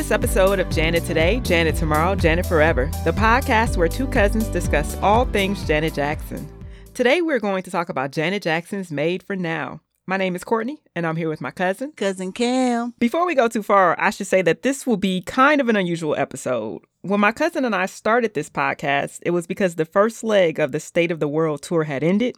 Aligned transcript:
this 0.00 0.10
episode 0.10 0.58
of 0.58 0.70
Janet 0.70 1.04
Today, 1.04 1.40
Janet 1.40 1.76
Tomorrow, 1.76 2.14
Janet 2.14 2.46
Forever, 2.46 2.90
the 3.04 3.10
podcast 3.10 3.76
where 3.76 3.86
two 3.86 4.06
cousins 4.06 4.48
discuss 4.48 4.96
all 5.02 5.26
things 5.26 5.62
Janet 5.66 5.92
Jackson. 5.92 6.48
Today, 6.94 7.20
we're 7.20 7.38
going 7.38 7.62
to 7.64 7.70
talk 7.70 7.90
about 7.90 8.10
Janet 8.10 8.42
Jackson's 8.42 8.90
Made 8.90 9.22
for 9.22 9.36
Now. 9.36 9.82
My 10.06 10.16
name 10.16 10.34
is 10.34 10.42
Courtney, 10.42 10.80
and 10.96 11.06
I'm 11.06 11.16
here 11.16 11.28
with 11.28 11.42
my 11.42 11.50
cousin, 11.50 11.92
Cousin 11.92 12.32
Kam. 12.32 12.94
Before 12.98 13.26
we 13.26 13.34
go 13.34 13.46
too 13.46 13.62
far, 13.62 13.94
I 14.00 14.08
should 14.08 14.26
say 14.26 14.40
that 14.40 14.62
this 14.62 14.86
will 14.86 14.96
be 14.96 15.20
kind 15.20 15.60
of 15.60 15.68
an 15.68 15.76
unusual 15.76 16.16
episode. 16.16 16.80
When 17.02 17.20
my 17.20 17.32
cousin 17.32 17.64
and 17.64 17.74
I 17.74 17.86
started 17.86 18.34
this 18.34 18.50
podcast, 18.50 19.20
it 19.22 19.30
was 19.30 19.46
because 19.46 19.76
the 19.76 19.86
first 19.86 20.22
leg 20.22 20.58
of 20.58 20.72
the 20.72 20.80
State 20.80 21.10
of 21.10 21.18
the 21.18 21.28
World 21.28 21.62
tour 21.62 21.84
had 21.84 22.04
ended, 22.04 22.36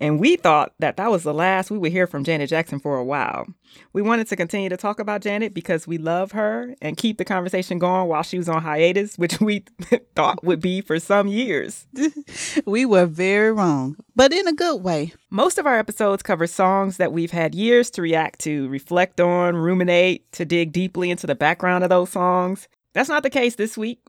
and 0.00 0.20
we 0.20 0.36
thought 0.36 0.74
that 0.80 0.98
that 0.98 1.10
was 1.10 1.22
the 1.22 1.32
last 1.32 1.70
we 1.70 1.78
would 1.78 1.92
hear 1.92 2.06
from 2.06 2.22
Janet 2.22 2.50
Jackson 2.50 2.78
for 2.78 2.98
a 2.98 3.04
while. 3.04 3.46
We 3.94 4.02
wanted 4.02 4.26
to 4.26 4.36
continue 4.36 4.68
to 4.68 4.76
talk 4.76 5.00
about 5.00 5.22
Janet 5.22 5.54
because 5.54 5.86
we 5.86 5.96
love 5.96 6.32
her 6.32 6.74
and 6.82 6.98
keep 6.98 7.16
the 7.16 7.24
conversation 7.24 7.78
going 7.78 8.06
while 8.06 8.22
she 8.22 8.36
was 8.36 8.50
on 8.50 8.60
hiatus, 8.60 9.16
which 9.18 9.40
we 9.40 9.64
thought 10.14 10.44
would 10.44 10.60
be 10.60 10.82
for 10.82 10.98
some 10.98 11.26
years. 11.26 11.86
we 12.66 12.84
were 12.84 13.06
very 13.06 13.50
wrong, 13.50 13.96
but 14.14 14.30
in 14.30 14.46
a 14.46 14.52
good 14.52 14.82
way. 14.82 15.14
Most 15.30 15.56
of 15.56 15.64
our 15.64 15.78
episodes 15.78 16.22
cover 16.22 16.46
songs 16.46 16.98
that 16.98 17.14
we've 17.14 17.30
had 17.30 17.54
years 17.54 17.90
to 17.92 18.02
react 18.02 18.40
to, 18.40 18.68
reflect 18.68 19.22
on, 19.22 19.56
ruminate, 19.56 20.30
to 20.32 20.44
dig 20.44 20.70
deeply 20.70 21.10
into 21.10 21.26
the 21.26 21.34
background 21.34 21.82
of 21.82 21.88
those 21.88 22.10
songs. 22.10 22.68
That's 22.92 23.08
not 23.08 23.22
the 23.22 23.30
case 23.30 23.56
this 23.56 23.76
week. 23.76 24.00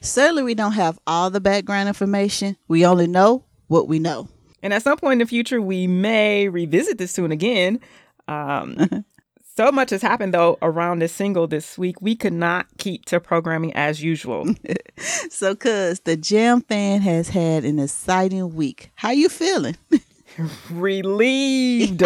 Certainly, 0.00 0.42
we 0.42 0.54
don't 0.54 0.72
have 0.72 0.98
all 1.06 1.30
the 1.30 1.40
background 1.40 1.88
information. 1.88 2.56
We 2.68 2.84
only 2.84 3.06
know 3.06 3.44
what 3.68 3.88
we 3.88 3.98
know. 3.98 4.28
And 4.62 4.72
at 4.72 4.82
some 4.82 4.96
point 4.98 5.14
in 5.14 5.18
the 5.18 5.26
future, 5.26 5.60
we 5.60 5.86
may 5.86 6.48
revisit 6.48 6.98
this 6.98 7.12
tune 7.12 7.32
again. 7.32 7.80
Um, 8.28 9.04
so 9.56 9.72
much 9.72 9.90
has 9.90 10.02
happened 10.02 10.34
though 10.34 10.58
around 10.62 11.00
this 11.00 11.12
single 11.12 11.46
this 11.46 11.76
week. 11.76 12.00
We 12.00 12.14
could 12.14 12.32
not 12.32 12.66
keep 12.78 13.04
to 13.06 13.18
programming 13.18 13.72
as 13.74 14.02
usual. 14.02 14.54
so, 15.30 15.56
cuz 15.56 16.00
the 16.00 16.16
Jam 16.16 16.60
fam 16.62 17.00
has 17.00 17.28
had 17.28 17.64
an 17.64 17.78
exciting 17.78 18.54
week. 18.54 18.90
How 18.94 19.10
you 19.10 19.28
feeling? 19.28 19.76
Relieved. 20.70 22.04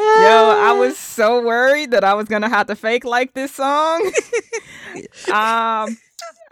Yo, 0.20 0.50
I 0.56 0.72
was 0.78 0.96
so 0.96 1.42
worried 1.44 1.90
that 1.90 2.04
I 2.04 2.14
was 2.14 2.26
gonna 2.26 2.48
have 2.48 2.68
to 2.68 2.74
fake 2.74 3.04
like 3.04 3.34
this 3.34 3.54
song. 3.54 4.06
um, 5.28 5.96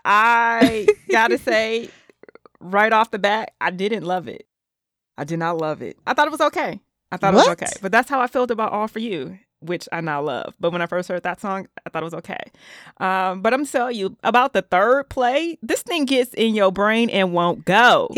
I 0.05 0.87
gotta 1.11 1.39
say, 1.39 1.89
right 2.61 2.93
off 2.93 3.11
the 3.11 3.19
bat, 3.19 3.53
I 3.61 3.71
didn't 3.71 4.05
love 4.05 4.29
it. 4.29 4.47
I 5.17 5.25
did 5.25 5.39
not 5.39 5.57
love 5.57 5.81
it. 5.81 5.97
I 6.07 6.13
thought 6.13 6.27
it 6.27 6.31
was 6.31 6.43
okay. 6.43 6.81
I 7.11 7.17
thought 7.17 7.33
what? 7.33 7.47
it 7.47 7.49
was 7.49 7.63
okay, 7.63 7.79
but 7.81 7.91
that's 7.91 8.11
how 8.11 8.21
I 8.21 8.27
felt 8.27 8.51
about 8.51 8.73
All 8.73 8.87
for 8.87 8.99
You 8.99 9.39
which 9.61 9.89
I 9.91 10.01
now 10.01 10.23
love. 10.23 10.55
But 10.61 10.73
when 10.73 10.83
I 10.83 10.87
first 10.87 11.09
heard 11.09 11.23
that 11.25 11.41
song, 11.41 11.69
I 11.85 11.91
thought 11.91 12.03
it 12.03 12.05
was 12.05 12.15
okay. 12.15 12.41
Um, 12.99 13.43
but 13.43 13.53
I'm 13.53 13.67
telling 13.67 13.97
you 13.97 14.17
about 14.23 14.53
the 14.53 14.63
third 14.63 15.09
play. 15.09 15.59
This 15.63 15.83
thing 15.83 16.05
gets 16.05 16.33
in 16.35 16.55
your 16.55 16.71
brain 16.71 17.11
and 17.11 17.33
won't 17.33 17.65
go. 17.65 18.09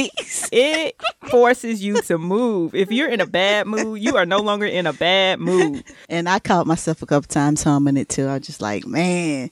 it 0.53 0.97
forces 1.29 1.83
you 1.83 2.01
to 2.03 2.19
move. 2.19 2.75
If 2.75 2.91
you're 2.93 3.09
in 3.09 3.21
a 3.21 3.27
bad 3.27 3.67
mood, 3.67 4.01
you 4.01 4.17
are 4.17 4.27
no 4.27 4.39
longer 4.39 4.67
in 4.67 4.87
a 4.87 4.93
bad 4.93 5.41
mood. 5.41 5.85
And 6.09 6.29
I 6.29 6.39
caught 6.39 6.67
myself 6.67 7.03
a 7.03 7.07
couple 7.07 7.29
times 7.29 7.63
humming 7.63 7.97
it 7.97 8.09
too. 8.09 8.27
I 8.27 8.35
was 8.35 8.47
just 8.47 8.61
like, 8.61 8.87
man, 8.87 9.51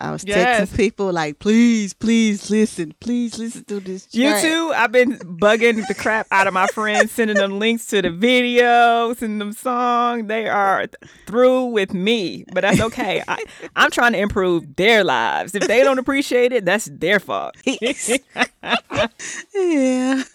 I 0.00 0.10
was 0.12 0.24
yes. 0.24 0.70
texting 0.70 0.76
people 0.76 1.12
like, 1.12 1.38
please, 1.38 1.92
please 1.92 2.48
listen, 2.50 2.94
please 3.00 3.38
listen 3.38 3.64
to 3.64 3.80
this. 3.80 4.06
Track. 4.06 4.42
You 4.42 4.50
too. 4.50 4.72
I've 4.74 4.92
been 4.92 5.18
bugging 5.18 5.86
the 5.86 5.94
crap 5.94 6.26
out 6.30 6.46
of 6.46 6.54
my 6.54 6.66
friends, 6.68 7.12
sending 7.12 7.36
them 7.36 7.58
links 7.58 7.86
to 7.88 8.00
the 8.00 8.08
videos, 8.08 9.18
sending 9.18 9.38
them 9.38 9.52
songs. 9.52 10.26
They 10.28 10.48
are 10.48 10.86
through 11.26 11.66
with 11.66 11.92
me, 11.92 12.44
but 12.52 12.62
that's 12.62 12.80
okay. 12.80 13.22
I, 13.28 13.44
I'm 13.76 13.90
trying 13.90 14.12
to 14.12 14.18
improve 14.18 14.76
their 14.76 15.04
lives. 15.04 15.54
If 15.54 15.68
they 15.68 15.82
don't 15.84 15.98
appreciate 15.98 16.52
it, 16.52 16.64
that's 16.64 16.86
their 16.86 17.20
fault. 17.20 17.56
yeah. 19.54 20.22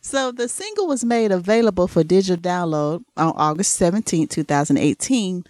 So 0.00 0.32
the 0.32 0.48
single 0.48 0.86
was 0.86 1.04
made 1.04 1.32
available 1.32 1.86
for 1.86 2.02
digital 2.02 2.36
download 2.36 3.04
on 3.16 3.32
August 3.36 3.76
17, 3.76 4.28
2018, 4.28 5.44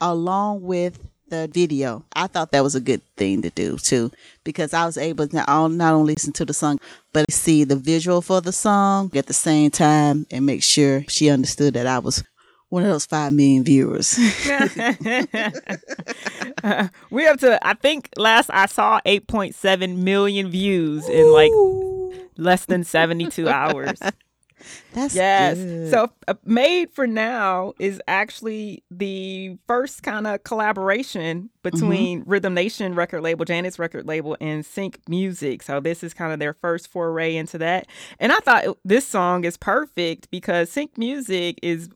along 0.00 0.62
with 0.62 1.00
the 1.32 1.48
video. 1.48 2.04
I 2.14 2.26
thought 2.26 2.52
that 2.52 2.62
was 2.62 2.74
a 2.74 2.80
good 2.80 3.00
thing 3.16 3.42
to 3.42 3.50
do 3.50 3.78
too, 3.78 4.12
because 4.44 4.74
I 4.74 4.84
was 4.84 4.98
able 4.98 5.26
to 5.26 5.34
not 5.34 5.48
only 5.48 6.12
listen 6.12 6.32
to 6.34 6.44
the 6.44 6.52
song, 6.52 6.78
but 7.12 7.30
see 7.32 7.64
the 7.64 7.76
visual 7.76 8.20
for 8.20 8.40
the 8.42 8.52
song 8.52 9.10
at 9.14 9.26
the 9.26 9.32
same 9.32 9.70
time 9.70 10.26
and 10.30 10.44
make 10.46 10.62
sure 10.62 11.04
she 11.08 11.30
understood 11.30 11.74
that 11.74 11.86
I 11.86 11.98
was 11.98 12.22
one 12.68 12.82
of 12.82 12.90
those 12.90 13.06
five 13.06 13.32
million 13.32 13.64
viewers. 13.64 14.18
uh, 16.62 16.88
we 17.10 17.24
have 17.24 17.38
to. 17.40 17.58
I 17.66 17.74
think 17.74 18.10
last 18.16 18.50
I 18.52 18.66
saw 18.66 19.00
eight 19.04 19.26
point 19.26 19.54
seven 19.54 20.04
million 20.04 20.50
views 20.50 21.08
in 21.08 21.32
like 21.32 21.52
less 22.36 22.66
than 22.66 22.84
seventy 22.84 23.26
two 23.26 23.48
hours. 23.48 23.98
That's 24.92 25.14
yes. 25.14 25.58
Good. 25.58 25.90
So, 25.90 26.10
uh, 26.28 26.34
Made 26.44 26.90
for 26.90 27.06
Now 27.06 27.74
is 27.78 28.00
actually 28.06 28.82
the 28.90 29.56
first 29.66 30.02
kind 30.02 30.26
of 30.26 30.44
collaboration 30.44 31.50
between 31.62 32.20
mm-hmm. 32.20 32.30
Rhythm 32.30 32.54
Nation 32.54 32.94
record 32.94 33.22
label, 33.22 33.44
Janet's 33.44 33.78
record 33.78 34.06
label, 34.06 34.36
and 34.40 34.64
Cinq 34.64 35.00
Music. 35.08 35.62
So, 35.62 35.80
this 35.80 36.02
is 36.02 36.14
kind 36.14 36.32
of 36.32 36.38
their 36.38 36.54
first 36.54 36.88
foray 36.88 37.36
into 37.36 37.58
that. 37.58 37.86
And 38.18 38.32
I 38.32 38.38
thought 38.40 38.78
this 38.84 39.06
song 39.06 39.44
is 39.44 39.56
perfect 39.56 40.30
because 40.30 40.70
Cinq 40.70 40.98
Music 40.98 41.58
is 41.62 41.88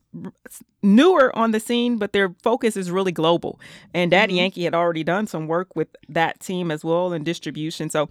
newer 0.83 1.37
on 1.37 1.51
the 1.51 1.61
scene, 1.61 1.99
but 1.99 2.13
their 2.13 2.35
focus 2.43 2.77
is 2.77 2.91
really 2.91 3.13
global. 3.13 3.61
And 3.93 4.11
Daddy 4.11 4.33
mm-hmm. 4.33 4.39
Yankee 4.39 4.65
had 4.65 4.75
already 4.75 5.05
done 5.05 5.27
some 5.27 5.47
work 5.47 5.75
with 5.77 5.89
that 6.09 6.41
team 6.41 6.71
as 6.71 6.85
well 6.85 7.13
in 7.13 7.25
distribution. 7.25 7.91
So, 7.91 8.09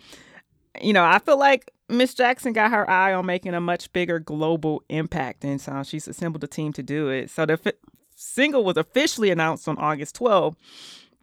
you 0.81 0.93
know, 0.93 1.03
I 1.03 1.19
feel 1.19 1.37
like 1.37 1.71
Miss 1.89 2.13
Jackson 2.13 2.53
got 2.53 2.71
her 2.71 2.89
eye 2.89 3.13
on 3.13 3.25
making 3.25 3.53
a 3.53 3.61
much 3.61 3.91
bigger 3.93 4.19
global 4.19 4.83
impact, 4.89 5.43
and 5.43 5.59
so 5.61 5.83
she's 5.83 6.07
assembled 6.07 6.43
a 6.43 6.47
team 6.47 6.73
to 6.73 6.83
do 6.83 7.09
it. 7.09 7.29
So 7.29 7.45
the 7.45 7.59
f- 7.63 7.73
single 8.15 8.63
was 8.63 8.77
officially 8.77 9.29
announced 9.29 9.67
on 9.67 9.77
August 9.77 10.17
12th. 10.19 10.55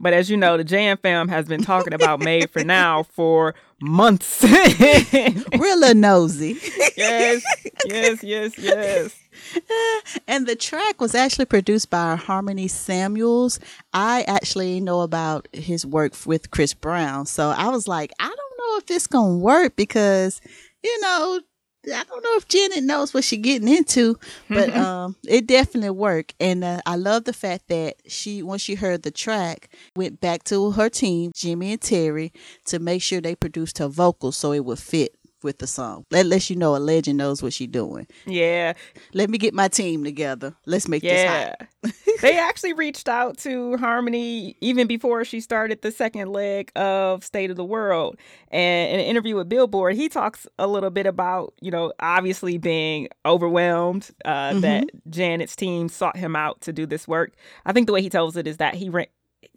But 0.00 0.12
as 0.12 0.28
you 0.28 0.36
know, 0.36 0.56
the 0.56 0.64
Jam 0.64 0.96
fam 0.96 1.28
has 1.28 1.46
been 1.46 1.62
talking 1.62 1.92
about 1.94 2.18
Made 2.20 2.50
for 2.50 2.64
Now 2.64 3.04
for 3.04 3.54
months. 3.80 4.42
Real 5.58 5.94
nosy. 5.94 6.58
yes, 6.96 7.42
yes, 7.86 8.22
yes, 8.24 8.58
yes. 8.58 9.16
and 10.28 10.46
the 10.46 10.56
track 10.56 11.00
was 11.00 11.14
actually 11.14 11.44
produced 11.44 11.88
by 11.88 12.16
Harmony 12.16 12.66
Samuels. 12.68 13.60
I 13.92 14.22
actually 14.22 14.80
know 14.80 15.02
about 15.02 15.46
his 15.52 15.86
work 15.86 16.14
with 16.26 16.50
Chris 16.50 16.74
Brown. 16.74 17.26
So 17.26 17.50
I 17.50 17.68
was 17.68 17.86
like, 17.86 18.12
I 18.18 18.26
don't 18.26 18.51
know 18.72 18.78
if 18.78 18.90
it's 18.90 19.06
gonna 19.06 19.36
work 19.36 19.76
because 19.76 20.40
you 20.82 21.00
know 21.00 21.40
I 21.86 22.04
don't 22.04 22.22
know 22.22 22.36
if 22.36 22.46
Janet 22.46 22.84
knows 22.84 23.12
what 23.12 23.24
she's 23.24 23.40
getting 23.40 23.66
into, 23.66 24.18
but 24.48 24.70
mm-hmm. 24.70 24.80
um, 24.80 25.16
it 25.26 25.48
definitely 25.48 25.90
worked. 25.90 26.34
And 26.38 26.62
uh, 26.62 26.80
I 26.86 26.94
love 26.94 27.24
the 27.24 27.32
fact 27.32 27.66
that 27.68 27.96
she, 28.06 28.40
once 28.40 28.62
she 28.62 28.76
heard 28.76 29.02
the 29.02 29.10
track, 29.10 29.68
went 29.96 30.20
back 30.20 30.44
to 30.44 30.70
her 30.72 30.88
team, 30.88 31.32
Jimmy 31.34 31.72
and 31.72 31.80
Terry, 31.80 32.32
to 32.66 32.78
make 32.78 33.02
sure 33.02 33.20
they 33.20 33.34
produced 33.34 33.78
her 33.78 33.88
vocals 33.88 34.36
so 34.36 34.52
it 34.52 34.64
would 34.64 34.78
fit 34.78 35.16
with 35.42 35.58
the 35.58 35.66
song. 35.66 36.04
That 36.10 36.26
lets 36.26 36.50
you 36.50 36.56
know 36.56 36.76
a 36.76 36.78
legend 36.78 37.18
knows 37.18 37.42
what 37.42 37.52
she's 37.52 37.68
doing. 37.68 38.06
Yeah. 38.26 38.74
Let 39.14 39.30
me 39.30 39.38
get 39.38 39.54
my 39.54 39.68
team 39.68 40.04
together. 40.04 40.54
Let's 40.66 40.88
make 40.88 41.02
yeah. 41.02 41.54
this 41.82 41.92
hot. 41.92 41.94
they 42.22 42.38
actually 42.38 42.72
reached 42.72 43.08
out 43.08 43.38
to 43.38 43.76
Harmony 43.76 44.56
even 44.60 44.86
before 44.86 45.24
she 45.24 45.40
started 45.40 45.82
the 45.82 45.90
second 45.90 46.30
leg 46.30 46.70
of 46.76 47.24
State 47.24 47.50
of 47.50 47.56
the 47.56 47.64
World. 47.64 48.16
And 48.48 48.92
in 48.94 49.00
an 49.00 49.06
interview 49.06 49.36
with 49.36 49.48
Billboard, 49.48 49.96
he 49.96 50.08
talks 50.08 50.46
a 50.58 50.66
little 50.66 50.90
bit 50.90 51.06
about, 51.06 51.54
you 51.60 51.70
know, 51.70 51.92
obviously 52.00 52.58
being 52.58 53.08
overwhelmed 53.24 54.10
uh, 54.24 54.50
mm-hmm. 54.50 54.60
that 54.60 54.84
Janet's 55.10 55.56
team 55.56 55.88
sought 55.88 56.16
him 56.16 56.36
out 56.36 56.60
to 56.62 56.72
do 56.72 56.86
this 56.86 57.08
work. 57.08 57.32
I 57.66 57.72
think 57.72 57.86
the 57.86 57.92
way 57.92 58.02
he 58.02 58.10
tells 58.10 58.36
it 58.36 58.46
is 58.46 58.58
that 58.58 58.74
he 58.74 58.88
ran 58.88 59.06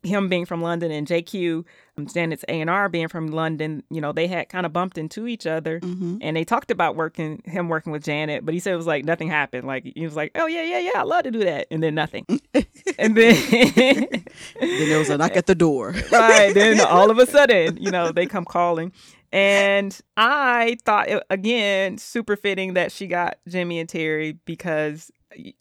him 0.05 0.29
being 0.29 0.45
from 0.45 0.61
London 0.61 0.91
and 0.91 1.07
JQ, 1.07 1.65
um, 1.97 2.07
Janet's 2.07 2.43
A 2.47 2.61
and 2.61 2.69
R 2.69 2.89
being 2.89 3.07
from 3.07 3.27
London, 3.27 3.83
you 3.89 4.01
know, 4.01 4.11
they 4.11 4.27
had 4.27 4.49
kind 4.49 4.65
of 4.65 4.73
bumped 4.73 4.97
into 4.97 5.27
each 5.27 5.45
other, 5.45 5.79
mm-hmm. 5.79 6.17
and 6.21 6.35
they 6.35 6.43
talked 6.43 6.71
about 6.71 6.95
working 6.95 7.41
him 7.45 7.69
working 7.69 7.91
with 7.91 8.03
Janet, 8.03 8.45
but 8.45 8.53
he 8.53 8.59
said 8.59 8.73
it 8.73 8.77
was 8.77 8.87
like 8.87 9.05
nothing 9.05 9.29
happened. 9.29 9.67
Like 9.67 9.83
he 9.95 10.03
was 10.03 10.15
like, 10.15 10.31
"Oh 10.35 10.47
yeah, 10.47 10.63
yeah, 10.63 10.79
yeah, 10.79 10.91
I 10.95 11.03
love 11.03 11.23
to 11.23 11.31
do 11.31 11.43
that," 11.43 11.67
and 11.71 11.81
then 11.81 11.95
nothing, 11.95 12.25
and 12.97 13.15
then 13.15 13.35
then 13.49 14.23
there 14.59 14.99
was 14.99 15.09
a 15.09 15.17
knock 15.17 15.35
at 15.35 15.47
the 15.47 15.55
door. 15.55 15.95
right. 16.11 16.53
Then 16.53 16.79
all 16.81 17.09
of 17.09 17.17
a 17.17 17.25
sudden, 17.25 17.77
you 17.77 17.91
know, 17.91 18.11
they 18.11 18.25
come 18.25 18.45
calling. 18.45 18.91
And 19.31 19.99
I 20.15 20.77
thought, 20.85 21.09
again, 21.29 21.97
super 21.97 22.37
fitting 22.37 22.75
that 22.75 22.91
she 22.91 23.07
got 23.07 23.37
Jimmy 23.49 23.79
and 23.79 23.89
Terry 23.89 24.37
because 24.45 25.11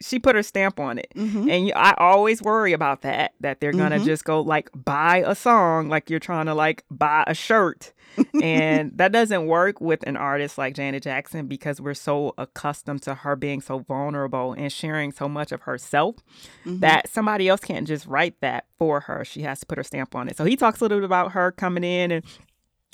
she 0.01 0.19
put 0.19 0.35
her 0.37 0.43
stamp 0.43 0.79
on 0.81 0.99
it. 0.99 1.09
Mhm. 1.17 1.51
And 1.51 1.67
you- 1.69 1.73
I 1.75 1.95
always 1.99 2.41
worry 2.43 2.73
about 2.73 3.03
that, 3.03 3.33
that 3.41 3.61
they're 3.61 3.73
going 3.73 3.91
to 3.91 3.99
Mhm. 3.99 4.05
just 4.05 4.25
go 4.25 4.41
like 4.41 4.71
buy 4.75 5.25
a 5.27 5.35
song 5.35 5.89
like 5.89 6.09
you're 6.11 6.19
trying 6.21 6.47
to 6.47 6.55
like 6.55 6.85
buy 6.91 7.25
a 7.27 7.35
shirt. 7.35 7.93
and 8.43 8.93
that 8.97 9.11
doesn't 9.11 9.47
work 9.47 9.81
with 9.81 10.07
an 10.07 10.17
artist 10.17 10.57
like 10.57 10.75
Janet 10.75 11.03
Jackson 11.03 11.47
because 11.49 11.81
we're 11.81 11.95
so 11.95 12.33
accustomed 12.39 13.03
to 13.03 13.15
her 13.15 13.35
being 13.35 13.61
so 13.61 13.81
vulnerable 13.81 14.53
and 14.53 14.71
sharing 14.73 15.11
so 15.11 15.29
much 15.29 15.51
of 15.51 15.63
herself 15.63 16.17
Mhm. 16.65 16.79
that 16.81 17.09
somebody 17.09 17.49
else 17.49 17.61
can't 17.61 17.89
just 17.89 18.07
write 18.07 18.41
that 18.41 18.67
for 18.79 19.01
her. 19.01 19.25
She 19.25 19.43
has 19.43 19.61
to 19.61 19.67
put 19.67 19.79
her 19.79 19.85
stamp 19.85 20.15
on 20.15 20.29
it. 20.29 20.37
So 20.37 20.45
he 20.45 20.55
talks 20.57 20.81
a 20.81 20.85
little 20.85 20.99
bit 20.99 21.05
about 21.05 21.33
her 21.33 21.51
coming 21.51 21.83
in 21.83 22.13
and 22.13 22.25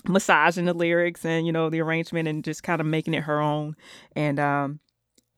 massaging 0.09 0.65
the 0.65 0.73
lyrics 0.73 1.25
and 1.27 1.45
you 1.47 1.53
know 1.53 1.69
the 1.69 1.81
arrangement 1.83 2.27
and 2.27 2.43
just 2.43 2.63
kind 2.63 2.81
of 2.81 2.87
making 2.87 3.13
it 3.15 3.25
her 3.25 3.41
own. 3.41 3.77
And 4.17 4.41
um 4.41 4.81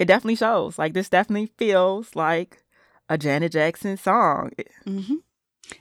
it 0.03 0.07
definitely 0.09 0.37
shows. 0.37 0.79
Like 0.79 0.93
this 0.95 1.09
definitely 1.09 1.51
feels 1.59 2.15
like 2.15 2.63
a 3.09 3.17
Janet 3.19 3.53
Jackson 3.53 3.97
song. 3.97 4.51
hmm 4.85 5.17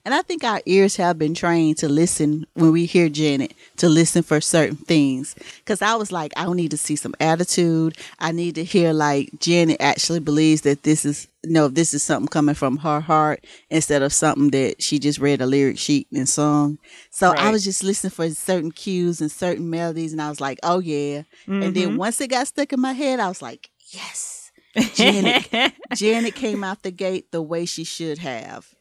And 0.06 0.14
I 0.14 0.22
think 0.22 0.44
our 0.44 0.62
ears 0.66 0.96
have 0.98 1.18
been 1.18 1.34
trained 1.34 1.78
to 1.80 1.90
listen 1.90 2.46
when 2.54 2.72
we 2.72 2.86
hear 2.86 3.10
Janet, 3.10 3.54
to 3.78 3.90
listen 3.90 4.24
for 4.24 4.40
certain 4.40 4.78
things. 4.78 5.36
Because 5.60 5.82
I 5.82 5.96
was 5.96 6.12
like, 6.12 6.32
I 6.38 6.52
need 6.54 6.72
to 6.72 6.78
see 6.78 6.96
some 6.96 7.16
attitude. 7.20 7.98
I 8.20 8.32
need 8.32 8.56
to 8.56 8.64
hear 8.64 8.94
like 8.94 9.30
Janet 9.40 9.78
actually 9.82 10.20
believes 10.20 10.62
that 10.62 10.84
this 10.84 11.04
is, 11.04 11.28
no, 11.44 11.68
this 11.68 11.94
is 11.94 12.04
something 12.04 12.28
coming 12.30 12.56
from 12.56 12.78
her 12.78 13.00
heart 13.02 13.44
instead 13.70 14.02
of 14.04 14.14
something 14.14 14.52
that 14.52 14.82
she 14.82 15.00
just 15.00 15.20
read 15.20 15.42
a 15.42 15.46
lyric 15.46 15.78
sheet 15.80 16.08
and 16.14 16.30
sung. 16.30 16.78
So 17.10 17.32
I 17.32 17.50
was 17.52 17.64
just 17.64 17.84
listening 17.84 18.12
for 18.12 18.30
certain 18.30 18.72
cues 18.72 19.20
and 19.22 19.32
certain 19.32 19.70
melodies. 19.70 20.14
And 20.14 20.22
I 20.22 20.30
was 20.30 20.40
like, 20.40 20.60
oh 20.64 20.80
yeah. 20.80 21.24
And 21.48 21.74
then 21.76 21.90
Mhm. 21.94 21.98
once 21.98 22.22
it 22.22 22.30
got 22.30 22.48
stuck 22.48 22.72
in 22.72 22.80
my 22.80 22.94
head, 22.94 23.20
I 23.20 23.28
was 23.28 23.42
like, 23.42 23.70
yes. 23.92 24.52
Janet. 24.96 25.74
Janet 25.94 26.36
came 26.36 26.64
out 26.64 26.84
the 26.84 26.92
gate 26.92 27.32
the 27.32 27.42
way 27.42 27.66
she 27.66 27.84
should 27.84 28.18
have. 28.20 28.74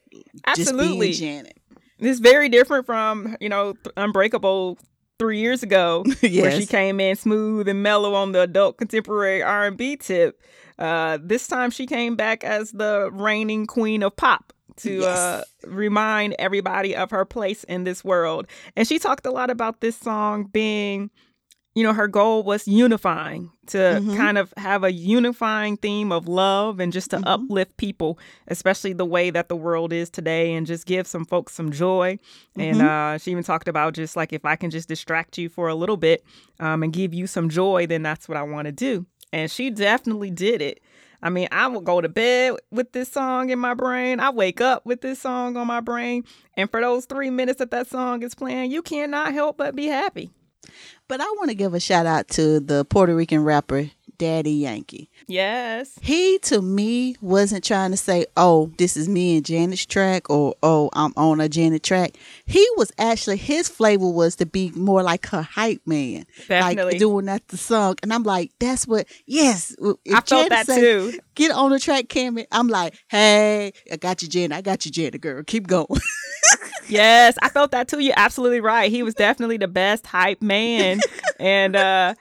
Absolutely. 0.47 1.13
Janet. 1.13 1.59
It's 1.99 2.21
very 2.21 2.49
different 2.49 2.87
from, 2.87 3.37
you 3.41 3.49
know, 3.49 3.75
Unbreakable 3.97 4.79
three 5.19 5.39
years 5.39 5.63
ago, 5.63 6.03
where 6.21 6.51
she 6.59 6.67
came 6.67 6.99
in 6.99 7.15
smooth 7.15 7.69
and 7.69 7.83
mellow 7.83 8.15
on 8.15 8.33
the 8.33 8.41
adult 8.41 8.79
contemporary 8.79 9.43
R 9.43 9.67
and 9.67 9.77
B 9.77 9.97
tip. 9.97 10.43
Uh, 10.79 11.19
this 11.23 11.47
time 11.47 11.71
she 11.71 11.87
came 11.87 12.17
back 12.17 12.43
as 12.43 12.73
the 12.73 13.11
reigning 13.13 13.67
queen 13.67 14.03
of 14.03 14.17
pop 14.17 14.55
to 14.79 15.05
uh, 15.05 15.43
remind 15.67 16.35
everybody 16.39 16.97
of 16.97 17.11
her 17.11 17.27
place 17.27 17.65
in 17.65 17.85
this 17.85 18.03
world. 18.03 18.47
And 18.77 18.89
she 18.89 18.99
talked 18.99 19.27
a 19.27 19.31
lot 19.31 19.51
about 19.51 19.83
this 19.83 19.97
song 19.97 20.45
being, 20.45 21.11
you 21.75 21.83
know, 21.85 21.93
her 21.93 22.09
goal 22.09 22.43
was 22.43 22.67
unifying 22.67 23.51
to 23.69 23.79
Mhm. 23.79 24.17
kind 24.17 24.39
of 24.39 24.53
have 24.57 24.83
a 24.83 24.93
unifying 24.93 25.77
theme 25.77 26.11
of 26.11 26.27
love 26.27 26.81
and 26.81 26.93
just 26.93 27.11
to 27.11 27.19
Mhm. 27.19 27.23
uplift 27.27 27.77
people, 27.77 28.19
especially 28.49 28.93
the 28.93 29.05
way 29.05 29.31
that 29.31 29.49
the 29.49 29.55
world 29.55 29.93
is 29.93 30.11
today, 30.11 30.53
and 30.53 30.67
just 30.67 30.85
give 30.87 31.07
some 31.07 31.25
folks 31.25 31.55
some 31.55 31.71
joy. 31.71 32.19
And 32.59 32.81
Mhm. 32.81 33.15
uh, 33.15 33.19
she 33.19 33.31
even 33.31 33.45
talked 33.45 33.69
about 33.69 33.95
just 33.95 34.17
like 34.17 34.33
if 34.33 34.45
I 34.45 34.57
can 34.57 34.71
just 34.71 34.89
distract 34.89 35.39
you 35.39 35.49
for 35.49 35.69
a 35.69 35.75
little 35.75 35.97
bit 35.97 36.25
um, 36.59 36.83
and 36.83 36.93
give 36.93 37.15
you 37.15 37.27
some 37.29 37.49
joy, 37.49 37.87
then 37.87 38.03
that's 38.03 38.29
what 38.29 38.37
I 38.37 38.43
want 38.43 38.67
to 38.67 38.73
do. 38.73 39.07
And 39.33 39.49
she 39.51 39.71
definitely 39.71 40.31
did 40.31 40.61
it. 40.61 40.81
I 41.23 41.31
mean, 41.31 41.49
I 41.53 41.69
will 41.69 41.83
go 41.83 42.01
to 42.01 42.09
bed 42.09 42.55
with 42.73 42.93
this 42.93 43.11
song 43.13 43.51
in 43.51 43.59
my 43.59 43.75
brain. 43.75 44.19
I 44.21 44.31
wake 44.31 44.61
up 44.61 44.85
with 44.87 45.03
this 45.03 45.21
song 45.21 45.57
on 45.57 45.67
my 45.69 45.81
brain. 45.81 46.25
And 46.57 46.69
for 46.71 46.81
those 46.81 47.05
three 47.05 47.31
minutes 47.31 47.59
that 47.59 47.71
that 47.71 47.87
song 47.89 48.23
is 48.25 48.35
playing, 48.35 48.71
you 48.73 48.83
cannot 48.83 49.33
help 49.33 49.59
but 49.59 49.77
be 49.77 49.87
happy. 49.87 50.31
But 51.09 51.21
I 51.21 51.25
want 51.37 51.49
to 51.51 51.55
give 51.55 51.75
a 51.75 51.81
shout 51.81 52.07
out 52.07 52.29
to 52.29 52.61
the 52.61 52.85
Puerto 52.85 53.15
Rican 53.15 53.43
rapper 53.43 53.91
Daddy 54.17 54.53
Yankee. 54.53 55.09
Yes. 55.27 55.99
He 56.03 56.39
to 56.41 56.61
me 56.61 57.17
wasn't 57.23 57.65
trying 57.65 57.91
to 57.91 57.97
say, 57.97 58.27
"Oh, 58.37 58.71
this 58.77 58.95
is 58.97 59.09
me 59.09 59.37
and 59.39 59.47
Janet's 59.47 59.87
track," 59.87 60.29
or 60.29 60.55
"Oh, 60.63 60.91
I'm 60.93 61.15
on 61.17 61.41
a 61.41 61.49
Janet 61.49 61.83
track." 61.83 62.13
He 62.45 62.65
was 62.77 62.93
actually 62.99 63.39
his 63.39 63.67
flavor 63.67 64.11
was 64.11 64.37
to 64.37 64.47
be 64.47 64.73
more 64.73 65.03
like 65.03 65.27
her 65.29 65.41
hype 65.43 65.81
man, 65.87 66.27
Definitely. 66.47 66.93
like 66.93 66.99
doing 66.99 67.25
that 67.27 67.49
the 67.49 67.57
song. 67.57 67.97
And 68.03 68.13
I'm 68.13 68.23
like, 68.23 68.53
"That's 68.61 68.87
what." 68.87 69.07
Yes, 69.25 69.75
if 69.81 69.97
I 70.09 70.21
felt 70.21 70.27
Janet 70.27 70.51
that 70.51 70.67
say, 70.67 70.81
too. 70.81 71.19
Get 71.35 71.51
on 71.51 71.71
the 71.71 71.81
track, 71.81 72.05
Cammy. 72.09 72.45
I'm 72.53 72.69
like, 72.69 72.95
"Hey, 73.09 73.73
I 73.91 73.97
got 73.97 74.21
you, 74.23 74.29
Janet. 74.29 74.59
I 74.59 74.61
got 74.61 74.85
you, 74.85 74.93
Janet, 74.93 75.23
girl. 75.23 75.43
Keep 75.45 75.67
going." 75.67 75.89
Yes, 76.91 77.37
I 77.43 77.49
felt 77.49 77.71
that 77.73 77.89
too. 77.89 78.01
You're 78.01 78.15
absolutely 78.17 78.61
right. 78.61 78.91
He 78.91 79.03
was 79.03 79.15
definitely 79.15 79.57
the 79.57 79.69
best 79.69 80.07
hype 80.07 80.43
man. 80.43 81.01
and 81.39 81.77
uh 81.77 82.15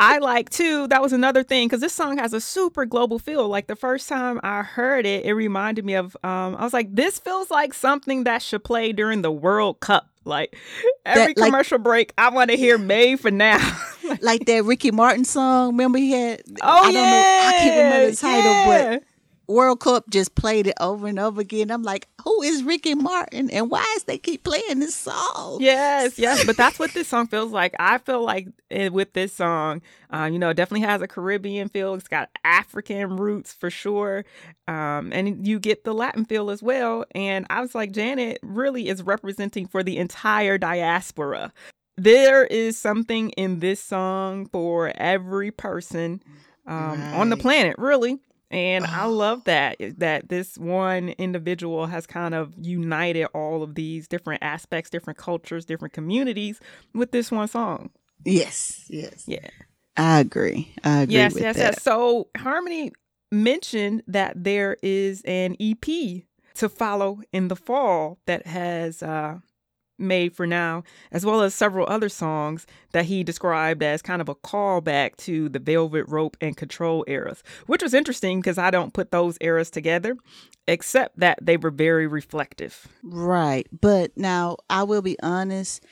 I 0.00 0.18
like 0.18 0.50
too, 0.50 0.88
that 0.88 1.02
was 1.02 1.12
another 1.12 1.42
thing 1.42 1.68
because 1.68 1.80
this 1.80 1.92
song 1.92 2.16
has 2.18 2.32
a 2.32 2.40
super 2.40 2.86
global 2.86 3.18
feel. 3.18 3.48
Like 3.48 3.66
the 3.66 3.76
first 3.76 4.08
time 4.08 4.40
I 4.42 4.62
heard 4.62 5.04
it, 5.06 5.24
it 5.24 5.34
reminded 5.34 5.84
me 5.84 5.94
of 5.94 6.16
um 6.24 6.56
I 6.56 6.64
was 6.64 6.72
like, 6.72 6.94
this 6.94 7.18
feels 7.18 7.50
like 7.50 7.74
something 7.74 8.24
that 8.24 8.42
should 8.42 8.64
play 8.64 8.92
during 8.92 9.22
the 9.22 9.32
World 9.32 9.80
Cup. 9.80 10.08
Like 10.26 10.56
every 11.04 11.34
That, 11.34 11.40
like- 11.40 11.48
commercial 11.50 11.78
break, 11.78 12.12
I 12.16 12.30
want 12.30 12.50
to 12.50 12.56
hear 12.56 12.78
made 12.78 13.20
for 13.20 13.30
now. 13.30 13.58
like 14.22 14.46
that 14.46 14.64
Ricky 14.64 14.90
Martin 14.90 15.24
song. 15.24 15.72
Remember 15.72 15.98
he 15.98 16.12
had? 16.12 16.42
Oh 16.62 16.66
I 16.66 16.82
don't 16.84 16.94
yeah. 16.94 17.00
know. 17.10 17.48
I 17.48 17.52
can't 17.58 17.76
remember 17.76 18.10
the 18.10 18.16
title, 18.16 18.50
yeah. 18.52 18.90
but 18.96 19.02
World 19.46 19.80
Cup 19.80 20.08
just 20.10 20.34
played 20.34 20.66
it 20.66 20.74
over 20.80 21.06
and 21.06 21.18
over 21.18 21.40
again. 21.40 21.70
I'm 21.70 21.82
like, 21.82 22.08
who 22.22 22.42
is 22.42 22.62
Ricky 22.62 22.94
Martin, 22.94 23.50
and 23.50 23.70
why 23.70 23.84
is 23.96 24.04
they 24.04 24.18
keep 24.18 24.44
playing 24.44 24.80
this 24.80 24.94
song? 24.94 25.58
Yes, 25.60 26.18
yes, 26.18 26.44
but 26.44 26.56
that's 26.56 26.78
what 26.78 26.92
this 26.92 27.08
song 27.08 27.26
feels 27.26 27.52
like. 27.52 27.74
I 27.78 27.98
feel 27.98 28.22
like 28.22 28.48
eh, 28.70 28.88
with 28.88 29.12
this 29.12 29.34
song, 29.34 29.82
uh, 30.12 30.28
you 30.32 30.38
know, 30.38 30.50
it 30.50 30.54
definitely 30.54 30.86
has 30.86 31.02
a 31.02 31.08
Caribbean 31.08 31.68
feel. 31.68 31.94
It's 31.94 32.08
got 32.08 32.30
African 32.44 33.16
roots 33.16 33.52
for 33.52 33.70
sure, 33.70 34.24
um, 34.66 35.12
and 35.12 35.46
you 35.46 35.58
get 35.58 35.84
the 35.84 35.92
Latin 35.92 36.24
feel 36.24 36.50
as 36.50 36.62
well. 36.62 37.04
And 37.14 37.46
I 37.50 37.60
was 37.60 37.74
like, 37.74 37.92
Janet 37.92 38.38
really 38.42 38.88
is 38.88 39.02
representing 39.02 39.66
for 39.66 39.82
the 39.82 39.98
entire 39.98 40.58
diaspora. 40.58 41.52
There 41.96 42.44
is 42.44 42.76
something 42.76 43.30
in 43.30 43.60
this 43.60 43.80
song 43.80 44.46
for 44.46 44.92
every 44.96 45.50
person 45.50 46.22
um, 46.66 47.00
on 47.14 47.30
the 47.30 47.36
planet, 47.36 47.76
really. 47.78 48.18
And 48.54 48.86
I 48.86 49.04
Oh. 49.06 49.10
love 49.12 49.44
that 49.44 49.76
that 49.98 50.28
this 50.28 50.56
one 50.56 51.08
individual 51.10 51.86
has 51.86 52.06
kind 52.06 52.34
of 52.34 52.54
united 52.56 53.24
all 53.34 53.64
of 53.64 53.74
these 53.74 54.06
different 54.06 54.42
aspects, 54.44 54.90
different 54.90 55.18
cultures, 55.18 55.64
different 55.64 55.92
communities 55.92 56.60
with 56.94 57.10
this 57.10 57.32
one 57.32 57.48
song. 57.48 57.90
Yes, 58.24 58.84
yes, 58.88 59.24
Yeah. 59.26 59.48
I 59.96 60.20
agree. 60.20 60.72
I 60.84 61.02
agree 61.02 61.14
yes, 61.16 61.34
yes, 61.36 61.56
that. 61.56 61.62
yes. 61.62 61.82
So 61.82 62.28
Harmony 62.36 62.92
mentioned 63.32 64.04
that 64.06 64.44
there 64.44 64.76
is 64.82 65.22
an 65.22 65.56
EP 65.60 66.24
to 66.54 66.68
follow 66.68 67.20
in 67.32 67.48
the 67.48 67.56
fall 67.56 68.18
that 68.26 68.46
has 68.46 69.02
uh, 69.02 69.38
made 69.98 70.34
for 70.34 70.46
now, 70.46 70.82
as 71.12 71.24
well 71.24 71.40
as 71.42 71.54
several 71.54 71.86
other 71.88 72.08
songs 72.08 72.66
that 72.92 73.06
he 73.06 73.24
described 73.24 73.82
as 73.82 74.02
kind 74.02 74.20
of 74.20 74.28
a 74.28 74.34
callback 74.34 75.16
to 75.16 75.48
the 75.48 75.58
Velvet 75.58 76.04
Rope 76.08 76.36
and 76.40 76.56
Control 76.56 77.04
eras, 77.06 77.42
which 77.66 77.82
was 77.82 77.94
interesting 77.94 78.40
because 78.40 78.58
I 78.58 78.70
don't 78.70 78.94
put 78.94 79.10
those 79.10 79.38
eras 79.40 79.70
together, 79.70 80.16
except 80.66 81.18
that 81.18 81.38
they 81.42 81.56
were 81.56 81.70
very 81.70 82.06
reflective. 82.06 82.86
Right, 83.02 83.66
but 83.80 84.16
now 84.16 84.56
I 84.68 84.82
will 84.84 85.02
be 85.02 85.18
honest. 85.22 85.84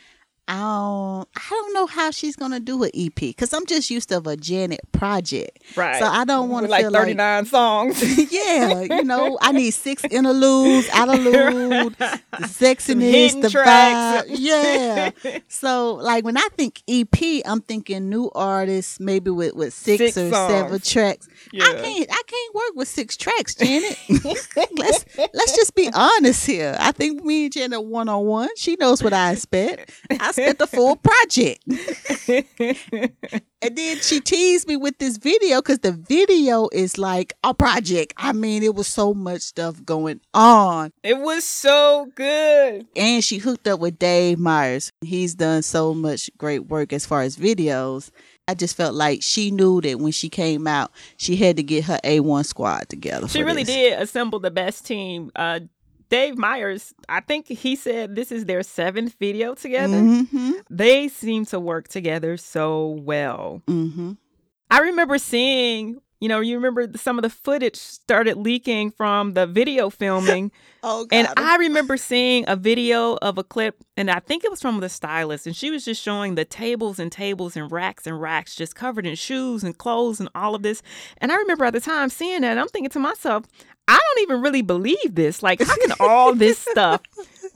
I 0.48 0.58
don't, 0.58 1.28
I 1.36 1.46
don't 1.50 1.72
know 1.72 1.86
how 1.86 2.10
she's 2.10 2.36
gonna 2.36 2.60
do 2.60 2.82
an 2.82 2.90
EP 2.94 3.14
because 3.14 3.52
I'm 3.52 3.64
just 3.66 3.90
used 3.90 4.08
to 4.08 4.20
a 4.28 4.36
Janet 4.36 4.80
project. 4.92 5.62
Right. 5.76 5.98
So 5.98 6.04
I 6.06 6.24
don't 6.24 6.48
want 6.50 6.66
to 6.66 6.70
like 6.70 6.82
feel 6.82 6.90
39 6.92 7.46
songs. 7.46 8.32
yeah, 8.32 8.80
you 8.82 9.04
know, 9.04 9.38
I 9.40 9.52
need 9.52 9.70
six 9.70 10.04
interludes, 10.04 10.88
interlude, 10.88 11.94
the 11.98 12.20
sexiness, 12.40 13.40
the 13.40 13.50
tracks. 13.50 14.28
vibe. 14.28 14.36
Yeah. 14.38 15.10
So 15.48 15.94
like 15.94 16.24
when 16.24 16.36
I 16.36 16.48
think 16.56 16.82
EP, 16.88 17.42
I'm 17.46 17.60
thinking 17.60 18.10
new 18.10 18.30
artists, 18.34 18.98
maybe 19.00 19.30
with 19.30 19.54
with 19.54 19.72
six, 19.72 19.98
Six 19.98 20.16
or 20.18 20.30
songs. 20.30 20.52
seven 20.52 20.80
tracks. 20.80 21.28
I 21.54 21.72
can't 21.74 22.08
I 22.10 22.22
can't 22.26 22.54
work 22.54 22.72
with 22.74 22.88
six 22.88 23.16
tracks, 23.16 23.54
Janet. 23.54 23.96
let's 24.76 25.04
let's 25.16 25.56
just 25.56 25.74
be 25.74 25.88
honest 25.94 26.46
here. 26.46 26.76
I 26.80 26.92
think 26.92 27.24
me 27.24 27.44
and 27.44 27.52
Janet 27.52 27.84
one 27.84 28.08
on 28.08 28.24
one. 28.26 28.48
She 28.56 28.76
knows 28.76 29.02
what 29.02 29.12
I 29.12 29.32
expect. 29.32 29.90
I 30.10 30.31
spent 30.32 30.58
the 30.58 30.66
full 30.66 30.96
project. 30.96 31.62
And 33.64 33.76
then 33.76 33.98
she 34.00 34.18
teased 34.18 34.66
me 34.66 34.76
with 34.76 34.98
this 34.98 35.18
video 35.18 35.60
because 35.60 35.78
the 35.78 35.92
video 35.92 36.68
is 36.72 36.98
like 36.98 37.34
a 37.44 37.54
project. 37.54 38.12
I 38.16 38.32
mean, 38.32 38.64
it 38.64 38.74
was 38.74 38.88
so 38.88 39.14
much 39.14 39.42
stuff 39.42 39.84
going 39.84 40.20
on. 40.34 40.92
it 41.04 41.18
was 41.18 41.44
so 41.44 42.10
good. 42.16 42.88
And 42.96 43.22
she 43.22 43.38
hooked 43.38 43.68
up 43.68 43.78
with 43.78 44.00
Dave 44.00 44.40
Meyers. 44.40 44.90
He's 45.00 45.36
done 45.36 45.62
so 45.62 45.94
much 45.94 46.28
great 46.38 46.66
work 46.66 46.92
as 46.92 47.06
far 47.06 47.22
as 47.22 47.36
videos. 47.36 48.10
I 48.48 48.54
just 48.54 48.76
felt 48.76 48.96
like 48.96 49.22
she 49.22 49.52
knew 49.52 49.80
that 49.82 50.00
when 50.00 50.10
she 50.10 50.28
came 50.28 50.66
out, 50.66 50.90
she 51.16 51.36
had 51.36 51.56
to 51.58 51.62
get 51.62 51.84
her 51.84 52.00
A1 52.02 52.44
squad 52.44 52.88
together. 52.88 53.28
She 53.28 53.44
really 53.44 53.62
this. 53.62 53.74
did 53.74 54.02
assemble 54.02 54.40
the 54.40 54.50
best 54.50 54.84
team. 54.84 55.30
Uh, 55.36 55.60
Dave 56.12 56.36
Meyers, 56.36 56.92
I 57.08 57.20
think 57.20 57.48
he 57.48 57.74
said 57.74 58.14
this 58.14 58.30
is 58.30 58.44
their 58.44 58.62
seventh 58.62 59.14
video 59.18 59.54
together. 59.54 59.96
Mm-hmm. 59.96 60.50
They 60.68 61.08
seem 61.08 61.46
to 61.46 61.58
work 61.58 61.88
together 61.88 62.36
so 62.36 62.98
well. 63.00 63.62
Mm-hmm. 63.66 64.12
I 64.70 64.80
remember 64.80 65.16
seeing 65.16 66.02
you 66.22 66.28
know, 66.28 66.38
you 66.38 66.54
remember 66.54 66.86
some 66.94 67.18
of 67.18 67.22
the 67.22 67.30
footage 67.30 67.74
started 67.74 68.36
leaking 68.36 68.92
from 68.92 69.34
the 69.34 69.44
video 69.44 69.90
filming. 69.90 70.52
oh, 70.84 71.04
God. 71.04 71.16
And 71.16 71.28
I 71.36 71.56
remember 71.56 71.96
seeing 71.96 72.44
a 72.46 72.54
video 72.54 73.16
of 73.16 73.38
a 73.38 73.42
clip, 73.42 73.82
and 73.96 74.08
I 74.08 74.20
think 74.20 74.44
it 74.44 74.50
was 74.50 74.60
from 74.60 74.78
the 74.78 74.88
stylist, 74.88 75.48
and 75.48 75.56
she 75.56 75.72
was 75.72 75.84
just 75.84 76.00
showing 76.00 76.36
the 76.36 76.44
tables 76.44 77.00
and 77.00 77.10
tables 77.10 77.56
and 77.56 77.72
racks 77.72 78.06
and 78.06 78.20
racks 78.20 78.54
just 78.54 78.76
covered 78.76 79.04
in 79.04 79.16
shoes 79.16 79.64
and 79.64 79.76
clothes 79.76 80.20
and 80.20 80.28
all 80.32 80.54
of 80.54 80.62
this. 80.62 80.80
And 81.18 81.32
I 81.32 81.36
remember 81.38 81.64
at 81.64 81.72
the 81.72 81.80
time 81.80 82.08
seeing 82.08 82.42
that, 82.42 82.52
and 82.52 82.60
I'm 82.60 82.68
thinking 82.68 82.90
to 82.90 83.00
myself, 83.00 83.44
I 83.88 83.98
don't 83.98 84.22
even 84.22 84.42
really 84.42 84.62
believe 84.62 85.16
this. 85.16 85.42
Like, 85.42 85.60
how 85.60 85.76
can 85.76 85.92
all 85.98 86.36
this 86.36 86.56
stuff 86.56 87.00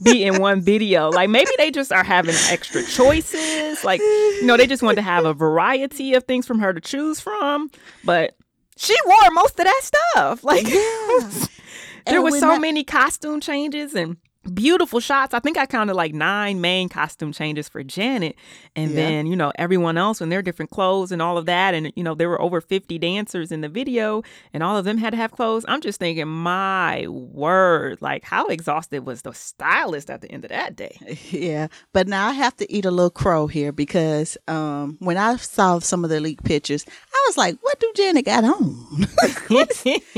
be 0.03 0.25
in 0.25 0.41
one 0.41 0.59
video? 0.59 1.09
Like, 1.09 1.29
maybe 1.29 1.51
they 1.57 1.71
just 1.71 1.93
are 1.93 2.03
having 2.03 2.35
extra 2.49 2.83
choices. 2.83 3.85
Like, 3.85 4.01
you 4.01 4.45
know, 4.45 4.57
they 4.57 4.67
just 4.67 4.83
want 4.83 4.97
to 4.97 5.01
have 5.01 5.23
a 5.23 5.33
variety 5.33 6.15
of 6.15 6.25
things 6.25 6.45
from 6.45 6.59
her 6.59 6.73
to 6.73 6.81
choose 6.81 7.21
from. 7.21 7.71
But 8.03 8.35
she 8.77 8.95
wore 9.05 9.31
most 9.31 9.59
of 9.59 9.65
that 9.65 9.81
stuff. 9.83 10.43
Like, 10.43 10.67
Yeah. 10.67 10.75
there 12.05 12.15
And 12.17 12.23
were 12.23 12.31
so 12.31 12.57
many 12.59 12.83
costume 12.83 13.41
changes 13.41 13.93
and 13.93 14.17
beautiful 14.53 14.99
shots. 14.99 15.33
I 15.33 15.39
think 15.39 15.57
I 15.57 15.65
counted 15.65 15.93
like 15.95 16.13
nine 16.13 16.61
main 16.61 16.89
costume 16.89 17.31
changes 17.31 17.67
for 17.69 17.83
Janet. 17.83 18.35
And 18.75 18.91
Yeah. 18.91 18.95
then, 18.95 19.27
you 19.27 19.35
know, 19.35 19.51
everyone 19.55 19.97
else 19.97 20.21
in 20.21 20.29
their 20.29 20.41
different 20.41 20.71
clothes 20.71 21.11
and 21.11 21.21
all 21.21 21.37
of 21.37 21.45
that. 21.45 21.73
And, 21.73 21.91
you 21.95 22.03
know, 22.03 22.15
there 22.15 22.29
were 22.29 22.41
over 22.41 22.61
50 22.61 22.97
dancers 22.97 23.51
in 23.51 23.61
the 23.61 23.69
video 23.69 24.23
and 24.53 24.63
all 24.63 24.77
of 24.77 24.85
them 24.85 24.97
had 24.97 25.11
to 25.11 25.17
have 25.17 25.31
clothes. 25.31 25.65
I'm 25.67 25.81
just 25.81 25.99
thinking, 25.99 26.27
my 26.27 27.05
word, 27.07 27.99
like 28.01 28.23
how 28.23 28.47
exhausted 28.47 29.05
was 29.05 29.21
the 29.23 29.33
stylist 29.33 30.09
at 30.09 30.21
the 30.21 30.31
end 30.31 30.45
of 30.45 30.49
that 30.49 30.75
day? 30.75 30.97
Yeah, 31.31 31.67
but 31.93 32.07
now 32.07 32.27
I 32.29 32.31
have 32.33 32.55
to 32.57 32.71
eat 32.71 32.85
a 32.85 32.91
little 32.91 33.09
crow 33.09 33.47
here 33.47 33.71
because 33.71 34.37
um, 34.47 34.97
when 34.99 35.17
I 35.17 35.35
saw 35.37 35.79
some 35.79 36.03
of 36.03 36.09
the 36.09 36.19
leaked 36.19 36.43
pictures, 36.45 36.85
I 37.13 37.23
was 37.27 37.37
like, 37.37 37.57
"What 37.61 37.79
do 37.79 37.91
Janet 37.95 38.25
got 38.25 38.43
on?" 38.43 39.07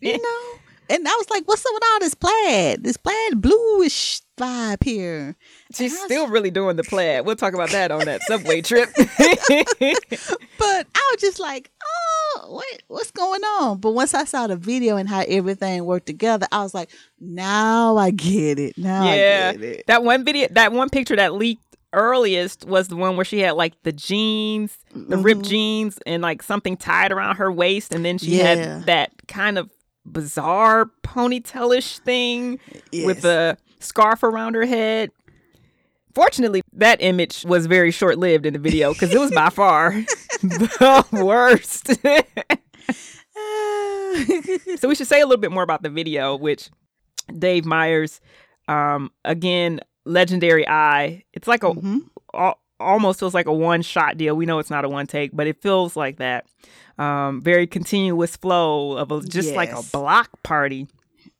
you 0.00 0.18
know, 0.18 0.58
and 0.90 1.06
I 1.06 1.14
was 1.16 1.30
like, 1.30 1.44
"What's 1.46 1.64
up 1.66 1.72
with 1.74 1.82
all 1.92 2.00
this 2.00 2.14
plaid? 2.14 2.82
This 2.84 2.96
plaid 2.96 3.40
bluish 3.40 4.20
vibe 4.38 4.82
here?" 4.84 5.36
She's 5.74 5.92
was- 5.92 6.00
still 6.02 6.28
really 6.28 6.50
doing 6.50 6.76
the 6.76 6.84
plaid. 6.84 7.24
We'll 7.26 7.36
talk 7.36 7.54
about 7.54 7.70
that 7.70 7.90
on 7.90 8.04
that 8.06 8.22
subway 8.26 8.62
trip. 8.62 8.88
But 10.58 10.86
I 10.94 11.08
was 11.12 11.20
just 11.20 11.38
like, 11.38 11.70
"Oh, 11.84 12.46
what 12.48 12.82
what's 12.88 13.10
going 13.10 13.42
on?" 13.42 13.78
But 13.78 13.92
once 13.92 14.14
I 14.14 14.24
saw 14.24 14.46
the 14.46 14.56
video 14.56 14.96
and 14.96 15.08
how 15.08 15.20
everything 15.28 15.84
worked 15.84 16.06
together, 16.06 16.46
I 16.50 16.62
was 16.62 16.74
like, 16.74 16.90
"Now 17.20 17.96
I 17.96 18.10
get 18.10 18.58
it. 18.58 18.76
Now 18.78 19.04
yeah. 19.12 19.52
I 19.54 19.56
get 19.56 19.62
it." 19.64 19.86
That 19.86 20.02
one 20.02 20.24
video, 20.24 20.48
that 20.52 20.72
one 20.72 20.88
picture 20.90 21.16
that 21.16 21.34
leaked 21.34 21.62
earliest 21.92 22.66
was 22.66 22.88
the 22.88 22.96
one 22.96 23.16
where 23.16 23.24
she 23.24 23.38
had 23.40 23.52
like 23.52 23.74
the 23.82 23.92
jeans, 23.92 24.76
the 24.94 25.16
ripped 25.18 25.42
Mhm. 25.42 25.48
jeans, 25.48 25.98
and 26.06 26.22
like 26.22 26.42
something 26.42 26.76
tied 26.76 27.12
around 27.12 27.36
her 27.36 27.50
waist, 27.52 27.94
and 27.94 28.04
then 28.04 28.18
she 28.18 28.38
Yeah. 28.38 28.44
had 28.54 28.86
that 28.86 29.10
kind 29.28 29.58
of 29.58 29.70
bizarre 30.06 30.90
ponytailish 31.02 31.98
thing 32.00 32.58
with 32.92 33.24
a 33.24 33.56
scarf 33.80 34.22
around 34.22 34.54
her 34.54 34.64
head. 34.64 35.10
Fortunately, 36.14 36.62
that 36.72 37.02
image 37.02 37.44
was 37.44 37.66
very 37.66 37.90
short 37.90 38.18
lived 38.18 38.46
in 38.46 38.54
the 38.54 38.58
video 38.58 38.92
because 38.94 39.14
it 39.14 39.18
was 39.18 39.30
by 39.32 39.50
far 39.50 39.90
the 40.42 41.06
worst. 41.24 41.88
so 44.80 44.88
we 44.88 44.94
should 44.94 45.06
say 45.06 45.20
a 45.20 45.26
little 45.26 45.40
bit 45.40 45.52
more 45.52 45.62
about 45.62 45.82
the 45.82 45.90
video, 45.90 46.36
which 46.36 46.70
Dave 47.38 47.64
Meyers, 47.66 48.20
um, 48.68 49.10
again, 49.24 49.80
legendary 50.04 50.66
eye. 50.68 51.24
It's 51.32 51.48
like 51.48 51.62
a 51.62 51.70
Mhm. 51.72 52.08
al- 52.32 52.60
almost 52.80 53.20
feels 53.20 53.34
like 53.34 53.46
a 53.46 53.52
one 53.52 53.82
shot 53.82 54.16
deal. 54.16 54.34
We 54.34 54.46
know 54.46 54.58
it's 54.58 54.70
not 54.70 54.84
a 54.84 54.88
one 54.88 55.06
take, 55.06 55.30
but 55.34 55.46
it 55.46 55.60
feels 55.62 55.96
like 55.96 56.16
that. 56.18 56.46
Um, 56.98 57.40
very 57.42 57.66
continuous 57.66 58.36
flow 58.36 58.92
of 58.96 59.10
a, 59.12 59.20
just 59.20 59.54
like 59.54 59.70
a 59.70 59.82
block 59.92 60.30
party 60.42 60.88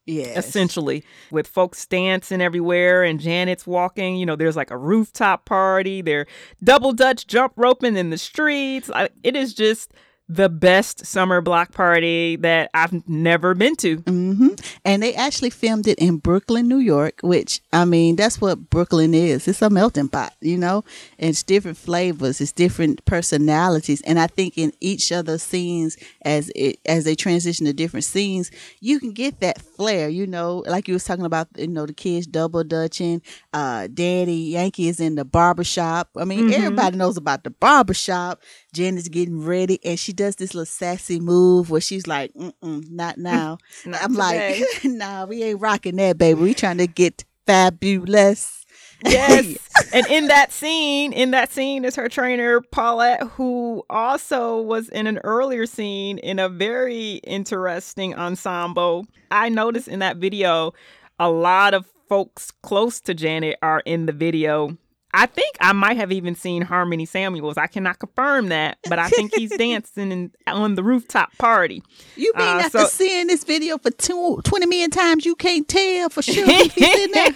Yeah. 0.05 0.37
essentially 0.37 1.03
with 1.31 1.47
folks 1.47 1.83
dancing 1.87 2.41
everywhere 2.41 3.03
and 3.03 3.19
Janet's 3.19 3.65
walking. 3.65 4.17
You 4.17 4.25
know, 4.27 4.35
there's 4.35 4.55
like 4.55 4.69
a 4.71 4.77
rooftop 4.77 5.45
party. 5.45 6.01
They're 6.01 6.27
double 6.63 6.93
dutch 6.93 7.25
jump 7.27 7.53
roping 7.55 7.97
in 7.97 8.11
the 8.11 8.17
streets. 8.19 8.91
I, 8.93 9.09
it 9.23 9.35
is 9.35 9.53
just 9.55 9.91
the 10.29 10.49
best 10.49 11.05
summer 11.05 11.39
block 11.41 11.71
party 11.71 12.35
that 12.37 12.69
I've 12.73 13.07
never 13.07 13.53
been 13.55 13.75
to. 13.77 13.97
hmm 13.99 14.49
And 14.83 15.01
they 15.01 15.13
actually 15.13 15.49
filmed 15.51 15.87
it 15.87 15.97
in 15.99 16.17
Brooklyn, 16.17 16.67
New 16.67 16.79
York, 16.79 17.19
which 17.21 17.61
I 17.71 17.85
mean, 17.85 18.15
that's 18.17 18.41
what 18.41 18.69
Brooklyn 18.69 19.13
is. 19.13 19.47
It's 19.47 19.61
a 19.61 19.69
melting 19.69 20.09
pot, 20.09 20.33
you 20.41 20.57
know, 20.57 20.83
and 21.17 21.29
it's 21.29 21.43
different 21.43 21.77
flavors, 21.77 22.41
it's 22.41 22.51
different 22.51 23.05
personalities, 23.05 24.01
and 24.01 24.19
I 24.19 24.27
think 24.27 24.57
in 24.57 24.73
each 24.81 25.11
of 25.11 25.25
the 25.25 25.39
scenes, 25.39 25.95
as 26.23 26.51
it 26.55 26.79
as 26.85 27.05
they 27.05 27.15
transition 27.15 27.65
to 27.65 27.73
different 27.73 28.03
scenes, 28.03 28.51
you 28.81 28.99
can 28.99 29.11
get 29.13 29.39
that 29.39 29.61
flair, 29.61 30.09
you 30.09 30.27
know, 30.27 30.63
like 30.67 30.87
you 30.87 30.93
was 30.95 31.03
talking 31.05 31.25
about, 31.25 31.47
you 31.57 31.67
know, 31.67 31.85
the 31.85 31.93
kids 31.93 32.27
double 32.27 32.63
dutching, 32.63 33.21
uh, 33.53 33.87
Daddy 33.93 34.33
Yankee 34.33 34.89
is 34.89 34.99
in 34.99 35.15
the 35.15 35.23
barber 35.25 35.63
shop. 35.63 36.09
I 36.17 36.25
mean, 36.25 36.43
Mhm. 36.49 36.53
everybody 36.53 36.97
knows 36.97 37.15
about 37.17 37.43
the 37.43 37.49
barber 37.51 37.93
shop. 37.93 38.41
Janet's 38.73 39.07
getting 39.07 39.43
ready, 39.43 39.79
and 39.83 39.97
she 39.99 40.13
does 40.17 40.35
this 40.35 40.53
little 40.53 40.65
sassy 40.65 41.19
move 41.21 41.69
where 41.69 41.79
she's 41.81 42.05
like, 42.07 42.33
Mm-mm, 42.33 42.89
"Not 42.91 43.15
mm, 43.15 43.19
now." 43.19 43.57
Not 43.85 44.03
I'm 44.03 44.11
today. 44.13 44.59
like, 44.59 44.83
nah, 44.85 45.25
we 45.25 45.43
ain't 45.43 45.61
rocking 45.61 45.95
that, 45.95 46.17
baby. 46.17 46.39
We 46.41 46.53
trying 46.53 46.79
to 46.79 46.87
get 46.87 47.23
fabulous. 47.45 48.55
Yes. 49.05 49.57
and 49.93 50.07
in 50.07 50.25
that 50.25 50.51
scene, 50.51 51.13
in 51.13 51.29
that 51.29 51.51
scene 51.51 51.85
is 51.85 51.95
her 51.97 52.09
trainer 52.09 52.61
Paulette, 52.61 53.21
who 53.21 53.83
also 53.91 54.59
was 54.59 54.89
in 54.89 55.05
an 55.05 55.19
earlier 55.23 55.67
scene 55.67 56.17
in 56.17 56.39
a 56.39 56.49
very 56.49 57.17
interesting 57.17 58.15
ensemble. 58.15 59.05
I 59.29 59.49
noticed 59.49 59.87
in 59.87 59.99
that 59.99 60.17
video 60.17 60.73
a 61.19 61.29
lot 61.29 61.75
of 61.75 61.85
folks 62.09 62.49
close 62.63 62.99
to 63.01 63.13
Janet 63.13 63.59
are 63.61 63.83
in 63.85 64.07
the 64.07 64.13
video. 64.13 64.75
I 65.13 65.25
think 65.25 65.55
I 65.61 65.71
might 65.71 65.97
have 65.97 66.11
even 66.11 66.35
seen 66.35 66.61
Harmony 66.61 67.05
Samuels. 67.05 67.57
I 67.57 67.67
cannot 67.67 67.97
confirm 67.99 68.49
that, 68.49 68.77
but 68.89 68.99
I 68.99 69.07
think 69.09 69.33
he's 69.33 69.49
dancing 69.57 70.11
in, 70.11 70.31
on 70.45 70.75
the 70.75 70.83
rooftop 70.83 71.35
party. 71.37 71.81
You 72.15 72.33
mean 72.35 72.47
Uh, 72.47 72.61
after 72.65 72.79
so- 72.79 72.85
seeing 72.87 73.27
this 73.27 73.43
video 73.43 73.77
for 73.77 73.89
two, 73.89 74.41
20 74.43 74.65
million 74.65 74.91
times, 74.91 75.25
you 75.25 75.35
can't 75.35 75.67
tell 75.67 76.09
for 76.09 76.21
sure 76.21 76.43
if 76.47 76.73
he's 76.73 77.05
in 77.05 77.11
there? 77.11 77.33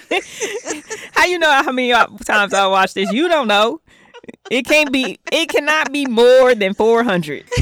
How 1.13 1.25
you 1.25 1.39
know 1.39 1.51
how 1.51 1.71
many 1.71 1.93
uh, 1.93 2.07
times 2.25 2.53
I 2.53 2.67
watched 2.67 2.95
this? 2.95 3.11
You 3.11 3.27
don't 3.29 3.47
know. 3.47 3.79
It 4.51 4.65
can't 4.65 4.91
be. 4.91 5.19
It 5.31 5.49
cannot 5.49 5.91
be 5.91 6.05
more 6.05 6.53
than 6.53 6.73
four 6.73 7.03
hundred. 7.03 7.45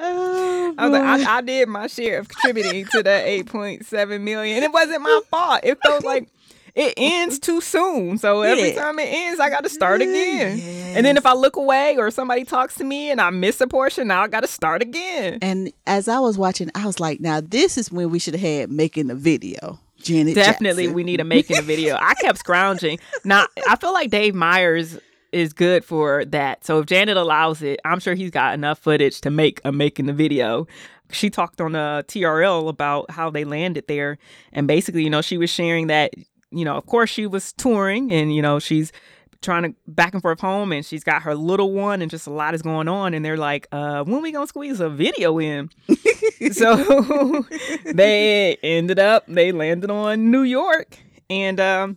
Oh, 0.00 0.74
I 0.78 0.88
was 0.88 0.92
like. 0.92 1.26
I, 1.26 1.38
I 1.38 1.40
did 1.40 1.68
my 1.68 1.86
share 1.86 2.18
of 2.20 2.28
contributing 2.28 2.84
to 2.86 3.44
point 3.46 3.86
seven 3.86 4.24
million. 4.24 4.62
It 4.62 4.72
wasn't 4.72 5.02
my 5.02 5.20
fault. 5.30 5.60
It 5.64 5.78
felt 5.84 6.04
like 6.04 6.28
it 6.74 6.94
ends 6.96 7.38
too 7.38 7.60
soon. 7.60 8.18
So 8.18 8.42
every 8.42 8.68
Yeah. 8.74 8.82
time 8.82 8.98
it 8.98 9.08
ends, 9.08 9.40
I 9.40 9.50
got 9.50 9.64
to 9.64 9.68
start 9.68 10.00
again. 10.00 10.60
And 10.96 11.04
then 11.04 11.16
if 11.16 11.26
I 11.26 11.32
look 11.34 11.56
away 11.56 11.96
or 11.96 12.10
somebody 12.10 12.44
talks 12.44 12.76
to 12.76 12.84
me 12.84 13.10
and 13.10 13.20
I 13.20 13.30
miss 13.30 13.60
a 13.60 13.66
portion, 13.66 14.06
now 14.08 14.22
I 14.22 14.28
got 14.28 14.40
to 14.40 14.46
start 14.46 14.82
again. 14.82 15.38
and 15.42 15.72
as 15.86 16.06
I 16.08 16.20
was 16.20 16.38
watching, 16.38 16.70
I 16.74 16.86
was 16.86 17.00
like, 17.00 17.20
now 17.20 17.40
this 17.40 17.76
is 17.78 17.90
when 17.90 18.10
we 18.10 18.18
should 18.20 18.34
have 18.34 18.40
had 18.42 18.70
making 18.70 19.08
the 19.08 19.14
video. 19.16 19.80
Janet 20.00 20.36
Definitely, 20.36 20.84
Jackson. 20.84 20.94
we 20.94 21.02
need 21.02 21.18
a 21.20 21.24
making 21.24 21.58
a 21.58 21.62
video. 21.62 21.96
I 22.00 22.14
kept 22.14 22.38
scrounging. 22.38 23.00
Now, 23.24 23.46
I 23.68 23.74
feel 23.74 23.92
like 23.92 24.10
Dave 24.10 24.32
Meyers 24.32 24.96
is 25.32 25.52
good 25.52 25.84
for 25.84 26.24
that. 26.26 26.64
So 26.64 26.80
if 26.80 26.86
Janet 26.86 27.16
allows 27.16 27.62
it, 27.62 27.80
I'm 27.84 28.00
sure 28.00 28.14
he's 28.14 28.30
got 28.30 28.54
enough 28.54 28.78
footage 28.78 29.20
to 29.22 29.30
make 29.30 29.60
a 29.64 29.72
making 29.72 30.06
the 30.06 30.12
video. 30.12 30.66
She 31.10 31.30
talked 31.30 31.60
on 31.60 31.74
a 31.74 32.04
TRL 32.06 32.68
about 32.68 33.10
how 33.10 33.30
they 33.30 33.44
landed 33.44 33.86
there, 33.88 34.18
and 34.52 34.66
basically, 34.68 35.04
you 35.04 35.10
know, 35.10 35.22
she 35.22 35.38
was 35.38 35.50
sharing 35.50 35.86
that, 35.86 36.12
you 36.50 36.64
know, 36.64 36.76
of 36.76 36.86
course 36.86 37.10
she 37.10 37.26
was 37.26 37.52
touring, 37.54 38.12
and 38.12 38.34
you 38.34 38.42
know, 38.42 38.58
she's 38.58 38.92
trying 39.40 39.62
to 39.62 39.74
back 39.86 40.14
and 40.14 40.22
forth 40.22 40.40
home 40.40 40.72
and 40.72 40.84
she's 40.84 41.04
got 41.04 41.22
her 41.22 41.34
little 41.34 41.72
one 41.72 42.02
and 42.02 42.10
just 42.10 42.26
a 42.26 42.30
lot 42.30 42.54
is 42.54 42.62
going 42.62 42.88
on 42.88 43.14
and 43.14 43.24
they're 43.24 43.36
like 43.36 43.68
uh 43.70 44.02
when 44.02 44.20
we 44.20 44.32
gonna 44.32 44.46
squeeze 44.48 44.80
a 44.80 44.88
video 44.88 45.38
in 45.38 45.70
so 46.52 47.44
they 47.84 48.56
ended 48.64 48.98
up 48.98 49.24
they 49.28 49.52
landed 49.52 49.90
on 49.90 50.30
new 50.30 50.42
york 50.42 50.98
and 51.30 51.60
um 51.60 51.96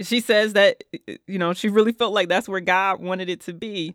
she 0.00 0.20
says 0.20 0.52
that 0.52 0.84
you 1.26 1.38
know 1.38 1.52
she 1.52 1.68
really 1.68 1.92
felt 1.92 2.12
like 2.12 2.28
that's 2.28 2.48
where 2.48 2.60
god 2.60 3.00
wanted 3.00 3.28
it 3.28 3.40
to 3.42 3.52
be. 3.52 3.94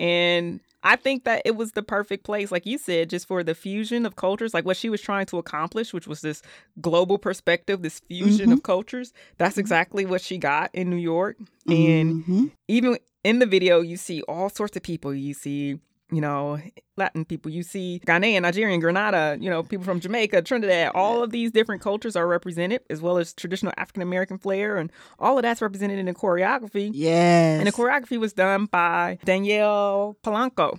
And 0.00 0.60
i 0.82 0.96
think 0.96 1.24
that 1.24 1.40
it 1.44 1.56
was 1.56 1.72
the 1.72 1.82
perfect 1.82 2.24
place 2.24 2.52
like 2.52 2.66
you 2.66 2.76
said 2.78 3.08
just 3.08 3.26
for 3.26 3.42
the 3.42 3.54
fusion 3.54 4.04
of 4.04 4.16
cultures 4.16 4.52
like 4.52 4.64
what 4.66 4.76
she 4.76 4.90
was 4.90 5.00
trying 5.00 5.24
to 5.26 5.38
accomplish 5.38 5.94
which 5.94 6.06
was 6.06 6.20
this 6.20 6.42
global 6.80 7.16
perspective 7.16 7.80
this 7.82 8.00
fusion 8.00 8.52
of 8.52 8.62
cultures. 8.62 9.12
That's 9.38 9.56
exactly 9.56 10.04
what 10.04 10.20
she 10.20 10.36
got 10.36 10.70
in 10.74 10.90
new 10.90 10.96
york. 10.96 11.36
And 11.68 12.24
Mhm. 12.24 12.50
even 12.68 12.98
in 13.22 13.38
the 13.38 13.46
video 13.46 13.80
you 13.80 13.96
see 13.96 14.20
all 14.22 14.50
sorts 14.50 14.76
of 14.76 14.82
people. 14.82 15.14
You 15.14 15.32
see 15.34 15.78
you 16.10 16.20
know, 16.20 16.60
Latin 16.96 17.24
people. 17.24 17.50
You 17.50 17.62
see 17.62 18.00
Ghanaian, 18.06 18.42
Nigerian, 18.42 18.80
Grenada, 18.80 19.36
you 19.40 19.50
know, 19.50 19.62
people 19.62 19.84
from 19.84 20.00
Jamaica, 20.00 20.42
Trinidad. 20.42 20.92
All 20.94 21.22
of 21.22 21.30
these 21.30 21.50
different 21.50 21.82
cultures 21.82 22.16
are 22.16 22.26
represented, 22.26 22.82
as 22.90 23.00
well 23.00 23.18
as 23.18 23.32
traditional 23.32 23.72
African 23.76 24.02
American 24.02 24.38
flair, 24.38 24.76
and 24.76 24.92
all 25.18 25.38
of 25.38 25.42
that's 25.42 25.62
represented 25.62 25.98
in 25.98 26.06
the 26.06 26.14
choreography. 26.14 26.90
Yes. 26.92 27.58
And 27.58 27.66
the 27.66 27.72
choreography 27.72 28.18
was 28.18 28.32
done 28.32 28.66
by 28.66 29.18
Danielle 29.24 30.16
Polanco. 30.22 30.78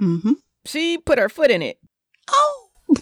mm-hmm. 0.00 0.32
She 0.66 0.98
put 0.98 1.18
her 1.18 1.28
foot 1.28 1.50
in 1.50 1.60
it. 1.60 1.78
Oh. 2.30 2.70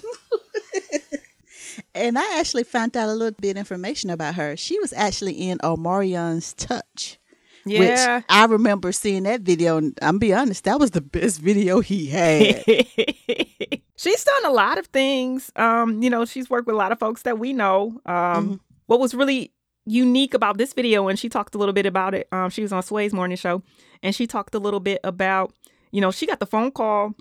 and 1.94 2.18
I 2.18 2.38
actually 2.38 2.64
found 2.64 2.96
out 2.96 3.08
a 3.08 3.12
little 3.12 3.36
bit 3.40 3.56
information 3.56 4.10
about 4.10 4.34
her. 4.34 4.56
She 4.56 4.78
was 4.80 4.92
actually 4.92 5.34
in 5.34 5.58
Omarion's 5.58 6.54
Touch. 6.54 7.18
Yeah. 7.64 8.16
Which 8.16 8.24
I 8.28 8.44
remember 8.46 8.90
seeing 8.92 9.22
that 9.24 9.42
video, 9.42 9.76
and 9.76 9.96
I'm 10.02 10.18
be 10.18 10.32
honest, 10.34 10.64
that 10.64 10.80
was 10.80 10.90
the 10.92 11.00
best 11.00 11.40
video 11.40 11.80
he 11.80 12.06
had. 12.06 12.64
she's 13.96 14.24
done 14.24 14.44
a 14.46 14.50
lot 14.50 14.78
of 14.78 14.86
things. 14.86 15.50
Um, 15.56 16.02
you 16.02 16.10
know, 16.10 16.24
she's 16.24 16.50
worked 16.50 16.66
with 16.66 16.74
a 16.74 16.78
lot 16.78 16.92
of 16.92 16.98
folks 16.98 17.22
that 17.22 17.38
we 17.38 17.52
know. 17.52 18.00
Um, 18.06 18.14
Mhm. 18.54 18.60
what 18.86 19.00
was 19.00 19.14
really 19.14 19.52
unique 19.84 20.34
about 20.34 20.58
this 20.58 20.72
video, 20.72 21.08
and 21.08 21.18
she 21.18 21.28
talked 21.28 21.54
a 21.54 21.58
little 21.58 21.72
bit 21.72 21.86
about 21.86 22.14
it. 22.14 22.28
Um, 22.32 22.50
she 22.50 22.62
was 22.62 22.72
on 22.72 22.82
Sway's 22.82 23.12
morning 23.12 23.36
show, 23.36 23.62
and 24.02 24.14
she 24.14 24.26
talked 24.26 24.54
a 24.54 24.58
little 24.58 24.80
bit 24.80 25.00
about, 25.04 25.52
you 25.90 26.00
know, 26.00 26.10
she 26.10 26.26
got 26.26 26.40
the 26.40 26.46
phone 26.46 26.70
call 26.70 27.14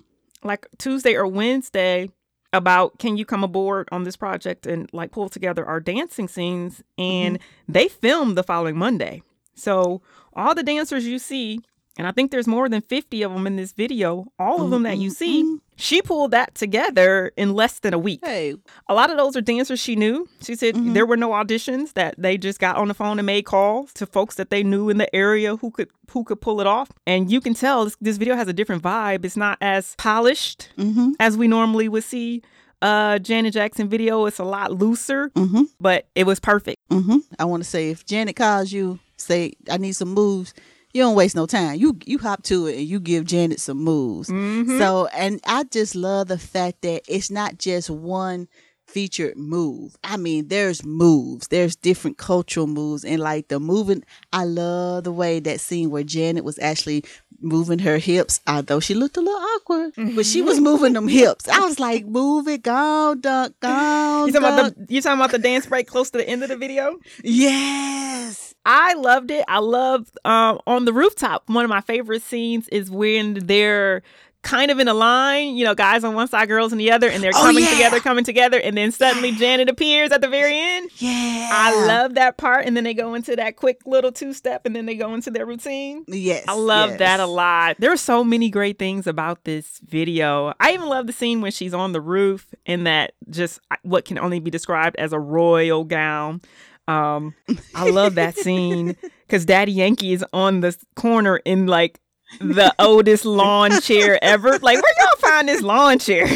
like 0.44 0.66
Tuesday 0.78 1.14
or 1.14 1.26
Wednesday 1.26 2.10
about 2.52 2.98
can 2.98 3.16
you 3.16 3.24
come 3.24 3.42
aboard 3.44 3.88
on 3.92 4.02
this 4.04 4.16
project 4.16 4.66
and 4.66 4.90
like 4.92 5.10
pull 5.10 5.28
together 5.28 5.64
our 5.64 5.80
dancing 5.80 6.28
scenes 6.28 6.82
and 6.98 7.38
they 7.66 7.88
filmed 7.88 8.36
the 8.36 8.42
following 8.42 8.76
Monday. 8.76 9.22
So 9.54 10.02
all 10.34 10.54
the 10.54 10.62
dancers 10.62 11.06
you 11.06 11.18
see 11.18 11.60
and 11.98 12.06
I 12.06 12.10
think 12.10 12.30
there's 12.30 12.46
more 12.46 12.70
than 12.70 12.80
50 12.80 13.22
of 13.22 13.34
them 13.34 13.46
in 13.46 13.56
this 13.56 13.72
video, 13.72 14.24
all 14.38 14.64
of 14.64 14.70
them 14.70 14.84
that 14.84 14.96
you 14.96 15.10
see, 15.10 15.58
she 15.76 16.00
pulled 16.00 16.30
that 16.30 16.54
together 16.54 17.32
in 17.36 17.52
less 17.52 17.80
than 17.80 17.92
a 17.92 17.98
week. 17.98 18.20
hey, 18.24 18.54
A 18.88 18.94
lot 18.94 19.10
of 19.10 19.18
those 19.18 19.36
are 19.36 19.42
dancers 19.42 19.78
she 19.78 19.94
knew. 19.94 20.26
She 20.42 20.54
said 20.54 20.74
Mhm. 20.74 20.94
there 20.94 21.04
were 21.04 21.18
no 21.18 21.32
auditions 21.32 21.92
that 21.92 22.14
they 22.16 22.38
just 22.38 22.58
got 22.60 22.76
on 22.76 22.88
the 22.88 22.94
phone 22.94 23.18
and 23.18 23.26
made 23.26 23.42
calls 23.44 23.92
to 23.92 24.06
folks 24.06 24.36
that 24.36 24.48
they 24.48 24.62
knew 24.62 24.88
in 24.88 24.96
the 24.96 25.14
area 25.14 25.56
who 25.56 25.70
could 25.70 25.90
who 26.12 26.24
could 26.24 26.40
pull 26.40 26.62
it 26.62 26.66
off. 26.66 26.88
And 27.06 27.30
you 27.30 27.42
can 27.42 27.52
tell 27.52 27.84
this, 27.84 27.96
this 28.00 28.16
video 28.16 28.36
has 28.36 28.48
a 28.48 28.54
different 28.54 28.82
vibe. 28.82 29.26
It's 29.26 29.36
not 29.36 29.58
as 29.60 29.94
polished 29.98 30.70
mm-hmm, 30.78 31.10
as 31.20 31.36
we 31.36 31.46
normally 31.46 31.90
would 31.90 32.04
see 32.04 32.40
uh 32.80 33.18
Janet 33.18 33.52
Jackson 33.52 33.88
video. 33.90 34.24
It's 34.24 34.38
a 34.38 34.44
lot 34.44 34.72
looser, 34.72 35.28
mm-hmm, 35.36 35.64
but 35.78 36.06
it 36.14 36.24
was 36.24 36.40
perfect. 36.40 36.78
mm-hmm. 36.90 37.18
I 37.38 37.44
want 37.44 37.62
to 37.62 37.68
say 37.68 37.90
if 37.90 38.06
Janet 38.06 38.36
calls 38.36 38.72
you, 38.72 38.98
say 39.22 39.54
I 39.70 39.76
need 39.78 39.92
some 39.94 40.12
moves. 40.14 40.54
You 40.94 41.00
don't 41.02 41.14
waste 41.16 41.34
no 41.36 41.46
time. 41.46 41.76
You 41.78 41.96
you 42.04 42.18
hop 42.18 42.42
to 42.44 42.66
it 42.66 42.76
and 42.78 42.86
you 42.86 43.00
give 43.00 43.24
Janet 43.24 43.60
some 43.60 43.78
moves. 43.78 44.28
Mhm. 44.28 44.78
So, 44.78 45.06
and 45.14 45.40
I 45.46 45.64
just 45.64 45.94
love 45.94 46.28
the 46.28 46.38
fact 46.38 46.82
that 46.82 47.02
it's 47.08 47.30
not 47.30 47.58
just 47.58 47.88
one 47.88 48.46
featured 48.86 49.38
move. 49.38 49.96
I 50.04 50.18
mean, 50.18 50.48
there's 50.48 50.84
moves, 50.84 51.48
there's 51.48 51.76
different 51.76 52.18
cultural 52.18 52.66
moves, 52.66 53.06
and 53.06 53.20
like 53.20 53.48
the 53.48 53.58
moving, 53.58 54.04
I 54.34 54.44
love 54.44 55.04
the 55.04 55.12
way 55.12 55.40
that 55.40 55.60
scene 55.60 55.88
where 55.90 56.02
Janet 56.02 56.44
was 56.44 56.58
actually 56.58 57.02
moving 57.40 57.78
her 57.78 57.96
hips, 57.96 58.40
although 58.46 58.80
she 58.80 58.92
looked 58.94 59.16
a 59.16 59.20
little 59.22 59.40
awkward, 59.56 59.92
but 60.14 60.26
she 60.26 60.42
was 60.42 60.60
moving 60.60 60.92
them 60.92 61.08
hips. 61.08 61.48
I 61.48 61.60
was 61.60 61.80
like, 61.80 62.04
move 62.20 62.46
it, 62.48 62.62
go, 62.62 63.16
duck, 63.18 63.52
go. 63.60 64.26
You 64.26 64.32
talking 64.32 64.36
about 64.36 64.74
the 64.76 64.94
you 64.94 65.00
talking 65.00 65.18
about 65.18 65.30
the 65.30 65.38
dance 65.38 65.64
break 65.64 65.86
close 65.86 66.10
to 66.10 66.18
the 66.18 66.28
end 66.28 66.42
of 66.42 66.50
the 66.50 66.56
video? 66.58 66.98
Yes. 67.24 68.51
I 68.64 68.94
loved 68.94 69.30
it. 69.30 69.44
I 69.48 69.58
love 69.58 70.10
um, 70.24 70.60
on 70.66 70.84
the 70.84 70.92
rooftop. 70.92 71.44
One 71.48 71.64
of 71.64 71.68
my 71.68 71.80
favorite 71.80 72.22
scenes 72.22 72.68
is 72.68 72.90
when 72.90 73.34
they're 73.46 74.02
kind 74.42 74.72
of 74.72 74.80
in 74.80 74.88
a 74.88 74.94
line, 74.94 75.54
you 75.56 75.64
know, 75.64 75.72
guys 75.74 76.02
on 76.02 76.14
one 76.16 76.26
side, 76.26 76.48
girls 76.48 76.72
on 76.72 76.78
the 76.78 76.90
other, 76.90 77.08
and 77.08 77.22
they're 77.22 77.30
Oh, 77.32 77.42
coming 77.42 77.62
yeah. 77.62 77.70
together, 77.70 78.00
coming 78.00 78.24
together, 78.24 78.58
and 78.58 78.76
then 78.76 78.90
suddenly 78.90 79.30
Janet 79.30 79.68
appears 79.68 80.10
at 80.10 80.20
the 80.20 80.26
very 80.26 80.58
end. 80.58 80.90
Yeah. 80.96 81.48
I 81.52 81.86
love 81.86 82.14
that 82.14 82.38
part, 82.38 82.66
and 82.66 82.76
then 82.76 82.82
they 82.82 82.92
go 82.92 83.14
into 83.14 83.36
that 83.36 83.54
quick 83.54 83.80
little 83.86 84.10
two 84.10 84.32
step, 84.32 84.66
and 84.66 84.74
then 84.74 84.84
they 84.86 84.96
go 84.96 85.14
into 85.14 85.30
their 85.30 85.46
routine. 85.46 86.04
Yes. 86.08 86.44
I 86.48 86.54
love 86.56 86.90
yes. 86.90 86.98
that 86.98 87.20
a 87.20 87.26
lot. 87.26 87.76
There 87.78 87.92
are 87.92 87.96
so 87.96 88.24
many 88.24 88.50
great 88.50 88.80
things 88.80 89.06
about 89.06 89.44
this 89.44 89.78
video. 89.84 90.54
I 90.58 90.72
even 90.72 90.88
love 90.88 91.06
the 91.06 91.12
scene 91.12 91.40
when 91.40 91.52
she's 91.52 91.72
on 91.72 91.92
the 91.92 92.00
roof 92.00 92.52
in 92.66 92.82
that 92.84 93.12
just 93.30 93.60
what 93.82 94.04
can 94.04 94.18
only 94.18 94.40
be 94.40 94.50
described 94.50 94.96
as 94.96 95.12
a 95.12 95.20
royal 95.20 95.84
gown. 95.84 96.40
Um, 96.88 97.34
I 97.74 97.88
love 97.90 98.16
that 98.16 98.36
scene 98.36 98.96
because 99.26 99.44
Daddy 99.44 99.72
Yankee 99.72 100.12
is 100.12 100.24
on 100.32 100.60
the 100.60 100.76
corner 100.96 101.36
in 101.38 101.66
like 101.66 102.00
the 102.40 102.74
oldest 102.78 103.24
lawn 103.24 103.80
chair 103.80 104.22
ever. 104.22 104.58
Like, 104.58 104.82
where 104.82 104.94
y'all 104.98 105.18
find 105.18 105.48
this 105.48 105.62
lawn 105.62 105.98
chair? 105.98 106.26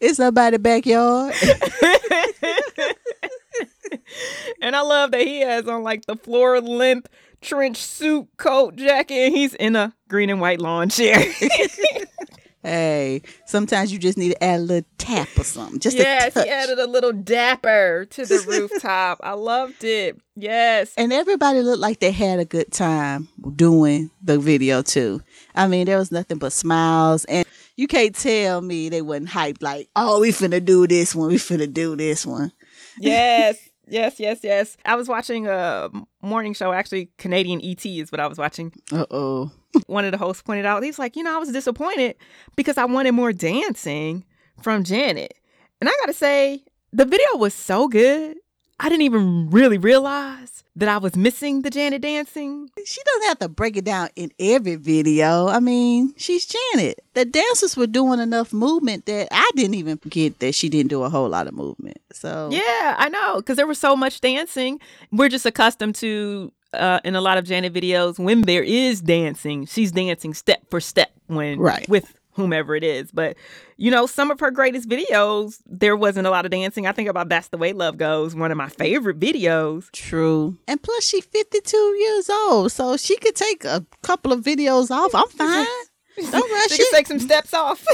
It's 0.00 0.16
somebody's 0.16 0.58
backyard. 0.58 1.34
and 4.60 4.74
I 4.74 4.80
love 4.82 5.12
that 5.12 5.22
he 5.22 5.40
has 5.40 5.66
on 5.68 5.82
like 5.82 6.06
the 6.06 6.16
floor 6.16 6.60
length 6.60 7.08
trench 7.40 7.76
suit, 7.78 8.28
coat, 8.36 8.76
jacket, 8.76 9.14
and 9.14 9.36
he's 9.36 9.54
in 9.54 9.76
a 9.76 9.94
green 10.08 10.30
and 10.30 10.40
white 10.40 10.60
lawn 10.60 10.88
chair. 10.88 11.24
Hey, 12.66 13.22
sometimes 13.44 13.92
you 13.92 13.98
just 14.00 14.18
need 14.18 14.30
to 14.30 14.42
add 14.42 14.58
a 14.58 14.62
little 14.62 14.88
tap 14.98 15.28
or 15.38 15.44
something. 15.44 15.78
Just 15.78 15.96
yes, 15.96 16.34
he 16.34 16.48
added 16.50 16.80
a 16.80 16.86
little 16.88 17.12
dapper 17.12 18.06
to 18.10 18.26
the 18.26 18.44
rooftop. 18.48 19.20
I 19.22 19.34
loved 19.34 19.84
it. 19.84 20.20
Yes. 20.34 20.92
and 20.96 21.12
everybody 21.12 21.60
looked 21.62 21.78
like 21.78 22.00
they 22.00 22.10
had 22.10 22.40
a 22.40 22.44
good 22.44 22.72
time 22.72 23.28
doing 23.54 24.10
the 24.20 24.36
video 24.40 24.82
too. 24.82 25.22
I 25.54 25.68
mean, 25.68 25.86
there 25.86 25.96
was 25.98 26.10
nothing 26.10 26.38
but 26.38 26.52
smiles, 26.52 27.24
and 27.26 27.46
you 27.76 27.86
can't 27.86 28.16
tell 28.16 28.60
me 28.60 28.88
they 28.88 29.00
wasn't 29.00 29.28
hyped. 29.28 29.62
Like, 29.62 29.88
oh, 29.94 30.20
we 30.20 30.30
finna 30.32 30.62
do 30.64 30.88
this 30.88 31.14
one. 31.14 31.28
We 31.28 31.36
finna 31.36 31.72
do 31.72 31.94
this 31.94 32.26
one. 32.26 32.50
yes. 32.98 33.56
Yes, 33.88 34.18
yes, 34.18 34.40
yes. 34.42 34.76
I 34.84 34.96
was 34.96 35.08
watching 35.08 35.46
a 35.46 35.88
morning 36.22 36.54
show. 36.54 36.72
Actually, 36.72 37.10
Canadian 37.18 37.60
ET 37.62 37.84
is 37.86 38.10
what 38.10 38.20
I 38.20 38.26
was 38.26 38.38
watching. 38.38 38.72
Uh 38.92 39.06
oh. 39.10 39.50
One 39.86 40.04
of 40.04 40.12
the 40.12 40.18
hosts 40.18 40.42
pointed 40.42 40.66
out, 40.66 40.82
he's 40.82 40.98
like, 40.98 41.16
you 41.16 41.22
know, 41.22 41.34
I 41.34 41.38
was 41.38 41.52
disappointed 41.52 42.16
because 42.56 42.78
I 42.78 42.84
wanted 42.84 43.12
more 43.12 43.32
dancing 43.32 44.24
from 44.62 44.84
Janet. 44.84 45.34
And 45.80 45.88
I 45.88 45.92
got 46.00 46.06
to 46.06 46.12
say, 46.14 46.64
the 46.92 47.04
video 47.04 47.36
was 47.36 47.54
so 47.54 47.88
good. 47.88 48.36
I 48.78 48.88
didn't 48.88 49.02
even 49.02 49.48
really 49.50 49.78
realize 49.78 50.62
that 50.76 50.88
I 50.90 50.98
was 50.98 51.16
missing 51.16 51.62
the 51.62 51.70
Janet 51.70 52.02
dancing. 52.02 52.68
She 52.84 53.00
doesn't 53.02 53.28
have 53.28 53.38
to 53.38 53.48
break 53.48 53.76
it 53.78 53.84
down 53.86 54.10
in 54.16 54.30
every 54.38 54.76
video. 54.76 55.48
I 55.48 55.60
mean, 55.60 56.12
she's 56.18 56.44
Janet. 56.46 57.00
The 57.14 57.24
dancers 57.24 57.76
were 57.76 57.86
doing 57.86 58.20
enough 58.20 58.52
movement 58.52 59.06
that 59.06 59.28
I 59.30 59.50
didn't 59.56 59.74
even 59.76 59.98
get 60.10 60.38
that 60.40 60.54
she 60.54 60.68
didn't 60.68 60.90
do 60.90 61.02
a 61.02 61.08
whole 61.08 61.28
lot 61.30 61.46
of 61.46 61.54
movement. 61.54 61.96
So 62.12 62.50
Yeah, 62.52 62.94
I 62.98 63.08
know 63.08 63.36
because 63.36 63.56
there 63.56 63.66
was 63.66 63.78
so 63.78 63.96
much 63.96 64.20
dancing. 64.20 64.78
We're 65.10 65.30
just 65.30 65.46
accustomed 65.46 65.94
to 65.96 66.52
uh, 66.74 67.00
in 67.04 67.14
a 67.16 67.22
lot 67.22 67.38
of 67.38 67.46
Janet 67.46 67.72
videos 67.72 68.18
when 68.18 68.42
there 68.42 68.62
is 68.62 69.00
dancing, 69.00 69.64
she's 69.64 69.92
dancing 69.92 70.34
step 70.34 70.60
for 70.68 70.80
step 70.80 71.10
when 71.28 71.58
Right. 71.58 71.88
with 71.88 72.12
whomever 72.36 72.76
it 72.76 72.84
is. 72.84 73.10
But 73.10 73.36
you 73.76 73.90
know, 73.90 74.06
some 74.06 74.30
of 74.30 74.38
her 74.40 74.50
greatest 74.50 74.88
videos, 74.88 75.60
there 75.66 75.96
wasn't 75.96 76.26
a 76.26 76.30
lot 76.30 76.44
of 76.44 76.50
dancing. 76.52 76.86
I 76.86 76.92
think 76.92 77.08
about 77.08 77.28
"That's 77.28 77.48
the 77.48 77.58
Way 77.58 77.72
Love 77.72 77.96
Goes," 77.98 78.34
one 78.34 78.50
of 78.52 78.56
my 78.56 78.68
favorite 78.68 79.18
videos. 79.18 79.90
True. 79.90 80.56
And 80.68 80.80
plus, 80.82 81.04
she's 81.04 81.24
52 81.24 81.76
years 81.76 82.30
old, 82.30 82.70
so 82.72 82.96
she 82.96 83.16
could 83.16 83.34
take 83.34 83.64
a 83.64 83.84
couple 84.02 84.32
of 84.32 84.42
videos 84.44 84.90
off. 84.90 85.14
I'm 85.14 85.28
fine. 85.30 85.66
Don't 86.18 86.50
rush 86.50 86.70
She 86.70 86.82
it. 86.82 86.88
take 86.94 87.06
some 87.06 87.18
steps 87.20 87.52
off. 87.52 87.84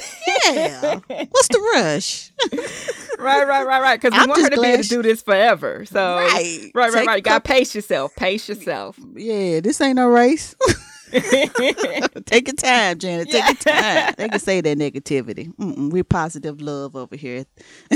Yeah. 0.47 1.01
What's 1.09 1.49
the 1.49 1.59
rush? 1.75 2.31
right, 3.19 3.45
right, 3.45 3.67
right, 3.67 3.83
right. 3.83 4.01
Because 4.01 4.17
we 4.17 4.27
want 4.29 4.43
her 4.43 4.51
to 4.51 4.61
be 4.61 4.67
able 4.69 4.83
to 4.85 4.89
do 4.89 5.03
this 5.03 5.23
forever. 5.23 5.85
So 5.87 6.01
Right. 6.19 6.71
right, 6.73 6.93
right, 6.93 7.07
right. 7.07 7.17
You 7.17 7.23
gotta 7.23 7.41
pace 7.41 7.75
yourself. 7.75 8.15
Pace 8.15 8.49
yourself. 8.49 8.97
Yeah, 9.17 9.59
this 9.59 9.81
ain't 9.81 9.97
no 9.97 10.07
race. 10.07 10.55
Take 12.27 12.49
your 12.49 12.57
time, 12.57 12.99
Janet. 12.99 13.31
Take 13.31 13.45
your 13.45 13.55
time. 13.55 14.15
They 14.17 14.29
can 14.29 14.41
say 14.41 14.61
that 14.61 14.79
negativity. 14.79 15.55
Mm-mm, 15.57 15.91
we're 15.91 16.05
positive 16.05 16.61
love 16.61 16.97
over 16.97 17.17
here. 17.17 17.45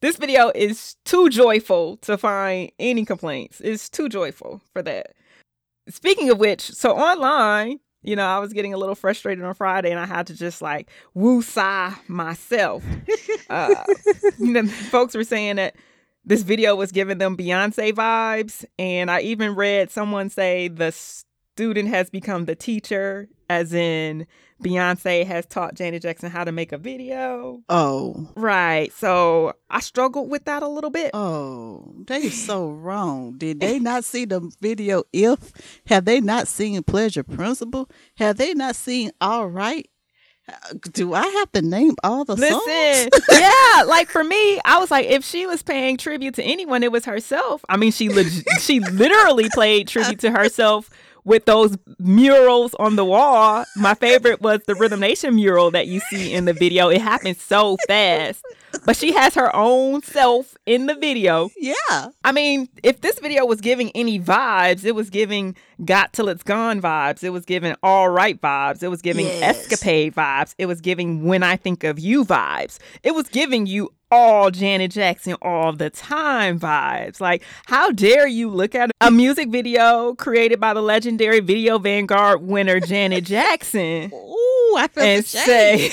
This 0.00 0.16
video 0.16 0.52
is 0.54 0.94
too 1.04 1.28
joyful 1.28 1.96
to 1.98 2.16
find 2.16 2.70
any 2.78 3.04
complaints. 3.04 3.60
It's 3.60 3.88
too 3.88 4.08
joyful 4.08 4.62
for 4.72 4.80
that. 4.82 5.14
Speaking 5.88 6.30
of 6.30 6.38
which, 6.38 6.60
so 6.60 6.92
online, 6.92 7.80
you 8.02 8.14
know, 8.14 8.24
I 8.24 8.38
was 8.38 8.52
getting 8.52 8.72
a 8.72 8.76
little 8.76 8.94
frustrated 8.94 9.42
on 9.42 9.54
Friday 9.54 9.90
and 9.90 9.98
I 9.98 10.06
had 10.06 10.28
to 10.28 10.34
just 10.36 10.62
like 10.62 10.88
woo 11.14 11.42
sigh 11.42 11.94
myself. 12.06 12.84
Uh, 13.50 13.82
you 14.38 14.52
know, 14.52 14.66
folks 14.66 15.14
were 15.14 15.24
saying 15.24 15.56
that 15.56 15.74
this 16.22 16.42
video 16.42 16.76
was 16.76 16.92
giving 16.92 17.16
them 17.16 17.34
Beyonce 17.34 17.94
vibes. 17.94 18.62
And 18.78 19.10
I 19.10 19.22
even 19.22 19.54
read 19.54 19.90
someone 19.90 20.28
say 20.28 20.68
the 20.68 20.92
student 21.58 21.88
has 21.88 22.08
become 22.08 22.44
the 22.44 22.54
teacher, 22.54 23.28
as 23.50 23.72
in 23.72 24.28
Beyonce 24.62 25.26
has 25.26 25.44
taught 25.44 25.74
Janet 25.74 26.02
Jackson 26.02 26.30
how 26.30 26.44
to 26.44 26.52
make 26.52 26.70
a 26.70 26.78
video. 26.78 27.60
Oh, 27.68 28.28
Right. 28.36 28.92
So 28.92 29.54
I 29.68 29.80
struggled 29.80 30.30
with 30.30 30.44
that 30.44 30.62
a 30.62 30.68
little 30.68 30.90
bit. 30.90 31.10
oh, 31.14 31.92
they 32.06 32.28
so 32.28 32.68
wrong. 32.70 33.36
Did 33.38 33.58
they 33.58 33.80
not 33.80 34.04
see 34.04 34.24
the 34.24 34.48
video? 34.60 35.02
If 35.12 35.52
have 35.86 36.04
they 36.04 36.20
not 36.20 36.46
seen 36.46 36.80
Pleasure 36.84 37.24
Principle? 37.24 37.90
Have 38.18 38.36
they 38.36 38.54
not 38.54 38.76
seen 38.76 39.10
All 39.20 39.48
Right? 39.48 39.90
Uh, 40.48 40.74
do 40.92 41.12
I 41.12 41.26
have 41.26 41.52
to 41.52 41.60
name 41.60 41.94
all 42.04 42.24
the 42.24 42.36
songs? 42.36 43.28
Yeah, 43.38 43.82
like 43.84 44.08
for 44.08 44.22
me, 44.24 44.60
I 44.64 44.78
was 44.78 44.90
like, 44.92 45.06
if 45.06 45.24
she 45.24 45.44
was 45.44 45.62
paying 45.62 45.96
tribute 45.96 46.34
to 46.36 46.42
anyone, 46.42 46.82
it 46.84 46.92
was 46.92 47.04
herself. 47.04 47.64
I 47.68 47.76
mean, 47.76 47.90
she 47.92 48.08
leg- 48.08 48.32
she 48.60 48.78
literally 48.80 49.48
played 49.52 49.88
tribute 49.88 50.20
to 50.20 50.30
herself 50.30 50.88
with 51.28 51.44
those 51.44 51.76
murals 51.98 52.74
on 52.78 52.96
the 52.96 53.04
wall. 53.04 53.64
My 53.76 53.94
favorite 53.94 54.40
was 54.40 54.60
the 54.66 54.74
Rhythm 54.74 55.00
Nation 55.00 55.36
mural 55.36 55.70
that 55.72 55.86
you 55.86 56.00
see 56.00 56.32
in 56.32 56.46
the 56.46 56.54
video. 56.54 56.88
It 56.88 57.02
happened 57.02 57.36
so 57.36 57.76
fast. 57.86 58.42
But 58.84 58.96
she 58.96 59.12
has 59.12 59.34
her 59.34 59.54
own 59.54 60.02
self 60.02 60.56
in 60.66 60.86
the 60.86 60.94
video. 60.94 61.50
Yeah. 61.56 62.08
I 62.24 62.32
mean, 62.32 62.68
if 62.82 63.00
this 63.00 63.18
video 63.18 63.44
was 63.44 63.60
giving 63.60 63.90
any 63.94 64.18
vibes, 64.18 64.84
it 64.84 64.94
was 64.94 65.10
giving 65.10 65.56
Got 65.84 66.12
Till 66.12 66.28
It's 66.28 66.42
Gone 66.42 66.80
vibes. 66.80 67.22
It 67.22 67.30
was 67.30 67.44
giving 67.44 67.74
All 67.82 68.08
Right 68.08 68.40
vibes. 68.40 68.82
It 68.82 68.88
was 68.88 69.02
giving 69.02 69.26
Yes. 69.26 69.70
Escapade 69.70 70.14
vibes. 70.14 70.54
It 70.58 70.66
was 70.66 70.80
giving 70.80 71.24
When 71.24 71.42
I 71.42 71.56
Think 71.56 71.84
of 71.84 71.98
You 71.98 72.24
vibes. 72.24 72.78
It 73.02 73.14
was 73.14 73.28
giving 73.28 73.66
you 73.66 73.90
all 74.10 74.50
Janet 74.50 74.90
Jackson 74.90 75.36
all 75.42 75.72
the 75.72 75.90
time 75.90 76.58
vibes. 76.58 77.20
Like, 77.20 77.42
how 77.66 77.90
dare 77.90 78.26
you 78.26 78.48
look 78.48 78.74
at 78.74 78.90
a 79.00 79.10
music 79.10 79.50
video 79.50 80.14
created 80.14 80.60
by 80.60 80.74
the 80.74 80.82
legendary 80.82 81.40
Video 81.40 81.78
Vanguard 81.78 82.42
winner 82.42 82.80
Janet 82.80 83.24
Jackson 83.28 84.10
Ooh, 84.12 84.76
I 84.76 84.88
feel 84.92 85.04
and 85.04 85.24
say 85.24 85.90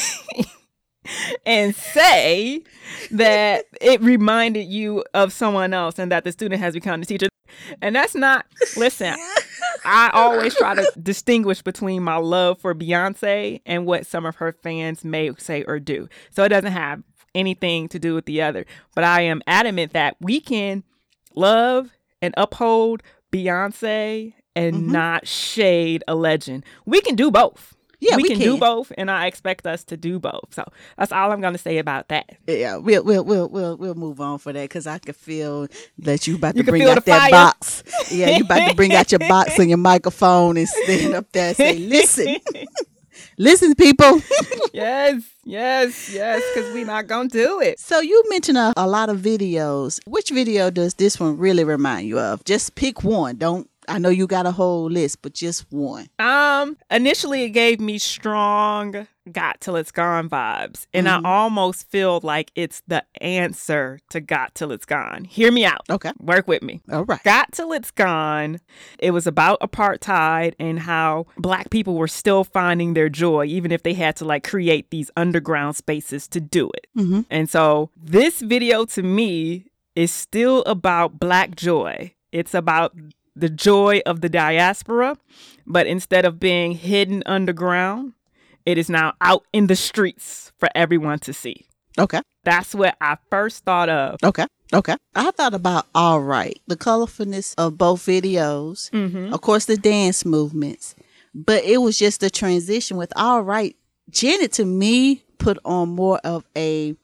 and 1.45 1.75
say 1.75 2.63
that 3.11 3.65
it 3.81 4.01
reminded 4.01 4.65
you 4.65 5.03
of 5.13 5.31
someone 5.31 5.73
else 5.73 5.99
and 5.99 6.11
that 6.11 6.23
the 6.23 6.31
student 6.31 6.61
has 6.61 6.73
become 6.73 6.99
the 6.99 7.05
teacher. 7.05 7.27
And 7.81 7.95
that's 7.95 8.15
not 8.15 8.45
listen, 8.75 9.15
I 9.85 10.09
always 10.13 10.55
try 10.55 10.75
to 10.75 10.91
distinguish 11.01 11.61
between 11.61 12.03
my 12.03 12.17
love 12.17 12.59
for 12.59 12.73
Beyonce 12.73 13.61
and 13.65 13.85
what 13.85 14.05
some 14.05 14.25
of 14.25 14.37
her 14.37 14.53
fans 14.63 15.03
may 15.05 15.31
say 15.37 15.63
or 15.63 15.79
do. 15.79 16.09
So 16.31 16.43
it 16.43 16.49
doesn't 16.49 16.71
have 16.71 17.03
anything 17.35 17.87
to 17.89 17.99
do 17.99 18.15
with 18.15 18.25
the 18.25 18.41
other. 18.41 18.65
But 18.95 19.03
I 19.03 19.21
am 19.21 19.41
adamant 19.45 19.93
that 19.93 20.15
we 20.19 20.39
can 20.39 20.83
love 21.35 21.91
and 22.21 22.33
uphold 22.37 23.03
Beyonce 23.31 24.33
and 24.55 24.75
Mhm. 24.75 24.87
not 24.91 25.27
shade 25.27 26.03
a 26.07 26.15
legend. 26.15 26.63
We 26.85 27.01
can 27.01 27.15
do 27.15 27.29
both. 27.29 27.73
Yeah, 28.01 28.17
we, 28.17 28.23
we 28.23 28.29
can, 28.29 28.39
do 28.39 28.57
both, 28.57 28.91
and 28.97 29.09
I 29.09 29.25
expect 29.25 29.65
us 29.65 29.83
to 29.85 29.97
do 29.97 30.19
both. 30.19 30.53
So 30.53 30.63
that's 30.97 31.11
all 31.13 31.31
I'm 31.31 31.39
going 31.41 31.53
to 31.53 31.57
say 31.59 31.77
about 31.77 32.09
that. 32.09 32.29
Yeah, 32.45 32.75
we'll 32.75 33.03
we'll 33.03 33.23
we'll 33.23 33.47
we'll 33.49 33.77
we'll 33.77 33.95
move 33.95 34.19
on 34.19 34.37
for 34.37 34.51
that 34.53 34.61
because 34.63 34.85
I 34.85 34.99
can 34.99 35.13
feel 35.13 35.67
that 35.99 36.27
you 36.27 36.35
about 36.35 36.55
You 36.55 36.63
to 36.63 36.65
can 36.65 36.71
bring 36.73 36.83
out 36.89 37.03
that 37.05 37.19
fire. 37.21 37.31
box. 37.31 37.83
Yeah, 38.11 38.31
you 38.37 38.43
about 38.43 38.67
to 38.69 38.75
bring 38.75 38.93
out 38.93 39.11
your 39.11 39.19
box 39.19 39.57
and 39.57 39.69
your 39.69 39.77
microphone 39.93 40.57
and 40.57 40.67
stand 40.67 41.13
up 41.15 41.31
there 41.31 41.47
and 41.47 41.57
say, 41.57 41.77
"Listen, 41.79 42.35
listen, 43.37 43.75
people." 43.75 44.21
yes, 44.73 45.23
yes, 45.43 46.13
yes, 46.13 46.41
because 46.53 46.73
we're 46.73 46.85
not 46.85 47.07
going 47.07 47.29
to 47.29 47.43
do 47.43 47.61
it. 47.61 47.79
So 47.79 47.99
you 47.99 48.23
mentioned 48.29 48.57
a, 48.57 48.73
a 48.77 48.87
lot 48.87 49.09
of 49.09 49.19
videos. 49.19 49.99
Which 50.05 50.29
video 50.29 50.69
does 50.69 50.93
this 50.95 51.19
one 51.19 51.37
really 51.37 51.63
remind 51.63 52.07
you 52.07 52.19
of? 52.19 52.43
Just 52.45 52.75
pick 52.75 53.03
one. 53.03 53.37
Don't. 53.37 53.69
I 53.87 53.97
know 53.99 54.09
you 54.09 54.27
got 54.27 54.45
a 54.45 54.51
whole 54.51 54.89
list, 54.89 55.21
but 55.21 55.33
just 55.33 55.65
one. 55.71 56.07
Um, 56.19 56.77
initially 56.89 57.43
it 57.43 57.49
gave 57.49 57.79
me 57.79 57.97
strong 57.97 59.07
Got 59.31 59.59
Till 59.59 59.75
It's 59.75 59.91
Gone 59.91 60.29
vibes, 60.29 60.85
and 60.93 61.07
Mhm. 61.07 61.25
I 61.25 61.29
almost 61.29 61.89
feel 61.89 62.19
like 62.21 62.51
it's 62.55 62.83
the 62.87 63.03
answer 63.21 63.99
to 64.11 64.21
Got 64.21 64.53
Till 64.53 64.71
It's 64.71 64.85
Gone. 64.85 65.23
Hear 65.25 65.51
me 65.51 65.65
out. 65.65 65.81
Okay. 65.89 66.11
Work 66.19 66.47
with 66.47 66.61
me. 66.61 66.81
All 66.91 67.05
right. 67.05 67.23
Got 67.23 67.51
Till 67.51 67.71
It's 67.71 67.89
Gone. 67.89 68.59
It 68.99 69.11
was 69.11 69.25
about 69.25 69.59
apartheid 69.61 70.53
and 70.59 70.79
how 70.79 71.25
black 71.37 71.69
people 71.71 71.95
were 71.95 72.07
still 72.07 72.43
finding 72.43 72.93
their 72.93 73.09
joy, 73.09 73.45
even 73.45 73.71
if 73.71 73.81
they 73.81 73.93
had 73.93 74.15
to 74.17 74.25
like 74.25 74.43
create 74.47 74.91
these 74.91 75.09
underground 75.17 75.75
spaces 75.75 76.27
to 76.27 76.39
do 76.39 76.69
it. 76.75 76.87
Mm-hmm. 76.95 77.21
And 77.31 77.49
so 77.49 77.89
this 77.97 78.41
video 78.41 78.85
to 78.85 79.01
me 79.01 79.65
is 79.95 80.11
still 80.11 80.61
about 80.65 81.19
black 81.19 81.55
joy. 81.55 82.11
It's 82.31 82.53
about 82.53 82.93
the 83.35 83.49
joy 83.49 84.01
of 84.05 84.21
the 84.21 84.29
diaspora, 84.29 85.17
but 85.65 85.87
instead 85.87 86.25
of 86.25 86.39
being 86.39 86.71
hidden 86.73 87.23
underground, 87.25 88.13
it 88.65 88.77
is 88.77 88.89
now 88.89 89.13
out 89.21 89.43
in 89.53 89.67
the 89.67 89.75
streets 89.75 90.51
for 90.57 90.69
everyone 90.75 91.19
to 91.19 91.33
see. 91.33 91.67
Okay. 91.97 92.21
That's 92.43 92.73
what 92.75 92.95
I 93.01 93.17
first 93.29 93.63
thought 93.63 93.89
of. 93.89 94.17
Okay. 94.23 94.45
Okay. 94.73 94.95
I 95.15 95.31
thought 95.31 95.53
about 95.53 95.85
all 95.93 96.21
right, 96.21 96.59
the 96.67 96.75
colorfulness 96.75 97.53
of 97.57 97.77
both 97.77 98.05
videos. 98.05 98.89
Mm-hmm. 98.91 99.33
of 99.33 99.41
course 99.41 99.65
the 99.65 99.77
dance 99.77 100.25
movements 100.25 100.95
but 101.33 101.63
it 101.63 101.77
was 101.77 101.99
just 101.99 102.21
the 102.21 102.29
transition 102.29 102.95
with 102.97 103.11
all 103.15 103.41
right 103.43 103.75
janet 104.09 104.53
to 104.53 104.65
me 104.65 105.23
put 105.37 105.57
on 105.65 105.89
more 105.89 106.17
of 106.23 106.45
a 106.55 106.95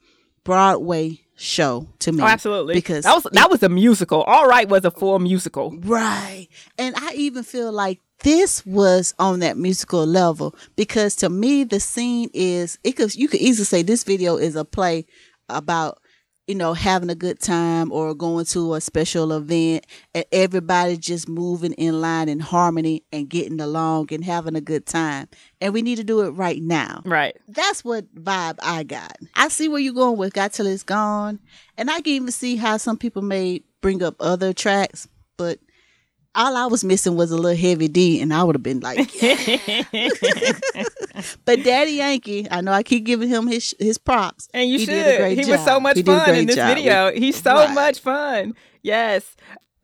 broadway 0.43 1.19
show 1.41 1.88
to 1.99 2.12
me 2.12 2.21
Oh, 2.21 2.27
absolutely. 2.27 2.75
because 2.75 3.04
that 3.04 3.15
was 3.15 3.23
that 3.32 3.49
was 3.49 3.63
a 3.63 3.69
musical. 3.69 4.21
All 4.23 4.47
right 4.47 4.69
was 4.69 4.86
a 4.86 4.91
full 4.91 5.17
musical. 5.19 5.71
right 5.80 6.47
and 6.77 6.95
i 6.97 7.13
even 7.13 7.43
feel 7.43 7.71
like 7.71 7.99
this 8.23 8.63
was 8.65 9.15
on 9.17 9.39
that 9.39 9.58
musical 9.58 10.06
level 10.06 10.54
because 10.75 11.15
to 11.15 11.30
me 11.30 11.63
the 11.63 11.80
scene 11.80 12.30
is 12.34 12.77
it 12.84 12.91
could 12.93 13.15
you 13.15 13.27
could 13.27 13.41
easily 13.41 13.65
say 13.65 13.82
this 13.82 14.04
video 14.04 14.38
is 14.38 14.56
a 14.56 14.63
play 14.63 15.06
about 15.49 16.00
you 16.47 16.56
know 16.56 16.73
having 16.73 17.10
a 17.10 17.15
good 17.15 17.39
time 17.39 17.91
or 17.91 18.13
going 18.15 18.45
to 18.45 18.73
a 18.73 18.82
special 18.82 19.32
event 19.32 19.86
and 20.15 20.25
everybody 20.32 20.97
just 20.97 21.30
moving 21.30 21.73
in 21.73 22.01
line 22.01 22.27
in 22.30 22.39
harmony 22.39 23.04
and 23.13 23.30
getting 23.30 23.60
along 23.62 24.08
and 24.12 24.25
having 24.25 24.56
a 24.56 24.62
good 24.62 24.86
time 24.86 25.27
and 25.62 25.73
we 25.73 25.82
need 25.82 25.97
to 25.97 26.04
do 26.04 26.21
it 26.21 26.32
right 26.32 26.62
now 26.62 27.01
Right. 27.06 27.38
that's 27.47 27.84
what 27.86 28.13
vibe 28.15 28.58
I 28.62 28.84
got. 28.84 29.15
I 29.36 29.47
see 29.49 29.67
where 29.69 29.80
you're 29.80 29.93
going 29.93 30.17
with 30.17 30.34
Got 30.34 30.54
Till 30.54 30.67
It's 30.67 30.84
Gone. 30.84 31.39
And 31.77 31.89
I 31.89 32.01
can 32.01 32.13
even 32.13 32.32
see 32.32 32.56
how 32.58 32.77
some 32.77 32.97
people 32.97 33.21
may 33.21 33.63
bring 33.82 34.04
up 34.04 34.15
other 34.19 34.54
tracks, 34.54 35.08
but 35.38 35.60
all 36.35 36.55
I 36.55 36.65
was 36.67 36.83
missing 36.83 37.15
was 37.15 37.31
a 37.31 37.35
little 37.37 37.57
heavy 37.57 37.87
D, 37.87 38.21
and 38.21 38.33
I 38.33 38.43
would 38.43 38.55
have 38.55 38.63
been 38.63 38.79
like, 38.79 39.21
yeah. 39.21 39.83
but 41.45 41.63
Daddy 41.63 41.91
Yankee, 41.93 42.47
I 42.49 42.61
know 42.61 42.71
I 42.71 42.83
keep 42.83 43.05
giving 43.05 43.29
him 43.29 43.47
his 43.47 43.75
his 43.79 43.97
props. 43.97 44.47
And 44.53 44.69
you 44.69 44.79
He 44.79 44.85
should. 44.85 44.91
did 44.91 45.15
a 45.15 45.17
great 45.17 45.39
he 45.43 45.51
was 45.51 45.63
so 45.63 45.79
much 45.79 45.97
He 45.97 46.03
fun 46.03 46.35
in 46.35 46.45
this 46.47 46.55
job. 46.55 46.75
video. 46.75 47.11
He's 47.11 47.41
so 47.41 47.53
Right. 47.55 47.73
much 47.73 47.99
fun. 47.99 48.53
Yes. 48.81 49.35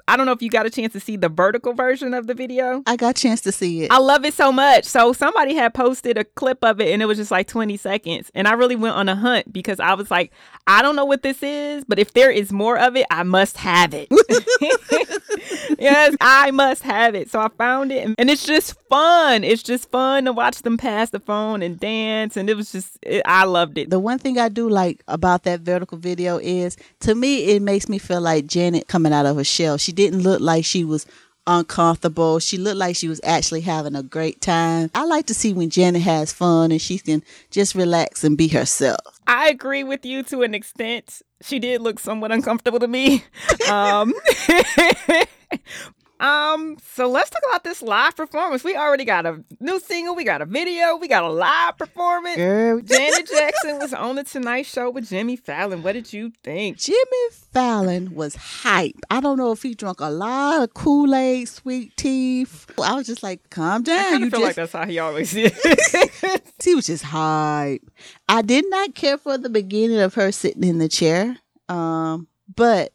I 0.10 0.16
don't 0.16 0.26
know 0.26 0.32
if 0.32 0.42
you 0.42 0.50
got 0.50 0.66
a 0.66 0.70
chance 0.70 0.94
to 0.94 1.02
see 1.02 1.18
the 1.18 1.28
vertical 1.28 1.74
version 1.74 2.14
of 2.14 2.28
the 2.28 2.34
video. 2.34 2.82
I 2.88 2.96
got 2.96 3.18
a 3.18 3.22
chance 3.22 3.42
to 3.42 3.52
see 3.52 3.84
it. 3.84 3.92
I 3.92 3.98
love 3.98 4.24
it 4.24 4.34
so 4.34 4.54
much. 4.54 4.86
So 4.86 5.12
somebody 5.12 5.54
had 5.54 5.74
posted 5.74 6.18
a 6.18 6.24
clip 6.24 6.64
of 6.64 6.80
it 6.80 6.94
and 6.94 7.02
it 7.02 7.06
was 7.06 7.18
just 7.18 7.30
like 7.30 7.48
20 7.48 7.76
seconds. 7.76 8.32
And 8.34 8.48
I 8.48 8.54
really 8.54 8.78
went 8.78 8.96
on 8.96 9.10
a 9.10 9.16
hunt 9.18 9.52
because 9.52 9.82
I 9.82 9.96
was 9.96 10.10
like, 10.10 10.32
I 10.66 10.82
don't 10.82 10.96
know 10.96 11.04
what 11.04 11.24
this 11.24 11.44
is, 11.44 11.84
but 11.86 12.00
if 12.00 12.14
there 12.14 12.32
is 12.32 12.54
more 12.54 12.78
of 12.78 12.96
it, 12.96 13.06
I 13.12 13.24
must 13.24 13.58
have 13.58 13.94
it. 13.94 14.08
yes, 15.80 16.16
I 16.22 16.52
must 16.52 16.84
have 16.84 17.14
it. 17.14 17.30
So 17.30 17.42
I 17.42 17.50
found 17.50 17.92
it 17.92 18.16
and, 18.18 18.30
it's 18.30 18.46
just 18.46 18.76
fun. 18.90 19.44
It's 19.44 19.64
just 19.64 19.90
fun 19.90 20.26
to 20.26 20.34
watch 20.34 20.62
them 20.62 20.78
pass 20.78 21.10
the 21.10 21.20
phone 21.20 21.62
and 21.62 21.80
dance. 21.80 22.38
And 22.38 22.50
it 22.50 22.56
was 22.56 22.72
just, 22.72 22.98
it, 23.02 23.24
I 23.26 23.44
loved 23.44 23.78
it. 23.78 23.90
the 23.90 24.00
one 24.00 24.20
thing 24.20 24.38
I 24.38 24.48
do 24.48 24.70
like 24.70 25.04
about 25.08 25.44
that 25.44 25.62
vertical 25.62 25.98
video 25.98 26.38
is 26.38 26.78
to 27.02 27.16
me 27.16 27.56
it 27.56 27.62
makes 27.62 27.90
me 27.90 27.98
feel 27.98 28.22
like 28.22 28.46
Janet 28.46 28.88
coming 28.88 29.12
out 29.12 29.26
of 29.26 29.36
her 29.36 29.44
shell. 29.44 29.78
She 29.78 29.92
didn't 29.98 30.22
look 30.22 30.40
like 30.40 30.64
she 30.64 30.86
was 30.86 31.06
uncomfortable. 31.48 32.40
She 32.40 32.58
looked 32.58 32.78
like 32.78 32.96
she 32.96 33.08
was 33.08 33.20
actually 33.24 33.62
having 33.62 33.96
a 33.96 34.04
great 34.04 34.42
time. 34.42 34.92
I 34.94 35.06
like 35.06 35.26
to 35.28 35.34
see 35.34 35.54
when 35.54 35.70
Janet 35.70 36.04
has 36.04 36.32
fun 36.32 36.72
and 36.72 36.82
she 36.82 37.00
can 37.00 37.24
just 37.50 37.74
relax 37.74 38.24
and 38.24 38.38
be 38.38 38.48
herself. 38.48 39.00
I 39.26 39.50
agree 39.50 39.84
with 39.84 40.06
you 40.06 40.24
to 40.24 40.44
an 40.44 40.54
extent. 40.54 41.22
She 41.42 41.60
did 41.60 41.82
look 41.82 42.00
somewhat 42.00 42.32
uncomfortable 42.32 42.80
to 42.80 42.88
me. 42.88 43.24
Um, 43.70 44.14
um, 46.20 46.78
so 46.94 47.08
let's 47.10 47.30
talk 47.30 47.42
about 47.50 47.64
this 47.64 47.82
live 47.82 48.16
performance. 48.16 48.64
We 48.64 48.76
already 48.76 49.06
got 49.06 49.26
a 49.26 49.44
new 49.60 49.80
single, 49.80 50.16
we 50.16 50.24
got 50.24 50.42
a 50.42 50.46
video, 50.46 50.96
we 50.96 51.08
got 51.08 51.24
a 51.24 51.30
live 51.30 51.78
performance. 51.78 52.38
Girl, 52.38 52.82
Janet 52.82 53.28
Jackson 53.28 53.80
was 53.80 53.94
on 53.94 54.16
the 54.16 54.24
Tonight 54.24 54.66
Show 54.66 54.90
with 54.90 55.10
Jimmy 55.10 55.36
Fallon. 55.36 55.84
What 55.84 55.94
did 55.94 56.12
you 56.12 56.32
think? 56.44 56.78
Jimmy 56.78 57.30
Fallon 57.54 58.16
was 58.16 58.36
hype. 58.36 58.96
I 59.10 59.20
don't 59.20 59.38
know 59.38 59.52
if 59.52 59.62
he 59.62 59.76
drunk 59.76 60.00
a 60.00 60.10
lot 60.10 60.64
of 60.64 60.74
Kool 60.74 61.14
Aid, 61.14 61.48
sweet 61.50 61.96
tea. 61.98 62.46
I 62.84 62.96
was 62.96 63.06
just 63.08 63.24
like, 63.24 63.50
calm 63.50 63.84
down. 63.84 64.12
kind 64.12 64.24
You 64.24 64.30
feel 64.30 64.40
just 64.40 64.44
like 64.44 64.56
that's 64.56 64.74
how 64.74 64.86
he 64.86 65.00
always 65.00 65.34
is. 65.36 65.54
He 66.64 66.76
was 66.76 66.88
just 66.88 67.04
hype. 67.04 67.82
I 68.28 68.42
did 68.42 68.66
not 68.68 68.96
care 68.96 69.18
for 69.18 69.38
the 69.38 69.50
beginning 69.50 70.00
of 70.00 70.16
her 70.16 70.32
sitting 70.32 70.64
in 70.64 70.80
the 70.80 70.90
chair. 70.90 71.38
Um, 71.70 72.28
but 72.54 72.92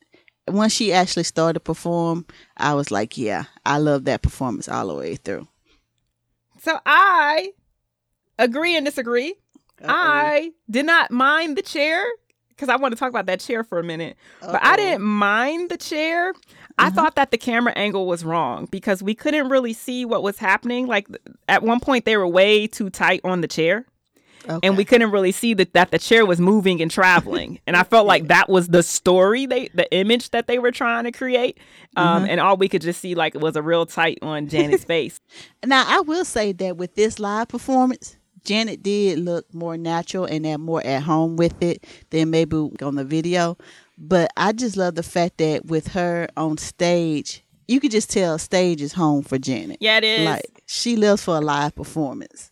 once 0.49 0.73
she 0.73 0.93
actually 0.93 1.23
started 1.23 1.55
to 1.55 1.61
perform, 1.61 2.27
I 2.63 2.75
was 2.75 2.91
like, 2.91 3.19
yeah, 3.19 3.45
I 3.67 3.79
love 3.79 4.05
that 4.05 4.23
performance 4.23 4.69
all 4.69 4.87
the 4.89 4.95
way 4.95 5.17
through. 5.17 5.49
so 6.61 6.79
I 6.87 7.53
agree 8.39 8.77
and 8.77 8.87
disagree. 8.87 9.35
I 9.85 10.53
did 10.71 10.87
not 10.87 11.11
mind 11.11 11.57
the 11.59 11.63
chair 11.63 12.05
because 12.51 12.69
I 12.69 12.77
want 12.77 12.93
to 12.93 12.99
talk 12.99 13.09
about 13.11 13.27
that 13.27 13.41
chair 13.41 13.65
for 13.65 13.81
a 13.81 13.83
minute. 13.83 14.17
But 14.41 14.61
I 14.65 14.77
didn't 14.77 15.03
mind 15.03 15.71
the 15.71 15.77
chair. 15.77 16.33
I 16.79 16.91
Mhm. 16.91 16.95
thought 16.95 17.17
that 17.17 17.33
the 17.33 17.39
camera 17.39 17.73
angle 17.75 18.07
was 18.07 18.25
wrong 18.25 18.67
because 18.71 19.03
we 19.03 19.15
couldn't 19.15 19.49
really 19.49 19.73
see 19.73 20.05
what 20.05 20.23
was 20.23 20.39
happening. 20.39 20.87
Like 20.87 21.09
at 21.49 21.65
one 21.65 21.81
point, 21.81 22.05
they 22.05 22.17
were 22.17 22.29
way 22.29 22.69
too 22.69 22.91
tight 22.91 23.21
on 23.25 23.41
the 23.41 23.49
chair. 23.49 23.87
And 24.63 24.77
we 24.77 24.85
couldn't 24.85 25.11
really 25.11 25.33
see 25.33 25.55
that, 25.55 25.73
that 25.75 25.91
the 25.91 25.99
chair 25.99 26.27
was 26.27 26.41
moving 26.41 26.81
and 26.81 26.91
traveling. 26.91 27.61
and 27.67 27.77
I 27.77 27.83
felt 27.83 28.07
like 28.07 28.29
that 28.29 28.49
was 28.49 28.69
the 28.69 28.83
story 28.83 29.47
they 29.47 29.69
the 29.69 29.93
image 29.95 30.31
that 30.31 30.47
they 30.47 30.59
were 30.59 30.73
trying 30.73 31.05
to 31.05 31.13
create. 31.13 31.59
Um, 31.97 32.25
and 32.25 32.41
all 32.41 32.57
we 32.57 32.69
could 32.69 32.83
just 32.83 33.01
see 33.01 33.15
like 33.15 33.35
was 33.35 33.57
a 33.57 33.63
real 33.63 33.87
tight 33.87 34.19
on 34.23 34.49
Janet's 34.49 34.85
face. 34.93 35.21
Now 35.65 35.85
I 35.87 36.01
will 36.01 36.25
say 36.25 36.53
that 36.53 36.77
with 36.77 36.95
this 36.95 37.19
live 37.19 37.49
performance, 37.49 38.17
Janet 38.45 38.83
did 38.83 39.19
look 39.19 39.53
more 39.55 39.77
natural 39.77 40.25
and 40.25 40.47
at 40.47 40.59
more 40.59 40.85
at 40.85 41.03
home 41.03 41.37
with 41.37 41.63
it 41.63 41.87
than 42.11 42.31
maybe 42.31 42.57
on 42.83 42.97
the 42.97 43.05
video. 43.05 43.57
But 43.99 44.33
I 44.37 44.53
just 44.53 44.77
love 44.77 44.95
the 44.95 45.03
fact 45.03 45.39
that 45.39 45.67
with 45.67 45.89
her 45.89 46.29
on 46.37 46.59
stage, 46.59 47.45
you 47.69 47.79
could 47.81 47.91
just 47.91 48.11
tell 48.11 48.39
stage 48.39 48.83
is 48.83 48.93
home 48.93 49.23
for 49.23 49.39
Janet. 49.39 49.79
Yeah, 49.81 49.99
it 49.99 50.05
is. 50.05 50.27
Like 50.27 50.63
she 50.67 50.97
lives 50.97 51.23
for 51.25 51.37
a 51.37 51.41
live 51.41 51.75
performance. 51.75 52.52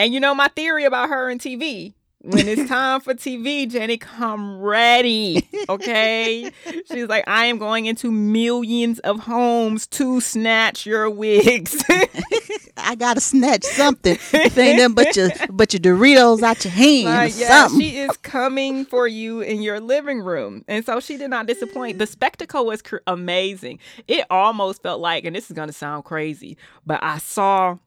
And 0.00 0.14
you 0.14 0.20
know 0.20 0.34
my 0.34 0.48
theory 0.48 0.84
about 0.86 1.10
her 1.10 1.28
and 1.28 1.38
TV. 1.38 1.92
When 2.22 2.48
it's 2.48 2.66
time 2.70 3.02
for 3.02 3.12
TV, 3.12 3.70
Jenny, 3.70 3.98
come 3.98 4.58
ready. 4.60 5.46
Okay. 5.68 6.50
She's 6.90 7.06
like, 7.06 7.22
I 7.28 7.44
am 7.46 7.58
going 7.58 7.84
into 7.86 8.10
millions 8.10 8.98
of 9.00 9.20
homes 9.20 9.86
to 9.88 10.20
snatch 10.20 10.84
your 10.86 11.08
wigs. 11.10 11.84
I 12.76 12.94
gotta 12.96 13.20
snatch 13.20 13.62
something. 13.64 14.14
If 14.32 14.58
ain't 14.58 14.78
nothing 14.78 14.94
but 14.94 15.14
your 15.16 15.30
but 15.50 15.72
your 15.74 15.80
Doritos 15.80 16.42
out 16.42 16.64
your 16.64 16.72
hand 16.72 17.04
Like, 17.04 17.32
yeah, 17.36 17.66
something. 17.66 17.80
she 17.80 17.98
is 17.98 18.16
coming 18.16 18.84
for 18.86 19.06
you 19.06 19.42
in 19.42 19.60
your 19.62 19.78
living 19.80 20.20
room. 20.22 20.64
And 20.66 20.84
so 20.84 20.98
she 20.98 21.16
did 21.18 21.28
not 21.30 21.46
disappoint. 21.46 21.98
The 21.98 22.06
spectacle 22.06 22.64
was 22.66 22.82
cr- 22.82 22.96
amazing. 23.06 23.78
It 24.08 24.24
almost 24.30 24.82
felt 24.82 25.00
like, 25.00 25.24
and 25.24 25.36
this 25.36 25.50
is 25.50 25.54
going 25.54 25.68
to 25.68 25.74
sound 25.74 26.04
crazy, 26.04 26.56
but 26.86 27.00
I 27.04 27.18
saw 27.18 27.78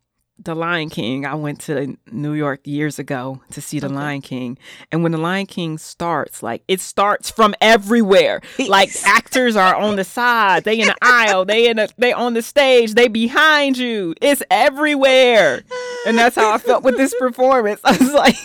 The 0.44 0.56
Lion 0.56 0.90
King. 0.90 1.26
I 1.26 1.36
went 1.36 1.62
to 1.62 1.98
New 2.12 2.34
York 2.34 2.62
years 2.66 3.00
ago 3.00 3.42
to 3.52 3.62
see 3.62 3.80
The 3.80 3.90
Lion 3.90 4.22
King. 4.22 4.58
And 4.92 5.04
when 5.04 5.12
The 5.12 5.18
Lion 5.18 5.46
King 5.46 5.78
starts, 5.78 6.44
like 6.44 6.64
it 6.68 6.82
starts 6.82 7.30
from 7.30 7.56
everywhere. 7.62 8.42
Like 8.68 8.90
actors 9.06 9.56
are 9.56 9.76
on 9.76 9.96
the 9.96 10.04
side, 10.04 10.64
they 10.64 10.80
in 10.80 10.88
the 10.88 10.96
aisle, 11.02 11.46
they 11.46 11.70
in 11.70 11.78
the, 11.78 11.90
they 11.98 12.14
on 12.14 12.34
the 12.34 12.42
stage, 12.42 12.94
they 12.94 13.08
behind 13.08 13.78
you. 13.78 14.16
It's 14.22 14.44
everywhere. 14.50 15.64
And 16.06 16.18
that's 16.18 16.36
how 16.36 16.54
I 16.54 16.58
felt 16.58 16.84
with 16.84 16.98
this 16.98 17.14
performance. 17.20 17.80
I 17.84 17.98
was 17.98 18.14
like, 18.14 18.36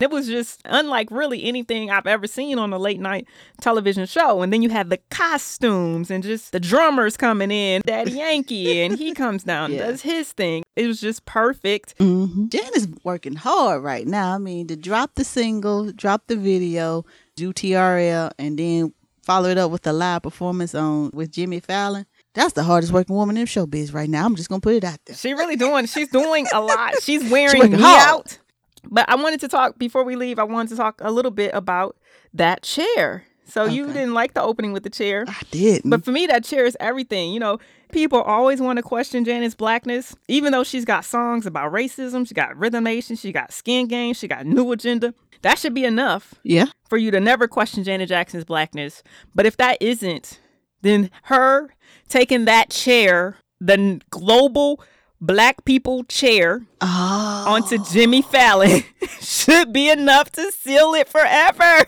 it 0.00 0.10
was 0.10 0.26
just 0.26 0.60
unlike 0.64 1.08
really 1.10 1.44
anything 1.44 1.90
I've 1.90 2.06
ever 2.06 2.26
seen 2.26 2.58
on 2.58 2.72
a 2.72 2.78
late 2.78 3.00
night 3.00 3.26
television 3.60 4.06
show. 4.06 4.42
And 4.42 4.52
then 4.52 4.62
you 4.62 4.70
have 4.70 4.88
the 4.88 4.98
costumes 5.10 6.10
and 6.10 6.22
just 6.22 6.52
the 6.52 6.60
drummers 6.60 7.16
coming 7.16 7.50
in, 7.50 7.82
Daddy 7.86 8.12
Yankee, 8.12 8.80
and 8.82 8.98
he 8.98 9.12
comes 9.14 9.44
down 9.44 9.66
and 9.70 9.74
Yeah. 9.80 9.86
does 9.86 10.02
his 10.02 10.32
thing. 10.32 10.64
It 10.76 10.86
was 10.86 11.00
just 11.00 11.24
perfect. 11.24 11.98
Mm-hmm. 11.98 12.48
Jen 12.48 12.70
is 12.74 12.88
working 13.04 13.34
hard 13.36 13.82
right 13.82 14.06
now. 14.06 14.34
I 14.34 14.38
mean, 14.38 14.66
to 14.68 14.76
drop 14.76 15.14
the 15.14 15.24
single, 15.24 15.92
drop 15.92 16.26
the 16.26 16.36
video, 16.36 17.04
do 17.36 17.52
TRL, 17.52 18.30
and 18.38 18.58
then 18.58 18.92
follow 19.22 19.48
it 19.50 19.58
up 19.58 19.70
with 19.70 19.86
a 19.86 19.92
live 19.92 20.22
performance 20.22 20.74
on 20.74 21.10
with 21.12 21.30
Jimmy 21.30 21.60
Fallon. 21.60 22.06
That's 22.34 22.54
the 22.54 22.62
hardest 22.62 22.92
working 22.92 23.14
woman 23.14 23.36
in 23.36 23.46
showbiz 23.46 23.92
right 23.92 24.08
now. 24.08 24.24
I'm 24.24 24.36
just 24.36 24.48
gonna 24.48 24.60
put 24.60 24.74
it 24.74 24.84
out 24.84 24.98
there. 25.04 25.16
She 25.16 25.34
really 25.34 25.56
doing, 25.56 25.86
she's 25.86 26.08
doing 26.08 26.46
a 26.52 26.60
lot. 26.60 26.94
She's 27.02 27.28
wearing 27.30 27.58
working 27.58 27.76
me 27.76 27.82
hard. 27.82 28.08
out. 28.08 28.38
But 28.84 29.08
I 29.08 29.14
wanted 29.16 29.40
to 29.40 29.48
talk, 29.48 29.78
before 29.78 30.02
we 30.02 30.16
leave, 30.16 30.38
I 30.38 30.44
wanted 30.44 30.70
to 30.70 30.76
talk 30.76 31.00
a 31.02 31.10
little 31.10 31.30
bit 31.30 31.52
about 31.54 31.96
that 32.34 32.62
chair. 32.62 33.24
So 33.44 33.64
you 33.64 33.86
didn't 33.86 34.14
like 34.14 34.32
the 34.32 34.42
opening 34.42 34.72
with 34.72 34.82
the 34.82 34.90
chair. 34.90 35.24
I 35.28 35.42
did. 35.50 35.82
But 35.84 36.04
for 36.04 36.10
me, 36.10 36.26
that 36.26 36.42
chair 36.42 36.64
is 36.64 36.76
everything. 36.80 37.32
You 37.32 37.40
know, 37.40 37.58
people 37.92 38.22
always 38.22 38.60
want 38.62 38.78
to 38.78 38.82
question 38.82 39.24
Janet's 39.24 39.54
blackness, 39.54 40.16
even 40.26 40.52
though 40.52 40.64
she's 40.64 40.86
got 40.86 41.04
songs 41.04 41.44
about 41.44 41.70
racism, 41.70 42.26
she 42.26 42.34
got 42.34 42.56
Rhythm 42.56 42.84
Nation, 42.84 43.14
she 43.14 43.30
got 43.30 43.52
Skin 43.52 43.88
Game, 43.88 44.14
she 44.14 44.26
got 44.26 44.46
New 44.46 44.72
Agenda. 44.72 45.14
That 45.42 45.58
should 45.58 45.74
be 45.74 45.84
enough 45.84 46.34
yeah. 46.44 46.66
for 46.88 46.96
you 46.96 47.10
to 47.10 47.20
never 47.20 47.46
question 47.46 47.84
Janet 47.84 48.08
Jackson's 48.08 48.44
blackness. 48.44 49.02
But 49.34 49.44
if 49.44 49.56
that 49.58 49.76
isn't, 49.82 50.40
then 50.80 51.10
her 51.24 51.74
taking 52.08 52.44
that 52.46 52.70
chair, 52.70 53.36
the 53.60 54.00
global 54.10 54.82
black 55.20 55.64
people 55.64 56.04
chair, 56.04 56.62
Oh, 56.80 57.44
onto 57.48 57.78
Jimmy 57.92 58.22
Fallon 58.22 58.82
should 59.20 59.72
be 59.72 59.88
enough 59.88 60.30
to 60.32 60.50
seal 60.52 60.94
it 60.94 61.08
forever. 61.08 61.84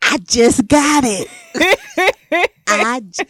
I 0.00 0.16
just 0.24 0.66
got 0.68 1.04
it. 1.04 1.28
I 2.68 3.00
j- 3.00 3.24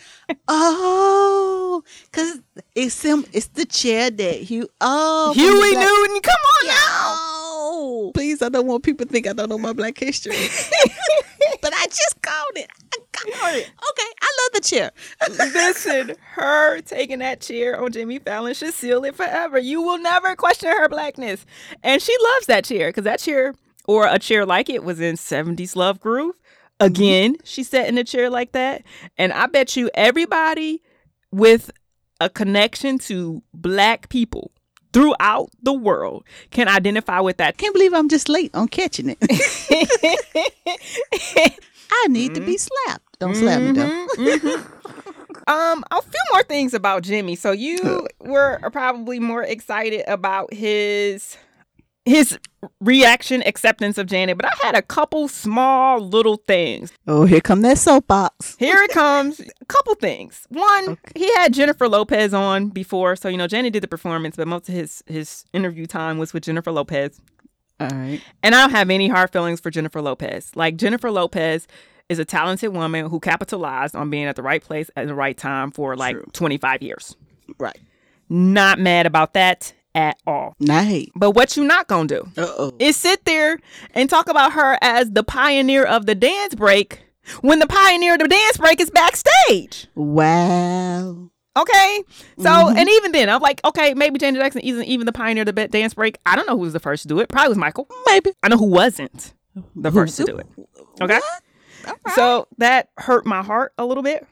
oh, 0.47 1.83
cause 2.13 2.41
it's 2.75 3.03
him. 3.03 3.25
It's 3.33 3.47
the 3.49 3.65
chair 3.65 4.11
that 4.11 4.35
Hugh. 4.43 4.69
Oh, 4.81 5.33
Huey 5.35 5.73
Black- 5.73 5.87
Newton, 5.87 6.21
come 6.21 6.35
on 6.35 6.67
now. 6.67 7.15
No, 7.71 8.11
please. 8.15 8.43
I 8.43 8.49
don't 8.49 8.67
want 8.67 8.83
people 8.85 9.07
to 9.07 9.13
think 9.13 9.27
I 9.27 9.33
don't 9.33 9.49
know 9.49 9.59
my 9.59 9.73
Black 9.73 9.99
history. 9.99 10.33
but 11.63 11.73
I 11.75 11.87
just 11.87 12.21
called 12.23 12.57
it. 12.57 12.71
I 13.27 13.31
called 13.31 13.57
it. 13.57 13.67
Okay, 13.67 14.11
I 14.21 14.33
love 14.43 14.53
the 14.55 14.61
chair. 14.61 14.91
Listen, 15.29 16.17
her 16.33 16.81
taking 16.83 17.19
that 17.21 17.41
chair 17.41 17.83
on 17.83 17.93
Jimmy 17.93 18.19
Fallon 18.19 18.55
should 18.55 18.75
seal 18.75 19.05
it 19.05 19.17
forever. 19.17 19.59
You 19.59 19.83
will 19.83 19.99
never 19.99 20.37
question 20.37 20.71
her 20.71 20.89
blackness. 20.89 21.45
And 21.83 22.01
she 22.01 22.15
loves 22.35 22.47
that 22.47 22.65
chair 22.65 22.89
because 22.89 23.05
that 23.05 23.21
chair 23.21 23.55
or 23.87 24.07
a 24.07 24.19
chair 24.19 24.47
like 24.47 24.69
it 24.69 24.85
was 24.85 25.01
in 25.01 25.17
70s 25.17 25.75
Love 25.75 26.01
Groove. 26.01 26.35
Mm-hmm. 26.35 26.87
Again, 26.87 27.37
she 27.45 27.63
sat 27.63 27.89
in 27.89 27.99
a 27.99 28.05
chair 28.05 28.31
like 28.31 28.53
that. 28.53 28.83
And 29.17 29.33
I 29.33 29.47
bet 29.47 29.77
you 29.77 29.91
everybody 29.95 30.83
with 31.33 31.71
a 32.21 32.29
connection 32.29 32.99
to 32.99 33.43
black 33.53 34.09
people 34.09 34.53
throughout 34.93 35.51
the 35.63 35.73
world 35.73 36.25
can 36.51 36.69
identify 36.69 37.21
with 37.21 37.37
that. 37.39 37.59
Can't 37.59 37.75
believe 37.75 37.95
I'm 37.95 38.09
just 38.09 38.29
late 38.29 38.55
on 38.55 38.69
catching 38.69 39.11
it. 39.11 39.19
I 41.91 42.07
need 42.09 42.35
to 42.35 42.41
be 42.41 42.57
slapped. 42.57 43.08
Don't 43.21 43.35
slap 43.35 43.61
me 43.61 43.73
though. 43.73 44.65
Um, 45.49 45.83
a 45.91 46.03
few 46.03 46.21
more 46.33 46.43
things 46.43 46.75
about 46.75 47.03
Jimmy. 47.03 47.35
So 47.35 47.53
you 47.53 48.07
were 48.21 48.61
probably 48.71 49.19
more 49.19 49.43
excited 49.43 50.05
about 50.07 50.53
his 50.53 51.39
his 52.05 52.39
reaction 52.81 53.43
acceptance 53.47 53.99
of 53.99 54.07
Janet, 54.07 54.37
but 54.37 54.47
I 54.47 54.67
had 54.67 54.75
a 54.75 54.83
couple 54.83 55.29
small 55.29 56.01
little 56.01 56.37
things. 56.47 56.93
Oh, 57.07 57.25
here 57.25 57.41
come 57.41 57.63
that 57.63 57.79
soapbox. 57.79 58.57
Here 58.59 58.83
it 58.83 58.91
comes. 58.91 59.41
A 59.41 59.65
couple 59.67 59.95
things. 59.95 60.47
One, 60.49 60.99
he 61.15 61.33
had 61.37 61.53
Jennifer 61.53 61.89
Lopez 61.89 62.33
on 62.35 62.69
before, 62.69 63.17
so 63.17 63.29
you 63.29 63.37
know 63.39 63.47
Janet 63.47 63.73
did 63.73 63.83
the 63.83 63.89
performance, 63.89 64.37
but 64.37 64.49
most 64.49 64.69
of 64.69 64.75
his 64.75 65.03
his 65.07 65.45
interview 65.55 65.87
time 65.87 66.19
was 66.19 66.35
with 66.35 66.45
Jennifer 66.45 66.73
Lopez. 66.73 67.21
All 67.81 67.89
right. 67.89 68.21
And 68.43 68.55
I 68.55 68.61
don't 68.61 68.71
have 68.71 68.91
any 68.91 69.09
hard 69.09 69.31
feelings 69.31 69.61
for 69.61 69.71
Jennifer 69.71 70.03
Lopez. 70.03 70.51
Like 70.55 70.77
Jennifer 70.77 71.11
Lopez 71.11 71.67
is 72.09 72.19
a 72.19 72.25
talented 72.25 72.73
woman 72.73 73.09
who 73.09 73.21
capitalized 73.21 73.95
on 73.95 74.11
being 74.11 74.25
at 74.25 74.37
the 74.37 74.43
right 74.43 74.63
place 74.63 74.91
at 74.97 75.07
the 75.07 75.15
right 75.15 75.37
time 75.37 75.71
for 75.71 75.97
like 75.97 76.15
True. 76.17 76.25
25 76.33 76.83
years. 76.83 77.17
Right. 77.59 77.79
Not 78.29 78.79
mad 78.79 79.07
about 79.07 79.35
that 79.35 79.73
at 79.95 80.19
all. 80.27 80.55
Night. 80.61 81.11
But 81.15 81.33
what 81.33 81.57
you 81.57 81.65
not 81.65 81.87
gonna 81.89 82.09
do 82.09 82.23
Uh 82.37 82.47
oh. 82.59 82.73
is 82.79 82.97
sit 82.97 83.25
there 83.25 83.59
and 83.95 84.09
talk 84.09 84.29
about 84.29 84.53
her 84.53 84.79
as 84.81 85.11
the 85.11 85.23
pioneer 85.23 85.85
of 85.85 86.07
the 86.07 86.15
dance 86.15 86.55
break 86.55 87.03
when 87.41 87.59
the 87.59 87.67
pioneer 87.67 88.15
of 88.15 88.21
the 88.21 88.29
dance 88.29 88.57
break 88.57 88.81
is 88.81 88.91
backstage. 88.91 89.87
Wow. 89.95 91.31
Okay, 91.57 92.05
so 92.39 92.69
and 92.69 92.89
even 92.89 93.11
then, 93.11 93.29
I'm 93.29 93.41
like, 93.43 93.61
okay, 93.65 93.93
maybe 93.93 94.17
Janet 94.21 94.41
Jackson 94.41 94.61
isn't 94.61 94.85
even 94.85 95.07
the 95.07 95.13
pioneer 95.13 95.43
of 95.43 95.53
the 95.53 95.67
dance 95.67 95.93
break. 95.93 96.19
I 96.25 96.37
don't 96.37 96.47
know 96.47 96.53
who 96.55 96.63
was 96.63 96.73
the 96.73 96.79
first 96.79 97.03
to 97.03 97.09
do 97.09 97.19
it. 97.19 97.29
Probably 97.29 97.49
was 97.49 97.59
Michael. 97.59 97.89
Maybe. 98.07 98.31
I 98.45 98.49
know 98.49 98.59
who 98.59 98.67
wasn't 98.67 99.35
the 99.75 99.91
first 99.91 100.17
to 100.19 100.25
do 100.25 100.39
it. 100.39 100.47
Okay. 101.01 101.19
So 102.15 102.49
that 102.59 102.91
hurt 102.99 103.27
my 103.27 103.43
heart 103.43 103.73
a 103.79 103.85
little 103.85 104.03
bit. 104.03 104.27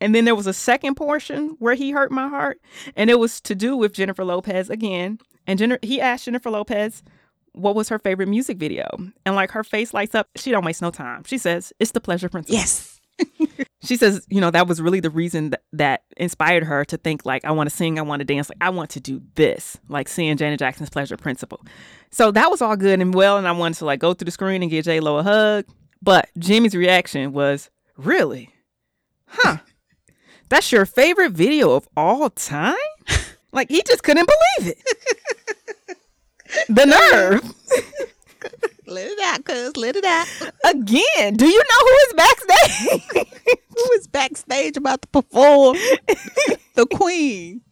And 0.00 0.14
then 0.14 0.24
there 0.24 0.34
was 0.34 0.46
a 0.46 0.52
second 0.52 0.94
portion 0.94 1.56
where 1.58 1.74
he 1.74 1.90
hurt 1.90 2.10
my 2.10 2.26
heart, 2.26 2.58
and 2.96 3.10
it 3.10 3.18
was 3.18 3.40
to 3.42 3.54
do 3.54 3.76
with 3.76 3.92
Jennifer 3.92 4.24
Lopez 4.24 4.70
again. 4.70 5.18
And 5.46 5.58
Jennifer, 5.58 5.80
he 5.82 6.00
asked 6.00 6.24
Jennifer 6.24 6.50
Lopez 6.50 7.02
what 7.52 7.74
was 7.74 7.88
her 7.90 7.98
favorite 7.98 8.28
music 8.28 8.56
video, 8.56 8.86
and 9.26 9.34
like 9.34 9.50
her 9.50 9.64
face 9.64 9.92
lights 9.92 10.14
up. 10.14 10.28
She 10.36 10.50
don't 10.50 10.64
waste 10.64 10.80
no 10.80 10.90
time. 10.90 11.24
She 11.24 11.36
says 11.36 11.72
it's 11.78 11.90
the 11.90 12.00
Pleasure 12.00 12.28
Principle. 12.28 12.56
Yes. 12.56 12.98
She 13.82 13.96
says, 13.96 14.26
you 14.28 14.42
know, 14.42 14.50
that 14.50 14.66
was 14.66 14.80
really 14.80 15.00
the 15.00 15.08
reason 15.08 15.50
that, 15.50 15.62
that 15.72 16.02
inspired 16.18 16.64
her 16.64 16.84
to 16.84 16.98
think 16.98 17.24
like, 17.24 17.46
I 17.46 17.50
want 17.52 17.70
to 17.70 17.74
sing, 17.74 17.98
I 17.98 18.02
want 18.02 18.20
to 18.20 18.26
dance, 18.26 18.50
like 18.50 18.58
I 18.60 18.68
want 18.68 18.90
to 18.90 19.00
do 19.00 19.22
this, 19.36 19.78
like 19.88 20.06
seeing 20.06 20.36
Janet 20.36 20.58
Jackson's 20.58 20.90
Pleasure 20.90 21.16
Principle. 21.16 21.64
So 22.10 22.30
that 22.30 22.50
was 22.50 22.60
all 22.60 22.76
good 22.76 23.00
and 23.00 23.14
well, 23.14 23.38
and 23.38 23.48
I 23.48 23.52
wanted 23.52 23.78
to 23.78 23.86
like 23.86 23.98
go 23.98 24.12
through 24.12 24.26
the 24.26 24.32
screen 24.32 24.60
and 24.62 24.70
give 24.70 24.84
J 24.84 25.00
Lo 25.00 25.16
a 25.16 25.22
hug. 25.22 25.64
But 26.02 26.28
Jimmy's 26.38 26.74
reaction 26.74 27.32
was, 27.32 27.70
really, 27.96 28.50
huh? 29.26 29.58
That's 30.48 30.72
your 30.72 30.86
favorite 30.86 31.32
video 31.32 31.72
of 31.72 31.88
all 31.96 32.30
time? 32.30 32.74
Like 33.52 33.68
he 33.68 33.82
just 33.82 34.04
couldn't 34.04 34.28
believe 34.28 34.76
it. 34.76 35.96
the 36.68 36.86
nerve. 36.86 37.42
Let 38.86 39.10
it 39.10 39.18
out, 39.20 39.44
cuz. 39.44 39.76
Let 39.76 39.96
it 39.96 40.04
out. 40.04 40.26
Again, 40.64 41.34
do 41.34 41.46
you 41.46 41.58
know 41.58 41.80
who 41.80 41.96
is 42.06 42.12
backstage? 42.14 43.26
Who 43.76 43.92
is 43.94 44.06
backstage 44.06 44.76
about 44.76 45.02
to 45.02 45.08
perform? 45.08 45.76
the 46.74 46.86
queen. 46.86 47.62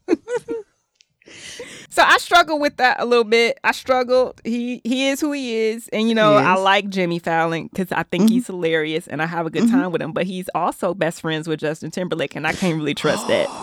So 1.90 2.02
I 2.04 2.18
struggle 2.18 2.60
with 2.60 2.76
that 2.76 3.00
a 3.00 3.04
little 3.04 3.24
bit. 3.24 3.58
I 3.64 3.72
struggled. 3.72 4.40
He 4.44 4.80
he 4.84 5.08
is 5.08 5.20
who 5.20 5.32
he 5.32 5.56
is, 5.56 5.88
and 5.88 6.08
you 6.08 6.14
know 6.14 6.34
I 6.34 6.54
like 6.54 6.88
Jimmy 6.90 7.18
Fallon 7.18 7.66
because 7.66 7.90
I 7.90 8.04
think 8.04 8.24
Mhm. 8.24 8.30
he's 8.30 8.46
hilarious 8.46 9.08
and 9.08 9.20
I 9.20 9.26
have 9.26 9.46
a 9.46 9.50
good 9.50 9.64
Mhm. 9.64 9.70
time 9.70 9.90
with 9.92 10.02
him. 10.02 10.12
But 10.12 10.26
he's 10.26 10.48
also 10.54 10.94
best 10.94 11.22
friends 11.22 11.48
with 11.48 11.58
Justin 11.60 11.90
Timberlake, 11.90 12.36
and 12.36 12.46
I 12.46 12.52
can't 12.52 12.76
really 12.76 12.94
trust 12.94 13.26
that. 13.28 13.48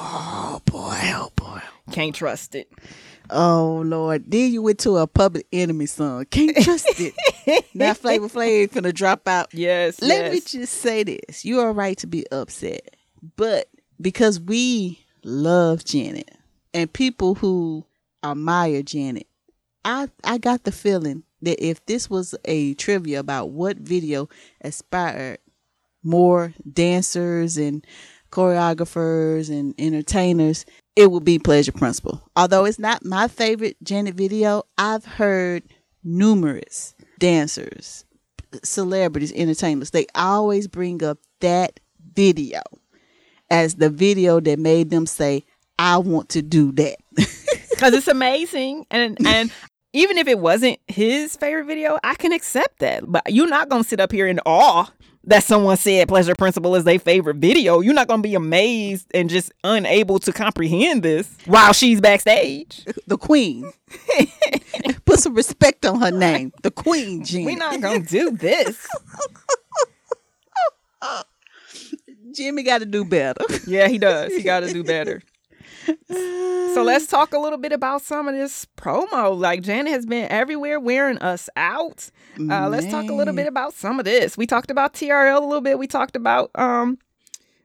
Oh 0.58 0.62
boy, 0.65 0.99
oh 1.15 1.32
boy. 1.36 1.60
Can't 1.91 2.15
trust 2.15 2.56
it. 2.56 2.69
Oh 3.30 3.82
Lord. 3.86 4.23
Then 4.30 4.51
you 4.51 4.62
went 4.62 4.80
to 4.80 4.97
a 4.97 5.08
public 5.08 5.45
enemy 5.54 5.86
song. 5.86 6.25
Can't 6.25 6.56
trust 6.58 6.88
it. 6.99 7.13
now 7.73 7.93
Flavor 8.04 8.28
Flav 8.28 8.73
gonna 8.73 8.91
drop 8.93 9.28
out. 9.28 9.54
Yes. 9.54 10.01
Let 10.01 10.32
me 10.34 10.41
just 10.41 10.73
say 10.82 11.04
this. 11.04 11.45
You 11.45 11.60
are 11.62 11.71
right 11.71 11.97
to 11.99 12.08
be 12.08 12.25
upset. 12.32 12.95
But 13.38 13.67
because 14.01 14.39
we 14.39 14.99
love 15.23 15.86
Janet 15.86 16.32
and 16.76 16.92
people 16.92 17.36
who 17.36 17.86
admire 18.24 18.84
Janet, 18.84 19.28
I 19.84 20.10
I 20.24 20.38
got 20.38 20.66
the 20.66 20.72
feeling 20.72 21.24
that 21.42 21.66
if 21.66 21.84
this 21.86 22.10
was 22.10 22.36
a 22.46 22.74
trivia 22.76 23.20
about 23.20 23.50
what 23.52 23.78
video 23.78 24.30
inspired 24.62 25.40
more 26.04 26.54
dancers 26.72 27.58
and 27.58 27.86
choreographers 28.32 29.50
and 29.50 29.74
entertainers, 29.80 30.66
it 30.96 31.10
would 31.10 31.24
be 31.24 31.40
Pleasure 31.40 31.72
Principle. 31.72 32.30
Although 32.36 32.66
it's 32.66 32.78
not 32.78 33.06
my 33.06 33.30
favorite 33.30 33.78
Janet 33.82 34.16
video, 34.16 34.64
I've 34.78 35.06
heard 35.06 35.64
numerous 36.04 36.94
dancers, 37.18 38.04
celebrities, 38.64 39.32
entertainers, 39.34 39.92
they 39.92 40.08
always 40.14 40.68
bring 40.68 41.02
up 41.04 41.20
that 41.40 41.80
video 42.14 42.62
as 43.50 43.76
the 43.76 43.90
video 43.90 44.40
that 44.42 44.60
made 44.60 44.90
them 44.90 45.06
say, 45.06 45.46
I 45.78 45.98
want 45.98 46.30
to 46.30 46.42
do 46.42 46.72
that. 46.74 46.98
because 47.76 47.94
it's 47.94 48.08
amazing 48.08 48.86
and 48.90 49.18
and 49.26 49.52
even 49.94 50.18
if 50.18 50.28
it 50.28 50.40
wasn't 50.40 50.80
his 50.88 51.36
favorite 51.36 51.66
video 51.66 51.98
i 52.04 52.16
can 52.16 52.32
accept 52.32 52.80
that 52.80 53.04
but 53.06 53.22
you're 53.32 53.48
not 53.48 53.70
gonna 53.70 53.84
sit 53.84 54.00
up 54.00 54.12
here 54.12 54.28
in 54.28 54.40
awe 54.46 54.90
that 55.26 55.44
someone 55.44 55.76
said 55.76 56.08
pleasure 56.08 56.36
principle 56.36 56.76
is 56.76 56.86
their 56.86 57.00
favorite 57.00 57.36
video 57.38 57.82
you're 57.82 57.94
not 57.94 58.08
gonna 58.08 58.22
be 58.22 58.34
amazed 58.36 59.08
and 59.14 59.30
just 59.30 59.52
unable 59.64 60.20
to 60.20 60.32
comprehend 60.32 61.04
this 61.04 61.30
while 61.46 61.74
she's 61.74 62.00
backstage 62.00 62.86
the 63.08 63.18
queen. 63.18 63.70
Put 65.06 65.20
some 65.20 65.36
respect 65.36 65.86
on 65.86 66.02
her 66.02 66.12
name. 66.12 66.52
The 66.64 66.72
queen, 66.72 67.24
Janet. 67.24 67.46
we're 67.46 67.58
not 67.58 67.82
gonna 67.82 68.00
do 68.00 68.32
this 68.32 68.88
Jimmy 72.34 72.64
got 72.64 72.80
to 72.80 72.86
do 72.86 73.06
better. 73.06 73.44
yeah 73.68 73.88
he 73.88 73.98
does 73.98 74.32
he 74.32 74.44
gotta 74.44 74.72
do 74.72 74.84
better 74.84 75.22
so 76.08 76.84
let's 76.84 77.08
talk 77.08 77.34
a 77.34 77.39
little 77.39 77.58
bit 77.58 77.71
about 77.71 78.02
some 78.02 78.28
of 78.28 78.36
this 78.36 78.65
promo 78.78 79.38
like 79.38 79.62
janet 79.62 79.91
has 79.93 80.06
been 80.06 80.28
everywhere 80.32 80.80
wearing 80.80 81.17
us 81.19 81.50
out 81.56 82.10
Uh, 82.38 82.67
let's 82.69 82.86
talk 82.88 83.10
a 83.10 83.13
little 83.13 83.34
bit 83.34 83.48
about 83.48 83.74
some 83.74 83.98
of 83.98 84.04
this. 84.04 84.38
We 84.38 84.45
talked 84.45 84.69
about 84.69 84.93
TRL 84.93 85.38
a 85.41 85.45
little 85.45 85.62
bit. 85.62 85.80
We 85.80 85.88
talked 85.88 86.15
about 86.17 86.52
um 86.56 86.98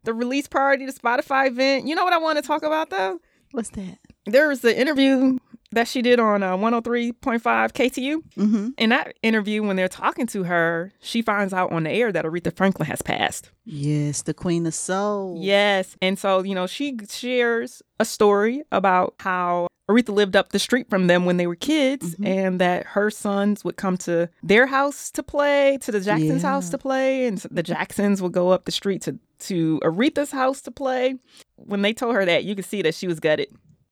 the 0.05 0.15
release 0.15 0.47
party, 0.47 0.87
the 0.87 0.93
Spotify 0.93 1.49
event. 1.49 1.87
You 1.89 1.95
know 1.97 2.05
what 2.05 2.13
I 2.13 2.19
want 2.19 2.39
to 2.39 2.43
talk 2.43 2.63
about 2.63 2.89
though? 2.91 3.19
What's 3.51 3.71
that? 3.71 3.99
There 4.27 4.47
was 4.49 4.61
the 4.61 4.79
interview 4.79 5.39
that 5.73 5.87
she 5.89 6.03
did 6.03 6.19
on 6.19 6.43
uh, 6.43 6.57
103.5 6.57 7.41
KTU. 7.73 8.17
Mm-hmm. 8.37 8.69
In 8.77 8.91
that 8.91 9.15
interview, 9.23 9.63
when 9.63 9.77
they're 9.77 9.89
talking 9.89 10.27
to 10.29 10.45
her, 10.45 10.93
she 11.01 11.23
finds 11.23 11.53
out 11.53 11.73
on 11.73 11.85
the 11.85 11.91
air 11.91 12.11
that 12.13 12.25
Aretha 12.25 12.55
Franklin 12.55 12.89
has 12.89 13.03
passed. 13.03 13.51
Yes, 13.65 14.23
the 14.23 14.35
queen 14.35 14.67
of 14.67 14.75
soul. 14.75 15.39
Yes. 15.41 15.97
And 16.03 16.19
so, 16.19 16.43
you 16.43 16.55
know, 16.55 16.67
she 16.67 16.99
shares 17.09 17.83
a 18.01 18.05
story 18.05 18.63
about 18.73 19.15
how 19.21 19.69
Aretha 19.89 20.11
lived 20.15 20.37
up 20.37 20.51
the 20.51 20.59
street 20.59 20.89
from 20.91 21.07
them 21.09 21.25
when 21.25 21.37
they 21.37 21.47
were 21.47 21.57
kids 21.57 22.15
Mhm. 22.17 22.27
and 22.27 22.61
that 22.61 22.87
her 22.87 23.11
sons 23.11 23.65
would 23.65 23.77
come 23.77 23.97
to 23.99 24.29
their 24.43 24.67
house 24.67 25.11
to 25.13 25.23
play, 25.23 25.79
to 25.83 25.93
the 25.93 26.01
Jacksons' 26.01 26.43
Yeah. 26.43 26.51
house 26.51 26.71
to 26.71 26.79
play, 26.79 27.27
and 27.27 27.39
the 27.51 27.63
Jacksons 27.63 28.21
would 28.23 28.33
go 28.33 28.51
up 28.51 28.65
the 28.67 28.73
street 28.73 29.03
to, 29.03 29.19
to 29.41 29.81
Aretha's 29.83 30.31
house 30.33 30.61
to 30.63 30.71
play. 30.71 31.15
When 31.57 31.83
they 31.83 31.93
told 31.93 32.15
her 32.15 32.25
that, 32.25 32.45
you 32.45 32.55
could 32.55 32.65
see 32.65 32.83
that 32.83 32.95
she 32.95 33.07
was 33.09 33.19
gutted. 33.21 33.49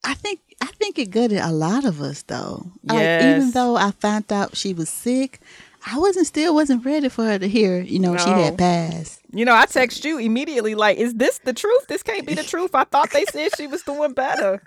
I 0.08 0.14
think 0.14 0.40
I 0.62 0.66
think 0.78 0.98
it 0.98 1.10
gutted 1.10 1.38
a 1.38 1.52
lot 1.52 1.84
of 1.84 2.00
us 2.00 2.22
though. 2.22 2.72
Like, 2.84 2.98
Yes. 2.98 3.36
even 3.36 3.50
though 3.52 3.76
I 3.76 3.90
found 3.92 4.32
out 4.32 4.56
she 4.56 4.72
was 4.74 4.88
sick, 4.88 5.40
I 5.86 5.98
wasn't 5.98 6.26
still 6.26 6.54
wasn't 6.54 6.84
ready 6.84 7.08
for 7.08 7.24
her 7.24 7.38
to 7.38 7.48
hear, 7.48 7.80
you 7.80 7.98
know, 7.98 8.16
she 8.16 8.30
had 8.30 8.56
passed. 8.58 9.20
You 9.32 9.44
know, 9.44 9.54
I 9.54 9.66
text 9.66 10.04
you 10.04 10.18
immediately, 10.18 10.74
like, 10.74 10.96
is 10.98 11.14
this 11.14 11.38
the 11.44 11.52
truth? 11.52 11.86
This 11.88 12.02
can't 12.02 12.26
be 12.26 12.34
the 12.34 12.42
truth. 12.54 12.74
I 12.74 12.84
thought 12.84 13.10
they 13.10 13.24
said 13.26 13.50
she 13.56 13.66
was 13.66 13.82
doing 13.82 14.12
better. 14.14 14.62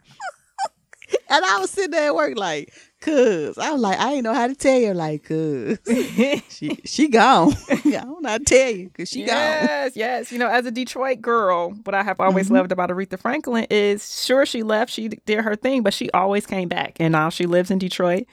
And 1.29 1.43
I 1.43 1.57
was 1.59 1.69
sitting 1.71 1.91
there 1.91 2.07
at 2.07 2.15
work 2.15 2.37
like, 2.37 2.71
cuz. 3.01 3.57
I 3.57 3.71
was 3.71 3.81
like, 3.81 3.99
I 3.99 4.11
didn't 4.11 4.23
know 4.23 4.33
how 4.33 4.47
to 4.47 4.55
tell 4.55 4.79
you, 4.79 4.93
like, 4.93 5.23
cuz. 5.25 5.79
she 6.49 6.77
she 6.85 7.09
gone. 7.09 7.53
I 7.69 7.75
don't 7.83 8.21
know 8.23 8.29
how 8.29 8.37
to 8.37 8.43
tell 8.43 8.69
you, 8.71 8.89
cause 8.91 9.09
she 9.09 9.25
gone. 9.25 9.35
yes, 9.35 9.95
yes. 9.95 10.31
You 10.31 10.37
know, 10.39 10.47
as 10.47 10.65
a 10.65 10.71
Detroit 10.71 11.21
girl, 11.21 11.71
what 11.83 11.93
I 11.95 12.03
have 12.03 12.19
always 12.21 12.47
Mhm. 12.49 12.51
loved 12.53 12.71
about 12.71 12.89
Aretha 12.89 13.19
Franklin 13.19 13.67
is 13.69 14.23
sure 14.25 14.45
she 14.45 14.63
left, 14.63 14.91
she 14.91 15.09
did 15.09 15.41
her 15.41 15.55
thing, 15.55 15.81
but 15.83 15.93
she 15.93 16.09
always 16.11 16.45
came 16.47 16.69
back, 16.69 16.97
and 16.99 17.11
now 17.11 17.29
she 17.29 17.45
lives 17.45 17.69
in 17.71 17.79
Detroit, 17.79 18.25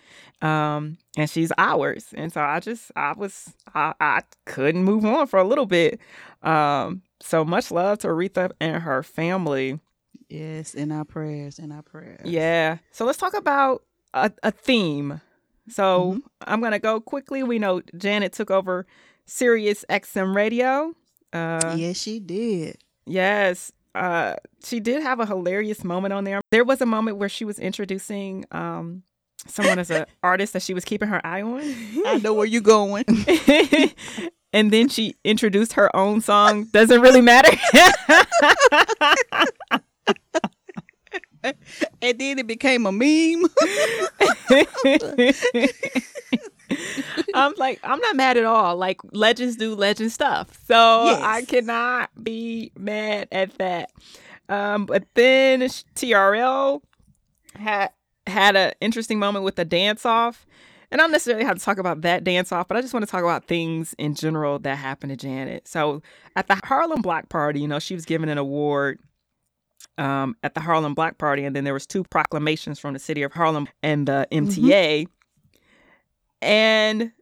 um, 0.42 0.98
and 1.16 1.28
she's 1.28 1.50
ours. 1.58 2.06
And 2.14 2.32
so 2.32 2.40
I 2.40 2.60
just, 2.60 2.92
I 2.94 3.12
was, 3.14 3.54
I, 3.74 3.94
I 4.00 4.20
couldn't 4.46 4.84
move 4.84 5.04
on 5.04 5.26
for 5.26 5.38
a 5.38 5.44
little 5.44 5.66
bit. 5.66 5.98
Um, 6.42 7.02
so 7.20 7.44
much 7.44 7.70
love 7.72 7.98
to 8.00 8.08
Aretha 8.08 8.52
and 8.60 8.82
her 8.82 9.02
family. 9.02 9.80
Yes, 10.28 10.74
in 10.74 10.92
our 10.92 11.04
prayers, 11.04 11.58
in 11.58 11.72
our 11.72 11.82
prayers. 11.82 12.20
Yeah. 12.24 12.78
So 12.92 13.04
let's 13.06 13.18
talk 13.18 13.34
about 13.34 13.82
a, 14.14 14.30
a 14.42 14.50
theme. 14.50 15.20
So 15.68 16.20
I'm 16.46 16.60
gonna 16.60 16.78
go 16.78 17.00
quickly. 17.00 17.42
We 17.42 17.58
know 17.58 17.82
Janet 17.96 18.32
took 18.32 18.50
over 18.50 18.86
Sirius 19.26 19.84
XM 19.90 20.34
Radio. 20.34 20.94
Uh, 21.32 21.74
yes, 21.76 21.98
she 21.98 22.20
did. 22.20 22.78
Yes. 23.06 23.72
Uh, 23.94 24.36
she 24.64 24.80
did 24.80 25.02
have 25.02 25.20
a 25.20 25.26
hilarious 25.26 25.84
moment 25.84 26.12
on 26.14 26.24
there. 26.24 26.40
There 26.50 26.64
was 26.64 26.80
a 26.80 26.86
moment 26.86 27.16
where 27.16 27.28
she 27.28 27.44
was 27.44 27.58
introducing 27.58 28.44
um, 28.52 29.02
someone 29.46 29.78
as 29.78 29.90
an 29.90 30.06
artist 30.22 30.52
that 30.52 30.62
she 30.62 30.74
was 30.74 30.84
keeping 30.84 31.08
her 31.08 31.24
eye 31.26 31.42
on. 31.42 31.60
I 32.06 32.18
know 32.22 32.32
where 32.34 32.46
you're 32.46 32.60
going. 32.60 33.04
and 34.52 34.70
then 34.70 34.88
she 34.88 35.16
introduced 35.24 35.74
her 35.74 35.94
own 35.96 36.20
song. 36.20 36.64
Doesn't 36.64 37.00
really 37.00 37.20
matter. 37.20 37.50
and 42.02 42.18
then 42.18 42.38
it 42.38 42.46
became 42.46 42.86
a 42.86 42.92
meme. 42.92 43.44
I'm 47.34 47.54
like, 47.56 47.80
I'm 47.82 48.00
not 48.00 48.16
mad 48.16 48.36
at 48.36 48.44
all. 48.44 48.76
Like 48.76 49.00
legends 49.12 49.56
do 49.56 49.74
legend 49.74 50.12
stuff. 50.12 50.48
So 50.66 51.04
Yes. 51.06 51.20
I 51.22 51.44
cannot 51.44 52.10
be 52.22 52.72
mad 52.76 53.28
at 53.32 53.56
that. 53.58 53.90
Um, 54.48 54.86
but 54.86 55.04
then 55.14 55.60
TRL 55.60 56.80
had 57.56 57.90
had 58.26 58.56
an 58.56 58.72
interesting 58.80 59.18
moment 59.18 59.44
with 59.44 59.56
the 59.56 59.64
dance 59.64 60.04
off. 60.04 60.46
And 60.90 61.00
I 61.00 61.04
don't 61.04 61.12
necessarily 61.12 61.44
have 61.44 61.58
to 61.58 61.64
talk 61.64 61.76
about 61.76 62.00
that 62.00 62.24
dance 62.24 62.50
off, 62.50 62.66
but 62.66 62.78
I 62.78 62.80
just 62.80 62.94
want 62.94 63.04
to 63.04 63.10
talk 63.10 63.22
about 63.22 63.44
things 63.44 63.94
in 63.98 64.14
general 64.14 64.58
that 64.60 64.76
happened 64.76 65.10
to 65.10 65.16
Janet. 65.16 65.68
So 65.68 66.00
at 66.34 66.48
the 66.48 66.58
Harlem 66.64 67.02
Block 67.02 67.28
Party, 67.28 67.60
you 67.60 67.68
know, 67.68 67.78
she 67.78 67.92
was 67.94 68.06
given 68.06 68.30
an 68.30 68.38
award 68.38 68.98
um, 69.98 70.36
at 70.42 70.54
the 70.54 70.60
Harlem 70.60 70.94
Block 70.94 71.18
Party, 71.18 71.44
and 71.44 71.54
then 71.54 71.64
there 71.64 71.74
was 71.74 71.86
two 71.86 72.04
proclamations 72.04 72.78
from 72.78 72.94
the 72.94 72.98
city 72.98 73.22
of 73.22 73.32
Harlem 73.32 73.68
and 73.82 74.06
the 74.08 74.26
MTA. 74.32 75.06
And 76.40 77.12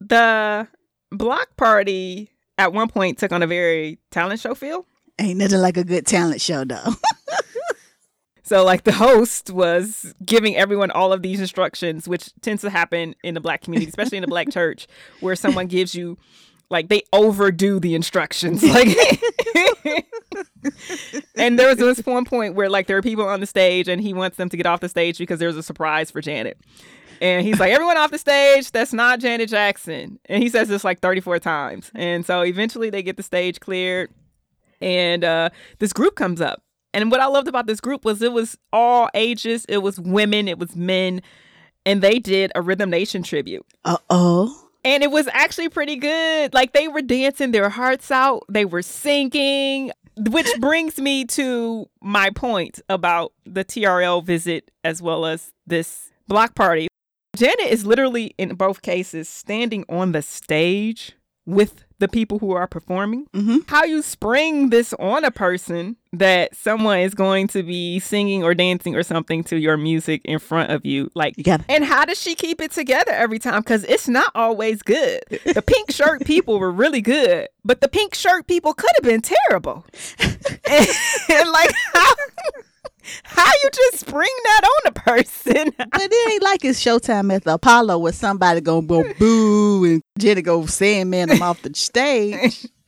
the 0.00 0.68
block 1.10 1.56
party 1.56 2.30
at 2.58 2.72
one 2.72 2.88
point 2.88 3.18
took 3.18 3.32
on 3.32 3.42
a 3.42 3.46
very 3.46 3.98
talent 4.10 4.40
show 4.40 4.54
feel. 4.54 4.86
Ain't 5.18 5.38
nothing 5.38 5.60
like 5.60 5.76
a 5.76 5.84
good 5.84 6.06
talent 6.06 6.40
show 6.40 6.64
though. 6.64 6.94
So, 8.44 8.64
like, 8.64 8.84
the 8.84 8.92
host 8.92 9.50
was 9.50 10.14
giving 10.26 10.56
everyone 10.56 10.90
all 10.90 11.12
of 11.14 11.22
these 11.22 11.40
instructions, 11.40 12.06
which 12.06 12.30
tends 12.42 12.60
to 12.60 12.68
happen 12.70 13.14
in 13.22 13.32
the 13.32 13.40
black 13.40 13.62
community, 13.62 13.88
especially 13.88 14.18
in 14.18 14.22
the 14.22 14.28
black 14.28 14.50
church, 14.52 14.86
where 15.20 15.36
someone 15.36 15.68
gives 15.68 15.94
you, 15.94 16.18
like, 16.72 16.88
they 16.88 17.04
overdo 17.12 17.78
the 17.78 17.94
instructions. 17.94 18.62
Like, 18.72 18.96
and 21.34 21.58
there 21.58 21.68
was 21.68 21.76
this 21.76 21.98
one 22.06 22.24
point 22.24 22.54
where, 22.54 22.70
like, 22.70 22.86
there 22.86 22.96
are 22.96 23.02
people 23.02 23.26
on 23.26 23.40
the 23.40 23.46
stage 23.46 23.88
and 23.88 24.00
he 24.00 24.14
wants 24.14 24.36
them 24.36 24.48
to 24.48 24.56
get 24.56 24.64
off 24.64 24.80
the 24.80 24.88
stage 24.88 25.18
because 25.18 25.38
there's 25.38 25.56
a 25.56 25.62
surprise 25.62 26.10
for 26.10 26.20
Janet. 26.20 26.58
And 27.20 27.44
he's 27.46 27.60
like, 27.60 27.72
everyone 27.72 27.96
off 27.96 28.10
the 28.10 28.18
stage, 28.18 28.70
that's 28.70 28.92
not 28.92 29.20
Janet 29.20 29.48
Jackson. 29.50 30.18
And 30.26 30.42
he 30.42 30.48
says 30.48 30.68
this 30.68 30.84
like 30.84 31.00
34 31.00 31.40
times. 31.40 31.90
And 31.94 32.24
so 32.24 32.42
eventually 32.42 32.90
they 32.90 33.02
get 33.02 33.16
the 33.16 33.22
stage 33.22 33.60
cleared 33.60 34.10
and 34.82 35.24
uh, 35.24 35.50
this 35.78 35.92
group 35.92 36.16
comes 36.16 36.40
up. 36.40 36.62
And 36.92 37.10
what 37.10 37.20
I 37.20 37.26
loved 37.26 37.48
about 37.48 37.66
this 37.66 37.80
group 37.80 38.04
was 38.04 38.20
it 38.20 38.32
was 38.32 38.58
all 38.72 39.08
ages, 39.14 39.64
it 39.68 39.78
was 39.78 39.98
women, 39.98 40.46
it 40.48 40.58
was 40.58 40.76
men, 40.76 41.22
and 41.86 42.02
they 42.02 42.18
did 42.18 42.52
a 42.54 42.60
Rhythm 42.60 42.90
Nation 42.90 43.22
tribute. 43.22 43.64
Uh 43.84 43.96
oh. 44.10 44.61
And 44.84 45.02
it 45.02 45.10
was 45.10 45.28
actually 45.32 45.68
pretty 45.68 45.96
good. 45.96 46.52
Like 46.54 46.72
they 46.72 46.88
were 46.88 47.02
dancing 47.02 47.52
their 47.52 47.68
hearts 47.68 48.10
out, 48.10 48.44
they 48.48 48.64
were 48.64 48.82
singing. 48.82 49.92
which 50.16 50.48
brings 50.60 50.98
me 50.98 51.24
to 51.24 51.86
my 52.00 52.30
point 52.30 52.80
about 52.88 53.32
the 53.44 53.64
TRL 53.64 54.24
visit 54.24 54.70
as 54.84 55.00
well 55.00 55.24
as 55.26 55.52
this 55.66 56.10
block 56.28 56.54
party. 56.54 56.88
Janet 57.36 57.68
is 57.68 57.86
literally 57.86 58.34
in 58.36 58.54
both 58.56 58.82
cases 58.82 59.28
standing 59.28 59.84
on 59.88 60.12
the 60.12 60.20
stage 60.20 61.12
with 61.46 61.84
the 62.02 62.08
people 62.08 62.40
who 62.40 62.50
are 62.50 62.66
performing. 62.66 63.26
Mm-hmm. 63.32 63.58
How 63.68 63.84
you 63.84 64.02
spring 64.02 64.70
this 64.70 64.92
on 64.94 65.24
a 65.24 65.30
person 65.30 65.94
that 66.12 66.52
someone 66.54 66.98
is 66.98 67.14
going 67.14 67.46
to 67.48 67.62
be 67.62 68.00
singing 68.00 68.42
or 68.42 68.54
dancing 68.54 68.96
or 68.96 69.04
something 69.04 69.44
to 69.44 69.56
your 69.56 69.76
music 69.76 70.20
in 70.24 70.40
front 70.40 70.72
of 70.72 70.84
you. 70.84 71.12
Like, 71.14 71.34
You 71.38 71.44
and 71.68 71.84
how 71.84 72.04
does 72.04 72.20
she 72.20 72.34
keep 72.34 72.60
it 72.60 72.72
together 72.72 73.12
every 73.12 73.38
time? 73.38 73.60
Because 73.60 73.84
it's 73.84 74.08
not 74.08 74.32
always 74.34 74.82
good. 74.82 75.20
The 75.30 75.62
pink 75.64 75.92
shirt 75.92 76.24
people 76.26 76.58
were 76.58 76.72
really 76.72 77.00
good, 77.00 77.46
but 77.64 77.80
the 77.80 77.88
pink 77.88 78.16
shirt 78.16 78.48
people 78.48 78.74
could 78.74 78.90
have 78.96 79.04
been 79.04 79.22
terrible. 79.22 79.86
and, 80.18 80.36
and 81.28 81.50
like, 81.50 81.70
how, 81.94 82.14
how 83.24 83.50
you 83.62 83.70
just 83.72 84.00
spring 84.06 84.30
that 84.44 84.60
on 84.64 84.92
a 84.92 84.92
person? 84.92 85.72
But 85.92 86.00
it 86.02 86.32
ain't 86.32 86.42
like 86.42 86.64
it's 86.64 86.82
Showtime 86.82 87.34
at 87.34 87.44
the 87.44 87.54
Apollo 87.54 87.98
where 87.98 88.12
somebody 88.12 88.60
gonna 88.60 88.86
go 88.86 89.04
boo 89.18 89.84
and 89.84 90.02
Jenny 90.18 90.42
go 90.42 90.64
Sandman 90.66 91.28
them 91.28 91.42
off 91.42 91.62
the 91.62 91.74
stage. 91.74 92.66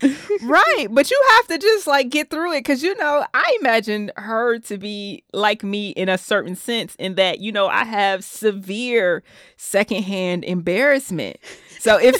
right 0.42 0.86
but 0.90 1.10
you 1.10 1.22
have 1.36 1.46
to 1.46 1.58
just 1.58 1.86
like 1.86 2.08
get 2.08 2.30
through 2.30 2.52
it 2.52 2.60
because 2.60 2.82
you 2.82 2.96
know 2.96 3.24
i 3.34 3.56
imagine 3.60 4.10
her 4.16 4.58
to 4.58 4.78
be 4.78 5.22
like 5.32 5.62
me 5.62 5.90
in 5.90 6.08
a 6.08 6.18
certain 6.18 6.56
sense 6.56 6.94
in 6.96 7.14
that 7.14 7.38
you 7.40 7.52
know 7.52 7.68
i 7.68 7.84
have 7.84 8.24
severe 8.24 9.22
secondhand 9.56 10.44
embarrassment 10.44 11.36
so 11.78 11.98
if 12.00 12.16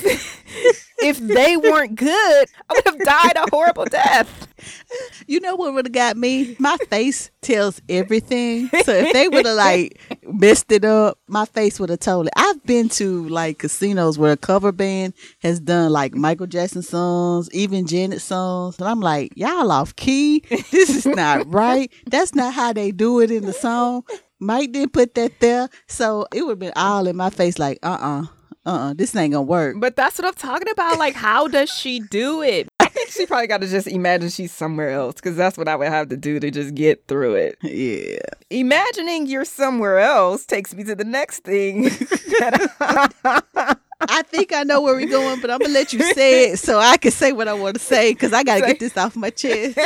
if 0.99 1.19
they 1.19 1.57
weren't 1.57 1.97
good 1.97 2.47
i 2.69 2.75
would 2.75 2.85
have 2.85 2.99
died 2.99 3.37
a 3.37 3.51
horrible 3.51 3.87
death 3.87 4.47
You 5.27 5.41
know 5.41 5.57
what 5.57 5.73
would 5.75 5.87
have 5.87 5.93
got 5.93 6.17
me? 6.17 6.55
My 6.59 6.77
face 6.91 7.31
tells 7.41 7.81
everything. 7.89 8.69
So 8.85 8.93
if 8.93 9.13
they 9.13 9.27
would 9.29 9.47
have 9.47 9.57
like 9.57 9.99
messed 10.23 10.71
it 10.71 10.85
up, 10.85 11.19
my 11.29 11.47
face 11.47 11.81
would 11.81 11.89
have 11.89 12.01
told 12.01 12.27
it. 12.27 12.33
I've 12.37 12.63
been 12.65 12.89
to 12.91 13.27
like 13.29 13.59
casinos 13.59 14.19
where 14.19 14.33
a 14.33 14.37
cover 14.37 14.71
band 14.73 15.15
has 15.41 15.61
done 15.61 15.93
like 15.93 16.15
Michael 16.15 16.47
Jackson 16.47 16.83
songs, 16.83 17.49
even 17.53 17.87
Janet 17.87 18.21
songs, 18.21 18.79
and 18.79 18.87
I'm 18.89 19.01
like, 19.01 19.33
y'all 19.37 19.71
off 19.73 19.97
key. 19.97 20.43
This 20.71 20.91
is 20.95 21.07
not 21.07 21.53
right. 21.53 21.91
That's 22.07 22.35
not 22.35 22.53
how 22.53 22.73
they 22.73 22.91
do 22.91 23.21
it 23.21 23.31
in 23.31 23.45
the 23.47 23.53
song. 23.53 24.05
Mike 24.41 24.73
didn't 24.73 24.93
put 24.93 25.15
that 25.15 25.41
there, 25.41 25.69
so 25.87 26.27
it 26.35 26.43
would 26.43 26.51
have 26.53 26.59
been 26.59 26.73
all 26.77 27.07
in 27.07 27.17
my 27.17 27.31
face. 27.31 27.59
Like, 27.59 27.79
uh, 27.83 27.97
uh-uh, 28.01 28.23
uh, 28.67 28.71
uh 28.71 28.95
this 28.95 29.15
ain't 29.15 29.33
gonna 29.33 29.43
work. 29.43 29.77
but 29.79 29.95
that's 29.95 30.19
what 30.19 30.27
i'm 30.27 30.35
talking 30.35 30.71
about 30.71 30.99
like 30.99 31.15
how 31.15 31.47
does 31.47 31.71
she 31.71 32.01
do 32.01 32.41
it 32.41 32.67
think 32.95 33.11
she 33.11 33.27
probably 33.27 33.47
got 33.47 33.61
to 33.61 33.67
just 33.69 33.87
imagine 33.87 34.29
she's 34.31 34.53
somewhere 34.53 34.91
else 34.91 35.17
because 35.17 35.37
that's 35.37 35.59
what 35.59 35.69
i 35.69 35.77
would 35.77 35.89
have 35.89 36.09
to 36.09 36.17
do 36.17 36.41
to 36.41 36.51
just 36.51 36.75
get 36.75 37.07
through 37.09 37.35
it 37.35 37.59
Yeah. 37.63 38.19
imagining 38.51 39.27
you're 39.27 39.45
somewhere 39.45 39.99
else 39.99 40.47
takes 40.47 40.75
me 40.75 40.85
to 40.85 40.95
the 40.95 41.05
next 41.05 41.41
thing 41.45 41.83
that 41.83 43.79
I 44.07 44.23
think 44.23 44.53
I 44.53 44.65
know 44.65 44.83
where 44.83 44.95
we're 44.95 45.09
going, 45.09 45.41
but 45.41 45.51
I'm 45.51 45.59
gonna 45.61 45.73
let 45.73 45.93
you 45.95 46.01
say 46.13 46.51
it 46.51 46.59
so 46.59 46.79
I 46.79 46.99
can 46.99 47.11
say 47.11 47.33
what 47.33 47.49
I 47.49 47.55
want 47.55 47.77
to 47.77 47.81
say 47.81 48.13
because 48.13 48.35
I 48.35 48.43
gotta 48.43 48.61
get 48.61 48.79
this 48.79 48.97
off 48.99 49.17
my 49.17 49.31
chest. 49.31 49.79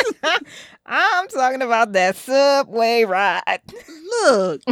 I'm 0.86 1.28
talking 1.28 1.62
about 1.62 1.92
that 1.92 2.16
subway 2.16 3.04
ride. 3.04 3.60
Look, 4.22 4.62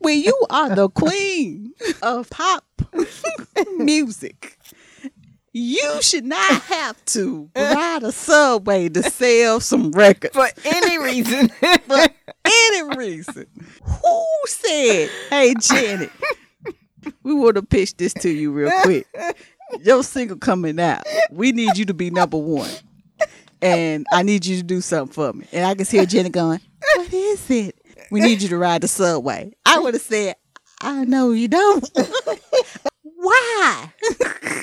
when 0.00 0.20
you 0.22 0.36
are 0.50 0.74
the 0.74 0.88
queen 0.88 1.72
of 2.02 2.28
pop 2.30 2.64
music, 3.76 4.58
you 5.52 5.98
should 6.02 6.24
not 6.24 6.62
have 6.62 7.04
to 7.06 7.50
ride 7.56 8.02
a 8.02 8.12
subway 8.12 8.88
to 8.88 9.02
sell 9.02 9.60
some 9.60 9.90
records 9.92 10.34
For 10.34 10.48
any 10.64 10.98
reason. 10.98 11.48
for 11.86 12.06
any 12.44 12.96
reason. 12.96 13.46
Who 13.82 14.26
said, 14.46 15.10
"Hey, 15.30 15.54
Janet"? 15.60 16.10
We 17.22 17.34
want 17.34 17.56
to 17.56 17.62
pitch 17.62 17.96
this 17.96 18.12
to 18.14 18.30
you 18.30 18.52
real 18.52 18.70
quick. 18.82 19.06
Your 19.80 20.02
single 20.02 20.36
coming 20.36 20.78
out. 20.80 21.04
We 21.30 21.52
need 21.52 21.76
you 21.76 21.84
to 21.86 21.94
be 21.94 22.10
number 22.10 22.38
one. 22.38 22.70
And 23.60 24.06
I 24.12 24.22
need 24.22 24.46
you 24.46 24.56
to 24.58 24.62
do 24.62 24.80
something 24.80 25.12
for 25.12 25.32
me. 25.32 25.46
And 25.52 25.64
I 25.64 25.74
can 25.74 25.84
hear 25.86 26.06
Janet 26.06 26.32
going, 26.32 26.60
What 26.96 27.12
is 27.12 27.50
it? 27.50 27.76
We 28.10 28.20
need 28.20 28.40
you 28.40 28.48
to 28.48 28.58
ride 28.58 28.82
the 28.82 28.88
subway. 28.88 29.52
I 29.66 29.78
would 29.78 29.94
have 29.94 30.02
said, 30.02 30.36
I 30.80 31.04
know 31.04 31.32
you 31.32 31.48
don't. 31.48 31.88
Why? 33.02 33.92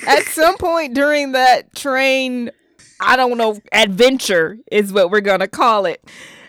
At 0.07 0.23
some 0.23 0.57
point 0.57 0.93
during 0.93 1.33
that 1.33 1.75
train, 1.75 2.51
I 2.99 3.15
don't 3.17 3.37
know, 3.37 3.59
adventure 3.71 4.57
is 4.71 4.93
what 4.93 5.11
we're 5.11 5.21
going 5.21 5.41
to 5.41 5.47
call 5.47 5.85
it. 5.85 6.03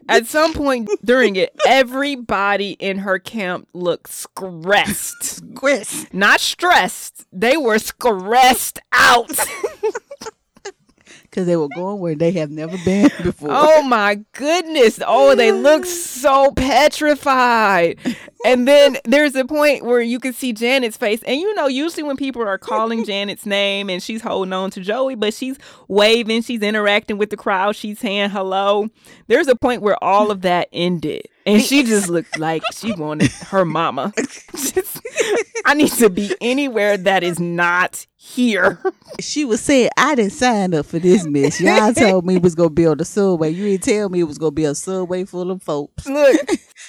At 0.09 0.27
some 0.27 0.53
point 0.53 0.89
during 1.05 1.35
it, 1.35 1.53
everybody 1.67 2.73
in 2.73 2.99
her 2.99 3.19
camp 3.19 3.69
looked 3.75 4.11
stressed. 4.11 5.43
Chris. 5.57 6.07
Not 6.12 6.39
stressed. 6.41 7.27
They 7.33 7.57
were 7.57 7.79
stressed 7.79 8.79
out. 8.93 9.31
Because 11.23 11.47
they 11.47 11.57
were 11.57 11.69
going 11.69 12.01
where 12.01 12.14
they 12.14 12.33
have 12.33 12.51
never 12.51 12.79
been 12.83 13.11
before. 13.23 13.51
Oh 13.53 13.83
my 13.83 14.21
goodness. 14.33 15.01
Oh, 15.07 15.35
they 15.35 15.53
look 15.53 15.85
so 15.85 16.51
petrified. 16.53 17.99
And 18.47 18.68
then 18.68 18.97
there's 19.05 19.34
a 19.34 19.44
point 19.44 19.84
where 19.84 20.01
you 20.01 20.20
can 20.20 20.32
see 20.32 20.53
Janet's 20.53 20.97
face. 20.97 21.20
And 21.24 21.40
you 21.40 21.53
know, 21.57 21.66
usually 21.66 22.05
when 22.05 22.16
people 22.16 22.42
are 22.42 22.59
calling 22.59 23.05
Janet's 23.07 23.44
name 23.44 23.90
and 23.90 24.01
she's 24.01 24.22
holding 24.22 24.53
on 24.53 24.70
to 24.70 24.80
Joey, 24.80 25.16
but 25.16 25.34
she's 25.34 25.59
waving, 25.88 26.42
she's 26.42 26.62
interacting 26.62 27.18
with 27.18 27.30
the 27.30 27.36
crowd, 27.36 27.74
she's 27.74 27.99
saying 27.99 28.30
hello. 28.30 28.88
There's 29.26 29.49
a 29.49 29.57
point 29.57 29.82
where 29.82 30.03
all 30.03 30.30
of 30.30 30.42
that 30.42 30.68
ended. 30.72 31.22
And 31.44 31.61
she 31.61 31.82
just 31.82 32.09
looked 32.09 32.38
like 32.38 32.62
she 32.72 32.92
wanted 32.92 33.32
her 33.32 33.64
mama. 33.64 34.12
Just, 34.16 35.01
I 35.64 35.74
need 35.74 35.90
to 35.94 36.09
be 36.09 36.32
anywhere 36.40 36.97
that 36.97 37.24
is 37.24 37.40
not 37.40 38.07
here. 38.14 38.80
She 39.18 39.44
was 39.44 39.61
saying, 39.61 39.90
I 39.97 40.14
didn't 40.14 40.32
sign 40.32 40.72
up 40.72 40.86
for 40.86 41.01
this 41.01 41.26
mess. 41.26 41.61
Y'all 41.61 41.92
told 41.92 42.24
me 42.24 42.36
it 42.36 42.42
was 42.42 42.55
going 42.55 42.70
to 42.70 42.74
be 42.74 42.84
a 42.84 43.05
subway. 43.05 43.51
You 43.51 43.64
didn't 43.64 43.82
tell 43.82 44.09
me 44.09 44.20
it 44.20 44.24
was 44.24 44.38
going 44.38 44.53
to 44.53 44.55
be 44.55 44.64
a 44.64 44.74
subway 44.74 45.24
full 45.24 45.51
of 45.51 45.62
folks. 45.62 46.07
Look, 46.07 46.36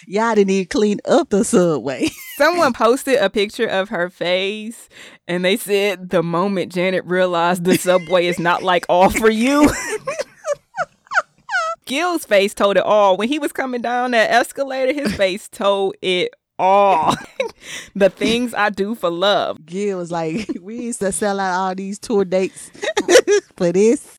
Y'all 0.06 0.36
didn't 0.36 0.52
even 0.52 0.68
clean 0.68 1.00
up 1.06 1.30
the 1.30 1.44
subway. 1.48 2.10
Someone 2.38 2.74
posted 2.74 3.16
a 3.16 3.30
picture 3.30 3.66
of 3.66 3.90
her 3.90 4.10
face 4.10 4.90
and 5.28 5.44
they 5.44 5.58
said 5.58 6.10
the 6.10 6.22
moment 6.22 6.72
Janet 6.72 7.06
realized 7.06 7.64
the 7.64 7.78
subway 7.78 8.28
is 8.28 8.40
not 8.40 8.64
like 8.64 8.86
all 8.90 9.10
for 9.10 9.30
you. 9.30 9.70
Gil's 11.86 12.26
face 12.26 12.54
told 12.54 12.78
it 12.78 12.84
all. 12.84 13.18
When 13.18 13.30
he 13.30 13.40
was 13.40 13.54
coming 13.54 13.82
down 13.82 14.12
that 14.12 14.30
escalator, 14.30 14.94
his 14.94 15.16
face 15.16 15.48
told 15.48 15.96
it 16.02 16.34
all. 16.60 17.16
the 17.96 18.10
things 18.10 18.54
I 18.54 18.70
do 18.70 18.94
for 18.94 19.10
love. 19.10 19.66
Gil 19.66 19.98
was 19.98 20.12
like, 20.12 20.50
we 20.62 20.82
used 20.82 21.00
to 21.00 21.12
sell 21.12 21.40
out 21.40 21.58
all 21.58 21.76
these 21.76 21.98
tour 21.98 22.26
dates 22.26 22.72
for 23.56 23.72
this. 23.72 24.18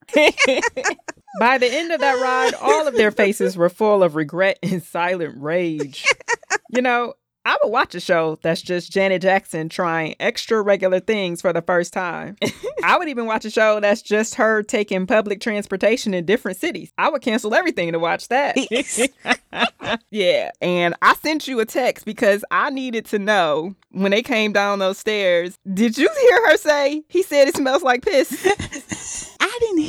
By 1.39 1.57
the 1.57 1.71
end 1.71 1.91
of 1.91 2.01
that 2.01 2.19
ride, 2.19 2.53
all 2.59 2.87
of 2.87 2.95
their 2.95 3.11
faces 3.11 3.55
were 3.55 3.69
full 3.69 4.03
of 4.03 4.15
regret 4.15 4.57
and 4.63 4.83
silent 4.83 5.35
rage. 5.37 6.05
You 6.69 6.81
know, 6.81 7.13
I 7.45 7.57
would 7.63 7.71
watch 7.71 7.95
a 7.95 7.99
show 7.99 8.37
that's 8.43 8.61
just 8.61 8.91
Janet 8.91 9.21
Jackson 9.21 9.69
trying 9.69 10.15
extra 10.19 10.61
regular 10.61 10.99
things 10.99 11.41
for 11.41 11.51
the 11.53 11.61
first 11.61 11.93
time. 11.93 12.35
I 12.83 12.97
would 12.97 13.07
even 13.07 13.25
watch 13.25 13.45
a 13.45 13.49
show 13.49 13.79
that's 13.79 14.01
just 14.01 14.35
her 14.35 14.61
taking 14.61 15.07
public 15.07 15.41
transportation 15.41 16.13
in 16.13 16.25
different 16.25 16.57
cities. 16.57 16.91
I 16.97 17.09
would 17.09 17.21
cancel 17.21 17.55
everything 17.55 17.93
to 17.93 17.99
watch 17.99 18.27
that. 18.27 18.55
yeah. 20.11 20.51
And 20.61 20.95
I 21.01 21.15
sent 21.15 21.47
you 21.47 21.59
a 21.59 21.65
text 21.65 22.05
because 22.05 22.43
I 22.51 22.69
needed 22.69 23.05
to 23.07 23.19
know 23.19 23.73
when 23.91 24.11
they 24.11 24.21
came 24.21 24.53
down 24.53 24.79
those 24.79 24.97
stairs. 24.99 25.57
Did 25.73 25.97
you 25.97 26.09
hear 26.21 26.47
her 26.49 26.57
say, 26.57 27.03
he 27.07 27.23
said 27.23 27.47
it 27.47 27.55
smells 27.55 27.83
like 27.83 28.03
piss? 28.03 28.29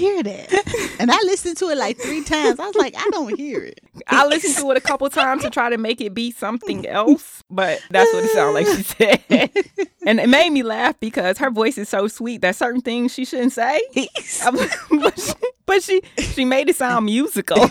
Hear 0.01 0.23
that. 0.23 0.97
And 0.99 1.11
I 1.11 1.19
listened 1.25 1.57
to 1.59 1.69
it 1.69 1.79
like 1.79 1.99
three 1.99 2.25
times. 2.25 2.59
I 2.59 2.67
was 2.67 2.75
like, 2.75 2.95
I 2.97 3.09
don't 3.11 3.37
hear 3.39 3.63
it. 3.63 3.81
I 4.09 4.27
listened 4.27 4.57
to 4.57 4.71
it 4.71 4.77
a 4.77 4.81
couple 4.81 5.09
times 5.11 5.43
to 5.43 5.51
try 5.51 5.71
to 5.71 5.79
make 5.79 6.01
it 6.01 6.15
be 6.15 6.31
something 6.31 6.87
else, 6.87 7.43
but 7.51 7.81
that's 7.91 8.13
what 8.13 8.25
it 8.25 8.31
sounded 8.31 8.53
like 8.53 8.67
she 8.67 8.83
said. 8.83 9.89
and 10.07 10.21
it 10.21 10.29
made 10.29 10.51
me 10.51 10.63
laugh 10.63 10.99
because 11.01 11.39
her 11.39 11.51
voice 11.51 11.79
is 11.79 11.89
so 11.89 12.09
sweet 12.09 12.41
that 12.43 12.57
certain 12.57 12.81
things 12.81 13.13
she 13.13 13.25
shouldn't 13.25 13.53
say. 13.53 13.81
but 13.95 15.21
she, 15.21 15.33
but 15.67 15.83
she 15.83 16.03
she 16.19 16.45
made 16.45 16.69
it 16.69 16.77
sound 16.77 17.07
musical. 17.07 17.71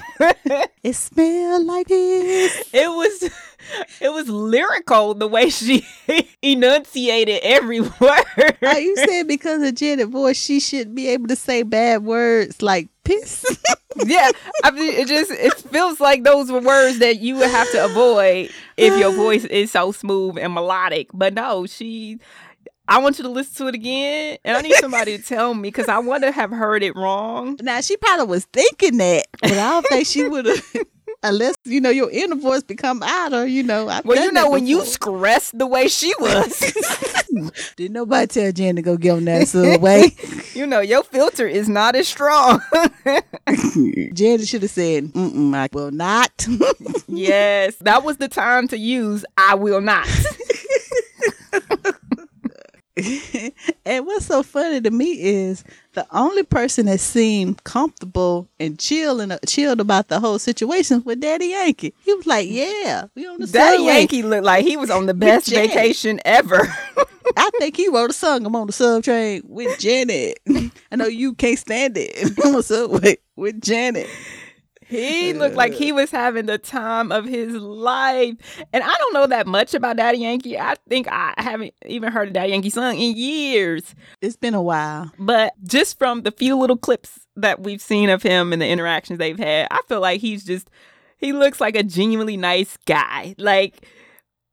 It 0.84 0.94
smelled 0.94 1.66
like 1.66 1.88
this. 1.88 2.70
it 2.74 2.88
was 2.90 3.30
it 4.02 4.10
was 4.10 4.30
lyrical 4.30 5.14
the 5.14 5.28
way 5.28 5.50
she 5.50 5.86
enunciated 6.42 7.40
every 7.44 7.80
word. 8.00 8.58
Are 8.62 8.80
you 8.80 8.96
saying 8.96 9.28
because 9.28 9.62
of 9.64 9.76
Janet 9.76 10.10
voice, 10.10 10.38
she 10.38 10.60
shouldn't 10.60 10.96
be 10.96 11.08
able 11.10 11.28
to 11.28 11.36
say 11.36 11.64
bad 11.64 12.04
words 12.04 12.62
like 12.62 12.90
piss? 13.04 13.46
yeah, 14.06 14.32
I 14.64 14.72
mean, 14.72 14.94
it 14.94 15.08
just 15.08 15.32
it 15.32 15.54
feels 15.56 16.00
like 16.00 16.24
those 16.24 16.52
were 16.52 16.62
words 16.62 17.00
that 17.00 17.20
you 17.20 17.36
would 17.36 17.50
have 17.50 17.72
to 17.72 17.86
avoid 17.86 18.50
if 18.78 18.98
your 18.98 19.12
voice 19.12 19.46
is 19.46 19.72
so 19.72 19.92
smooth 19.92 20.38
and 20.38 20.54
melodic. 20.54 21.10
But 21.14 21.34
no, 21.34 21.66
she. 21.66 22.20
I 22.88 22.98
want 22.98 23.20
you 23.20 23.24
to 23.24 23.30
listen 23.30 23.56
to 23.58 23.68
it 23.68 23.76
again, 23.76 24.40
and 24.44 24.58
I 24.58 24.62
need 24.62 24.74
somebody 24.78 25.16
to 25.16 25.24
tell 25.24 25.54
me 25.54 25.62
because 25.62 25.88
I 25.88 26.00
want 26.00 26.24
to 26.24 26.32
have 26.32 26.50
heard 26.50 26.82
it 26.82 26.96
wrong. 26.96 27.56
Now 27.62 27.82
she 27.82 27.96
probably 27.98 28.26
was 28.26 28.46
thinking 28.46 28.98
that, 28.98 29.28
but 29.44 29.52
I 29.52 29.70
don't 29.70 29.86
think 29.86 30.08
she 30.08 30.28
would 30.28 30.48
have. 30.48 30.76
Unless 31.22 31.56
you 31.66 31.82
know 31.82 31.90
your 31.90 32.10
inner 32.12 32.36
voice 32.38 32.64
become 32.64 33.04
out, 33.04 33.34
or 33.34 33.46
you 33.46 33.62
know. 33.64 33.90
I've 33.90 34.06
Well, 34.06 34.24
you 34.24 34.32
know 34.32 34.50
when 34.50 34.66
you 34.68 34.78
before. 34.80 34.94
stressed 34.94 35.58
the 35.58 35.68
way 35.68 35.88
she 35.90 36.14
was, 36.20 36.60
Didn't 37.76 37.94
nobody 37.94 38.28
tell 38.28 38.52
Jen 38.54 38.78
to 38.78 38.82
go 38.82 38.96
get 38.96 39.12
on 39.12 39.26
that 39.26 39.48
subway. 39.50 40.16
you 40.54 40.66
know 40.66 40.80
your 40.80 41.04
filter 41.04 41.46
is 41.46 41.68
not 41.68 41.96
as 41.96 42.08
strong. 42.08 42.62
Janet 44.14 44.48
should 44.48 44.62
have 44.62 44.72
said, 44.72 45.06
Mm-mm, 45.14 45.54
I 45.56 45.68
will 45.74 45.92
not. 45.92 46.48
yes, 47.08 47.76
that 47.82 48.04
was 48.04 48.18
the 48.18 48.28
time 48.30 48.68
to 48.70 48.78
use 48.78 49.26
"I 49.38 49.56
will 49.56 49.82
not." 49.82 50.08
and 53.86 54.06
what's 54.06 54.26
so 54.26 54.44
funny 54.44 54.82
to 54.82 54.92
me 54.92 55.12
is 55.22 55.64
the 55.94 56.06
only 56.12 56.44
person 56.44 56.86
that 56.86 57.00
seemed 57.00 57.64
comfortable 57.64 58.48
and 58.60 58.80
chill 58.80 59.20
and 59.20 59.34
uh, 59.34 59.40
chilled 59.46 59.80
about 59.80 60.08
the 60.08 60.20
whole 60.20 60.40
situation 60.40 61.04
was 61.04 61.18
Daddy 61.18 61.48
Yankee. 61.48 61.94
He 62.04 62.14
was 62.14 62.26
like, 62.26 62.48
"Yeah, 62.50 63.06
we 63.16 63.28
on 63.28 63.40
the 63.40 63.48
Daddy 63.48 63.78
subway." 63.78 63.94
Yankee 63.94 64.24
looked 64.24 64.46
like 64.46 64.66
he 64.66 64.78
was 64.78 64.90
on 64.90 65.06
the 65.06 65.14
best 65.16 65.50
vacation 65.50 66.20
ever. 66.26 66.62
I 67.38 67.50
think 67.60 67.78
he 67.78 67.90
wrote 67.90 68.10
a 68.10 68.14
song. 68.14 68.46
I'm 68.46 68.56
on 68.56 68.68
the 68.68 68.74
sub 68.74 69.04
train 69.04 69.44
with 69.46 69.80
Janet. 69.80 70.40
I 70.92 70.96
know 70.96 71.06
you 71.06 71.34
can't 71.34 71.60
stand 71.60 71.98
it. 71.98 72.12
I'm 72.40 72.48
on 72.48 72.54
the 72.54 72.64
subway 72.64 73.18
with 73.36 73.62
Janet. 73.62 74.08
He 74.90 75.34
looked 75.34 75.56
like 75.56 75.74
he 75.74 75.92
was 75.92 76.10
having 76.10 76.48
the 76.48 76.58
time 76.58 77.12
of 77.12 77.26
his 77.26 77.54
life. 77.54 78.36
And 78.74 78.84
I 78.84 78.96
don't 78.98 79.14
know 79.14 79.28
that 79.28 79.46
much 79.46 79.74
about 79.74 79.98
Daddy 79.98 80.18
Yankee. 80.18 80.58
I 80.58 80.76
think 80.88 81.08
I 81.08 81.34
haven't 81.38 81.74
even 81.86 82.12
heard 82.12 82.30
a 82.30 82.32
Daddy 82.32 82.52
Yankee 82.52 82.72
song 82.72 82.98
in 82.98 83.16
years. 83.16 83.94
It's 84.22 84.36
been 84.36 84.56
a 84.56 84.62
while. 84.62 85.12
But 85.20 85.54
just 85.64 86.00
from 86.00 86.24
the 86.24 86.32
few 86.32 86.58
little 86.58 86.78
clips 86.78 87.20
that 87.36 87.62
we've 87.62 87.82
seen 87.82 88.10
of 88.10 88.24
him 88.24 88.52
and 88.52 88.62
the 88.62 88.68
interactions 88.68 89.20
they've 89.20 89.38
had, 89.38 89.68
I 89.70 89.82
feel 89.88 90.02
like 90.02 90.22
he's 90.22 90.44
just, 90.44 90.70
he 91.18 91.34
looks 91.34 91.62
like 91.62 91.76
a 91.76 91.84
genuinely 91.84 92.36
nice 92.38 92.78
guy. 92.86 93.36
Like, 93.38 93.86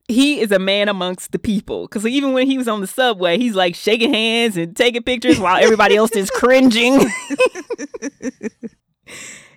he 0.07 0.39
is 0.39 0.51
a 0.51 0.59
man 0.59 0.87
amongst 0.87 1.31
the 1.31 1.39
people. 1.39 1.87
Because 1.87 2.05
even 2.05 2.33
when 2.33 2.45
he 2.47 2.59
was 2.59 2.67
on 2.67 2.81
the 2.81 2.87
subway, 2.87 3.37
he's 3.37 3.55
like 3.55 3.75
shaking 3.75 4.13
hands 4.13 4.55
and 4.55 4.75
taking 4.75 5.01
pictures 5.03 5.39
while 5.39 5.61
everybody 5.61 5.95
else 5.95 6.11
is 6.11 6.29
cringing. 6.35 6.99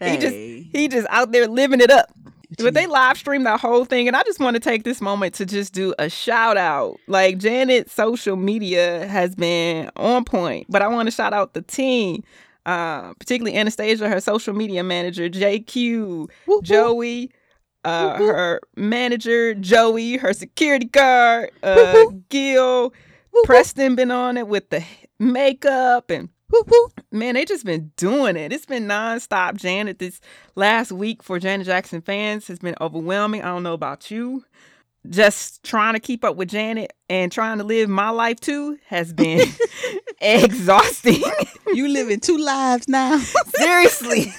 He 0.01 0.17
just 0.17 0.35
he 0.35 0.89
just 0.89 1.07
out 1.11 1.33
there 1.33 1.47
living 1.47 1.81
it 1.81 1.91
up. 1.91 2.11
But 2.59 2.75
they 2.75 2.87
live 2.87 3.17
streamed 3.17 3.47
that 3.47 3.61
whole 3.61 3.85
thing, 3.85 4.09
and 4.09 4.17
I 4.17 4.23
just 4.25 4.41
want 4.41 4.55
to 4.55 4.61
take 4.61 4.83
this 4.83 5.01
moment 5.01 5.35
to 5.35 5.47
just 5.47 5.73
do 5.73 5.95
a 5.99 6.11
shout 6.11 6.57
out. 6.57 6.99
Like 7.07 7.39
Janet's 7.39 7.93
social 7.93 8.37
media 8.37 9.07
has 9.07 9.35
been 9.37 9.91
on 9.97 10.25
point, 10.25 10.67
but 10.69 10.83
I 10.83 10.89
want 10.89 11.07
to 11.07 11.13
shout 11.13 11.33
out 11.33 11.55
the 11.55 11.63
team, 11.63 12.25
uh, 12.67 13.15
particularly 13.15 13.57
Anastasia, 13.57 14.09
her 14.09 14.21
social 14.21 14.53
media 14.53 14.83
manager, 14.83 15.29
JQ, 15.29 16.29
Whoop, 16.47 16.65
Joey, 16.65 17.31
uh, 17.85 18.17
her 18.19 18.61
manager, 18.77 19.55
Joey, 19.55 20.17
her 20.17 20.33
security 20.33 20.87
guard, 20.87 21.51
uh, 21.63 21.93
whoop. 21.93 22.29
Gil, 22.31 22.93
Preston 23.45 23.95
been 23.95 24.11
on 24.11 24.37
it 24.37 24.49
with 24.49 24.69
the 24.71 24.85
makeup 25.21 26.11
and 26.11 26.29
whoop, 26.51 26.69
whoop. 26.69 27.05
Man, 27.13 27.35
they 27.35 27.45
just 27.45 27.65
been 27.65 27.93
doing 27.97 28.37
it. 28.37 28.53
It's 28.53 28.67
been 28.67 28.87
nonstop. 28.87 29.57
Janet, 29.57 29.99
this 29.99 30.21
last 30.55 30.93
week 30.93 31.23
for 31.23 31.39
Janet 31.39 31.67
Jackson 31.67 32.01
fans 32.03 32.47
has 32.49 32.59
been 32.59 32.75
overwhelming. 32.81 33.43
I 33.43 33.47
don't 33.47 33.63
know 33.63 33.75
about 33.75 34.11
you. 34.11 34.45
Just 35.09 35.63
trying 35.63 35.95
to 35.95 36.01
keep 36.01 36.25
up 36.25 36.37
with 36.37 36.51
Janet 36.51 36.93
and 37.09 37.33
trying 37.33 37.57
to 37.59 37.65
live 37.65 37.89
my 37.89 38.11
life 38.11 38.39
too 38.39 38.79
has 38.87 39.13
been 39.15 39.49
exhausting. 40.21 41.23
You 41.73 41.89
living 41.89 42.21
two 42.21 42.37
lives 42.37 42.87
now. 42.89 43.19
Seriously. 43.57 44.33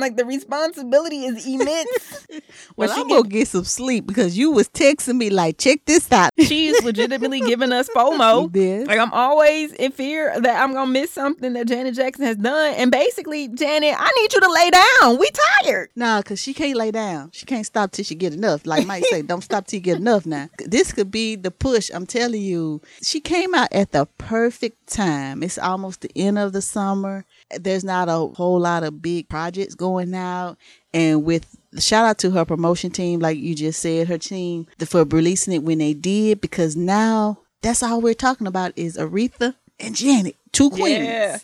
Like 0.00 0.16
the 0.16 0.24
responsibility 0.24 1.24
is 1.24 1.46
immense. 1.46 2.26
Well, 2.76 2.94
she 2.94 3.00
I'm 3.00 3.08
gonna 3.08 3.28
get 3.28 3.48
some 3.48 3.64
sleep 3.64 4.06
because 4.06 4.38
you 4.38 4.52
was 4.52 4.68
texting 4.68 5.16
me 5.16 5.30
like, 5.30 5.58
check 5.58 5.84
this 5.84 6.10
out. 6.12 6.30
She 6.38 6.68
is 6.68 6.84
legitimately 6.84 7.40
giving 7.40 7.72
us 7.72 7.88
FOMO. 7.88 8.52
This. 8.58 8.86
Like 8.86 8.98
I'm 8.98 9.12
always 9.12 9.72
in 9.72 9.90
fear 9.92 10.40
that 10.40 10.62
I'm 10.62 10.72
gonna 10.72 10.90
miss 10.90 11.10
something 11.10 11.52
that 11.54 11.66
Janet 11.66 11.94
Jackson 11.94 12.24
has 12.24 12.36
done. 12.36 12.74
And 12.74 12.90
basically, 12.90 13.48
Janet, 13.48 13.94
I 13.98 14.10
need 14.20 14.32
you 14.32 14.40
to 14.40 14.52
lay 14.52 14.70
down. 14.70 15.18
We 15.18 15.28
tired. 15.62 15.90
Nah, 15.96 16.22
cause 16.22 16.40
she 16.40 16.54
can't 16.54 16.76
lay 16.76 16.90
down. 16.92 17.30
She 17.32 17.46
can't 17.46 17.66
stop 17.66 17.90
till 17.90 18.04
she 18.04 18.14
get 18.14 18.32
enough. 18.32 18.64
Like 18.64 18.86
Mike 18.86 19.04
say, 19.06 19.22
don't 19.22 19.42
stop 19.42 19.66
till 19.66 19.78
you 19.78 19.82
get 19.82 19.96
enough. 19.98 20.24
Now, 20.24 20.48
this 20.58 20.92
could 20.92 21.10
be 21.10 21.34
the 21.36 21.50
push. 21.50 21.90
I'm 21.92 22.06
telling 22.06 22.42
you, 22.42 22.80
she 23.02 23.20
came 23.20 23.54
out 23.54 23.68
at 23.72 23.92
the 23.92 24.06
perfect 24.18 24.86
time. 24.86 25.42
It's 25.42 25.58
almost 25.58 26.02
the 26.02 26.10
end 26.14 26.38
of 26.38 26.52
the 26.52 26.62
summer. 26.62 27.24
There's 27.56 27.84
not 27.84 28.08
a 28.08 28.34
whole 28.34 28.60
lot 28.60 28.82
of 28.82 29.00
big 29.00 29.28
projects 29.28 29.74
going 29.74 30.14
out, 30.14 30.58
and 30.92 31.24
with 31.24 31.56
shout 31.78 32.04
out 32.04 32.18
to 32.18 32.30
her 32.32 32.44
promotion 32.44 32.90
team, 32.90 33.20
like 33.20 33.38
you 33.38 33.54
just 33.54 33.80
said, 33.80 34.08
her 34.08 34.18
team 34.18 34.66
for 34.84 35.04
releasing 35.04 35.54
it 35.54 35.62
when 35.62 35.78
they 35.78 35.94
did, 35.94 36.40
because 36.40 36.76
now 36.76 37.38
that's 37.62 37.82
all 37.82 38.00
we're 38.00 38.14
talking 38.14 38.46
about 38.46 38.72
is 38.76 38.96
Aretha 38.96 39.54
and 39.80 39.96
Janet, 39.96 40.36
two 40.52 40.70
queens. 40.70 41.04
Yeah. 41.04 41.38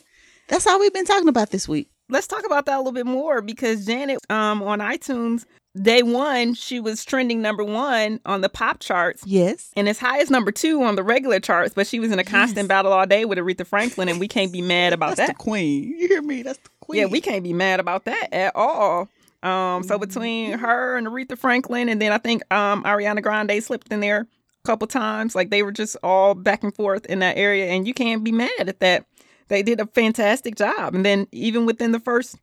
That's 0.47 0.67
all 0.67 0.79
we've 0.79 0.93
been 0.93 1.05
talking 1.05 1.27
about 1.27 1.49
this 1.49 1.67
week. 1.67 1.89
Let's 2.07 2.27
talk 2.27 2.45
about 2.45 2.65
that 2.67 2.75
a 2.75 2.77
little 2.77 2.91
bit 2.91 3.07
more 3.07 3.41
because 3.41 3.85
Janet, 3.85 4.19
um, 4.29 4.61
on 4.61 4.79
iTunes, 4.79 5.45
day 5.81 6.01
one, 6.03 6.53
she 6.53 6.79
was 6.79 7.03
trending 7.05 7.41
number 7.41 7.63
one 7.63 8.19
on 8.25 8.41
the 8.41 8.49
pop 8.49 8.79
charts. 8.79 9.23
Yes. 9.25 9.71
And 9.75 9.87
as 9.89 9.99
high 9.99 10.19
as 10.19 10.29
number 10.29 10.51
two 10.51 10.83
on 10.83 10.95
the 10.95 11.03
regular 11.03 11.39
charts, 11.39 11.73
but 11.73 11.87
she 11.87 11.99
was 11.99 12.11
in 12.11 12.19
a 12.19 12.23
constant 12.23 12.65
Yes. 12.65 12.67
battle 12.67 12.93
all 12.93 13.05
day 13.05 13.25
with 13.25 13.37
Aretha 13.37 13.65
Franklin, 13.65 14.09
and 14.09 14.19
we 14.19 14.27
can't 14.27 14.51
be 14.51 14.61
mad 14.61 14.93
about 14.93 15.15
That's 15.17 15.29
that. 15.29 15.37
the 15.37 15.43
queen. 15.43 15.83
You 15.97 16.07
hear 16.07 16.21
me? 16.21 16.41
That's 16.43 16.59
the 16.59 16.69
queen. 16.79 16.99
Yeah, 17.01 17.05
we 17.07 17.21
can't 17.21 17.43
be 17.43 17.53
mad 17.53 17.79
about 17.79 18.05
that 18.05 18.33
at 18.33 18.55
all. 18.55 19.09
Um, 19.43 19.83
so 19.83 19.99
between 19.99 20.53
her 20.57 20.97
and 20.97 21.05
Aretha 21.07 21.37
Franklin, 21.37 21.87
and 21.89 22.01
then 22.01 22.11
I 22.11 22.17
think 22.17 22.41
um 22.53 22.83
Ariana 22.83 23.21
Grande 23.21 23.63
slipped 23.63 23.91
in 23.91 23.99
there 23.99 24.21
a 24.21 24.67
couple 24.67 24.87
times. 24.87 25.35
Like 25.35 25.51
they 25.51 25.61
were 25.61 25.71
just 25.71 25.97
all 26.01 26.33
back 26.33 26.63
and 26.63 26.73
forth 26.73 27.05
in 27.05 27.19
that 27.19 27.37
area, 27.37 27.67
and 27.67 27.87
you 27.87 27.93
can't 27.93 28.23
be 28.23 28.31
mad 28.31 28.49
at 28.59 28.79
that. 28.79 29.05
They 29.47 29.61
did 29.61 29.79
a 29.79 29.85
fantastic 29.85 30.55
job. 30.55 30.95
And 30.95 31.05
then 31.05 31.27
even 31.31 31.67
within 31.67 31.91
the 31.91 31.99
first 31.99 32.37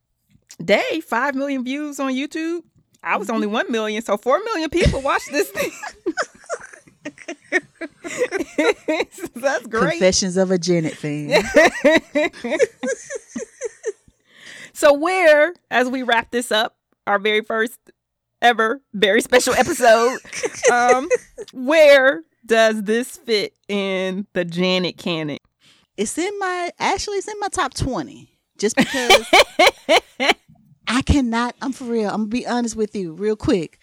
day, 0.64 1.00
five 1.00 1.34
million 1.34 1.64
views 1.64 1.98
on 1.98 2.12
YouTube. 2.12 2.60
I 3.02 3.16
was 3.16 3.30
only 3.30 3.46
one 3.46 3.70
million, 3.70 4.02
so 4.02 4.16
four 4.16 4.38
million 4.44 4.70
people 4.70 5.00
watched 5.00 5.30
this 5.30 5.48
thing. 5.50 5.70
That's 9.34 9.66
great. 9.66 9.90
Confessions 9.92 10.36
of 10.36 10.50
a 10.50 10.58
Janet 10.58 10.94
fan. 10.94 11.42
So, 14.74 14.94
where, 14.94 15.52
as 15.70 15.88
we 15.88 16.02
wrap 16.02 16.30
this 16.30 16.50
up, 16.50 16.76
our 17.06 17.18
very 17.18 17.42
first 17.42 17.78
ever, 18.40 18.80
very 18.94 19.20
special 19.20 19.52
episode, 19.54 20.18
um, 20.72 21.08
where 21.52 22.22
does 22.46 22.82
this 22.82 23.18
fit 23.18 23.54
in 23.68 24.26
the 24.32 24.44
Janet 24.44 24.96
canon? 24.96 25.38
it's 25.96 26.16
in 26.18 26.36
my 26.38 26.70
actually 26.78 27.18
it's 27.18 27.28
in 27.28 27.38
my 27.38 27.48
top 27.48 27.74
twenty. 27.74 28.30
Just 28.58 28.76
because 28.76 29.26
I 30.86 31.02
cannot 31.02 31.54
I'm 31.62 31.72
for 31.72 31.84
real, 31.84 32.08
I'm 32.10 32.22
gonna 32.22 32.26
be 32.26 32.46
honest 32.46 32.76
with 32.76 32.94
you 32.94 33.12
real 33.12 33.36
quick. 33.36 33.78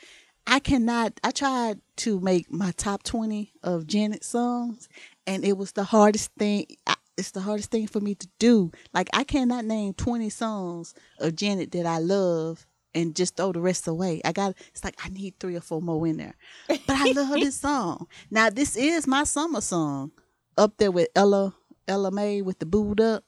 I 0.47 0.59
cannot 0.59 1.19
I 1.23 1.31
tried 1.31 1.79
to 1.97 2.19
make 2.19 2.51
my 2.51 2.71
top 2.71 3.03
twenty 3.03 3.53
of 3.63 3.87
Janet 3.87 4.23
songs 4.23 4.89
and 5.27 5.43
it 5.45 5.57
was 5.57 5.73
the 5.73 5.83
hardest 5.83 6.31
thing 6.37 6.65
I, 6.87 6.95
it's 7.17 7.31
the 7.31 7.41
hardest 7.41 7.71
thing 7.71 7.87
for 7.87 7.99
me 7.99 8.15
to 8.15 8.27
do. 8.39 8.71
Like 8.93 9.09
I 9.13 9.23
cannot 9.23 9.65
name 9.65 9.93
twenty 9.93 10.29
songs 10.29 10.93
of 11.19 11.35
Janet 11.35 11.71
that 11.71 11.85
I 11.85 11.99
love 11.99 12.65
and 12.95 13.15
just 13.15 13.35
throw 13.35 13.51
the 13.51 13.61
rest 13.61 13.87
away. 13.87 14.21
I 14.25 14.31
got 14.31 14.55
it's 14.69 14.83
like 14.83 14.95
I 15.03 15.09
need 15.09 15.39
three 15.39 15.55
or 15.55 15.61
four 15.61 15.81
more 15.81 16.05
in 16.07 16.17
there. 16.17 16.35
But 16.67 16.81
I 16.89 17.11
love 17.11 17.33
this 17.33 17.55
song. 17.61 18.07
Now 18.31 18.49
this 18.49 18.75
is 18.75 19.05
my 19.07 19.23
summer 19.23 19.61
song. 19.61 20.11
Up 20.57 20.77
there 20.77 20.91
with 20.91 21.09
Ella 21.15 21.53
Ella 21.87 22.11
Mai 22.11 22.41
with 22.41 22.59
the 22.59 22.65
Boo'd 22.65 23.01
Up. 23.01 23.23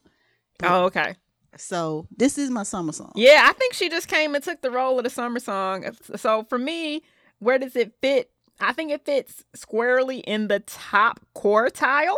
Oh, 0.64 0.84
okay. 0.86 1.16
So 1.58 2.08
this 2.16 2.38
is 2.38 2.50
my 2.50 2.64
summer 2.64 2.92
song. 2.92 3.12
Yeah, 3.16 3.42
I 3.44 3.54
think 3.54 3.74
she 3.74 3.90
just 3.90 4.08
came 4.08 4.36
and 4.36 4.44
took 4.44 4.62
the 4.62 4.72
role 4.72 4.98
of 4.98 5.04
the 5.04 5.10
summer 5.10 5.40
song. 5.40 5.86
So, 6.16 6.44
for 6.44 6.58
me, 6.58 7.04
where 7.40 7.58
does 7.58 7.76
it 7.76 7.94
fit? 8.02 8.32
I 8.60 8.74
think 8.74 8.92
it 8.92 9.06
fits 9.06 9.44
squarely 9.54 10.20
in 10.20 10.48
the 10.48 10.60
top 10.60 11.20
quartile 11.36 12.16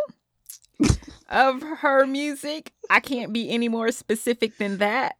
of 1.28 1.62
her 1.62 2.06
music. 2.06 2.72
I 2.90 3.00
can't 3.00 3.32
be 3.32 3.50
any 3.50 3.68
more 3.68 3.90
specific 3.92 4.58
than 4.58 4.78
that. 4.78 5.16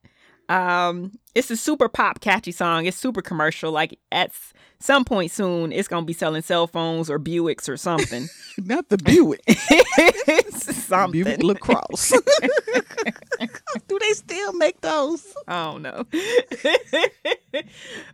Um, 0.48 1.12
it's 1.34 1.50
a 1.50 1.56
super 1.56 1.88
pop 1.88 2.20
catchy 2.20 2.52
song. 2.52 2.86
It's 2.86 2.96
super 2.96 3.22
commercial. 3.22 3.72
Like 3.72 3.98
at 4.12 4.32
some 4.78 5.04
point 5.04 5.30
soon, 5.30 5.72
it's 5.72 5.88
gonna 5.88 6.06
be 6.06 6.12
selling 6.12 6.42
cell 6.42 6.66
phones 6.66 7.10
or 7.10 7.18
Buicks 7.18 7.68
or 7.68 7.76
something. 7.76 8.28
Not 8.58 8.88
the 8.88 8.98
Buick. 8.98 9.42
something. 10.50 11.24
Buick 11.24 11.42
LaCrosse. 11.42 12.12
Do 13.88 13.98
they 13.98 14.12
still 14.12 14.52
make 14.54 14.80
those? 14.80 15.34
I 15.48 15.64
don't 15.64 15.82
know. 15.82 16.04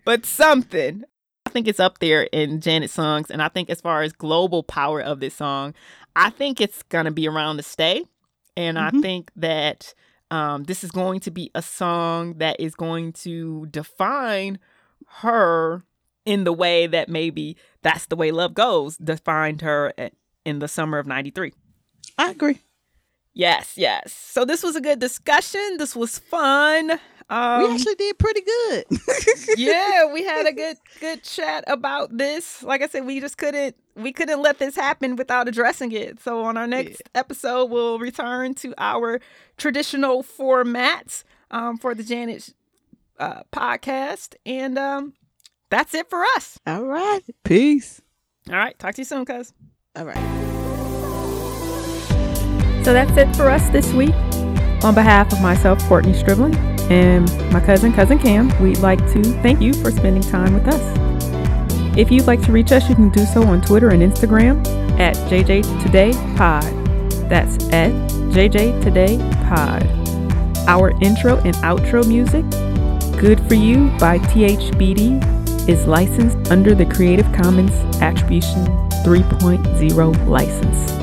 but 0.04 0.24
something. 0.24 1.04
I 1.46 1.50
think 1.50 1.66
it's 1.66 1.80
up 1.80 1.98
there 1.98 2.24
in 2.24 2.60
Janet's 2.60 2.92
songs. 2.92 3.30
And 3.30 3.42
I 3.42 3.48
think 3.48 3.70
as 3.70 3.80
far 3.80 4.02
as 4.02 4.12
global 4.12 4.62
power 4.62 5.00
of 5.00 5.18
this 5.18 5.34
song, 5.34 5.74
I 6.14 6.30
think 6.30 6.60
it's 6.60 6.84
going 6.84 7.06
to 7.06 7.10
be 7.10 7.26
around 7.26 7.56
to 7.56 7.64
stay. 7.64 8.04
And 8.56 8.76
mm-hmm. 8.76 8.98
I 8.98 9.00
think 9.00 9.32
that 9.34 9.94
um, 10.30 10.64
this 10.64 10.84
is 10.84 10.90
going 10.90 11.20
to 11.20 11.30
be 11.30 11.50
a 11.54 11.62
song 11.62 12.34
that 12.38 12.60
is 12.60 12.74
going 12.74 13.12
to 13.12 13.66
define 13.66 14.58
her 15.22 15.84
in 16.24 16.44
the 16.44 16.52
way 16.52 16.86
that 16.86 17.08
maybe 17.08 17.56
that's 17.82 18.06
the 18.06 18.16
way 18.16 18.30
love 18.30 18.54
goes 18.54 18.96
defined 18.98 19.62
her 19.62 19.92
in 20.44 20.58
the 20.58 20.68
summer 20.68 20.98
of 20.98 21.06
93. 21.06 21.52
I 22.18 22.30
agree. 22.30 22.58
Yes, 23.32 23.74
yes. 23.76 24.12
So 24.12 24.44
this 24.44 24.62
was 24.62 24.76
a 24.76 24.80
good 24.80 24.98
discussion. 24.98 25.76
This 25.78 25.96
was 25.96 26.18
fun. 26.18 26.98
Um, 27.30 27.62
we 27.62 27.74
actually 27.74 27.94
did 27.94 28.18
pretty 28.18 28.40
good. 28.40 28.84
yeah, 29.56 30.12
we 30.12 30.24
had 30.24 30.46
a 30.46 30.52
good 30.52 30.76
good 30.98 31.22
chat 31.22 31.62
about 31.68 32.18
this. 32.18 32.60
Like 32.64 32.82
I 32.82 32.88
said, 32.88 33.06
we 33.06 33.20
just 33.20 33.38
couldn't 33.38 33.76
we 33.94 34.12
couldn't 34.12 34.42
let 34.42 34.58
this 34.58 34.74
happen 34.74 35.14
without 35.14 35.46
addressing 35.46 35.92
it. 35.92 36.20
So 36.20 36.42
on 36.42 36.56
our 36.56 36.66
next 36.66 37.00
yeah. 37.00 37.20
episode, 37.20 37.66
we'll 37.66 38.00
return 38.00 38.54
to 38.56 38.74
our 38.78 39.20
traditional 39.56 40.24
formats 40.24 41.22
um, 41.52 41.78
for 41.78 41.94
the 41.94 42.02
Janet 42.02 42.52
uh, 43.20 43.42
podcast, 43.52 44.34
and 44.44 44.76
um, 44.76 45.12
that's 45.70 45.94
it 45.94 46.10
for 46.10 46.24
us. 46.36 46.58
All 46.66 46.84
right, 46.84 47.22
peace. 47.44 48.02
All 48.48 48.56
right, 48.56 48.76
talk 48.76 48.96
to 48.96 49.02
you 49.02 49.06
soon, 49.06 49.24
cuz. 49.24 49.52
All 49.94 50.04
right. 50.04 50.40
So 52.84 52.92
that's 52.92 53.16
it 53.16 53.36
for 53.36 53.48
us 53.50 53.68
this 53.70 53.92
week. 53.92 54.14
On 54.82 54.94
behalf 54.94 55.32
of 55.32 55.40
myself, 55.42 55.78
Courtney 55.84 56.14
Stribling, 56.14 56.54
and 56.90 57.30
my 57.52 57.60
cousin, 57.60 57.92
Cousin 57.92 58.18
Kam, 58.18 58.50
we'd 58.60 58.78
like 58.78 58.98
to 59.12 59.22
thank 59.42 59.60
you 59.60 59.72
for 59.72 59.92
spending 59.92 60.22
time 60.22 60.52
with 60.52 60.66
us. 60.66 60.82
If 61.96 62.10
you'd 62.10 62.26
like 62.26 62.42
to 62.42 62.52
reach 62.52 62.72
us, 62.72 62.88
you 62.88 62.94
can 62.94 63.10
do 63.10 63.24
so 63.24 63.42
on 63.44 63.60
Twitter 63.60 63.90
and 63.90 64.02
Instagram 64.02 64.66
at 64.98 65.14
JJTodayPod. 65.28 67.28
That's 67.28 67.56
at 67.72 67.92
JJTodayPod. 68.32 70.66
Our 70.66 70.90
intro 71.00 71.36
and 71.38 71.54
outro 71.56 72.06
music, 72.06 72.44
Good 73.20 73.40
For 73.48 73.54
You 73.54 73.88
by 73.98 74.18
THBD, 74.18 75.68
is 75.68 75.86
licensed 75.86 76.50
under 76.50 76.74
the 76.74 76.86
Creative 76.86 77.30
Commons 77.32 77.72
Attribution 78.02 78.66
3.0 79.04 80.26
license. 80.26 80.99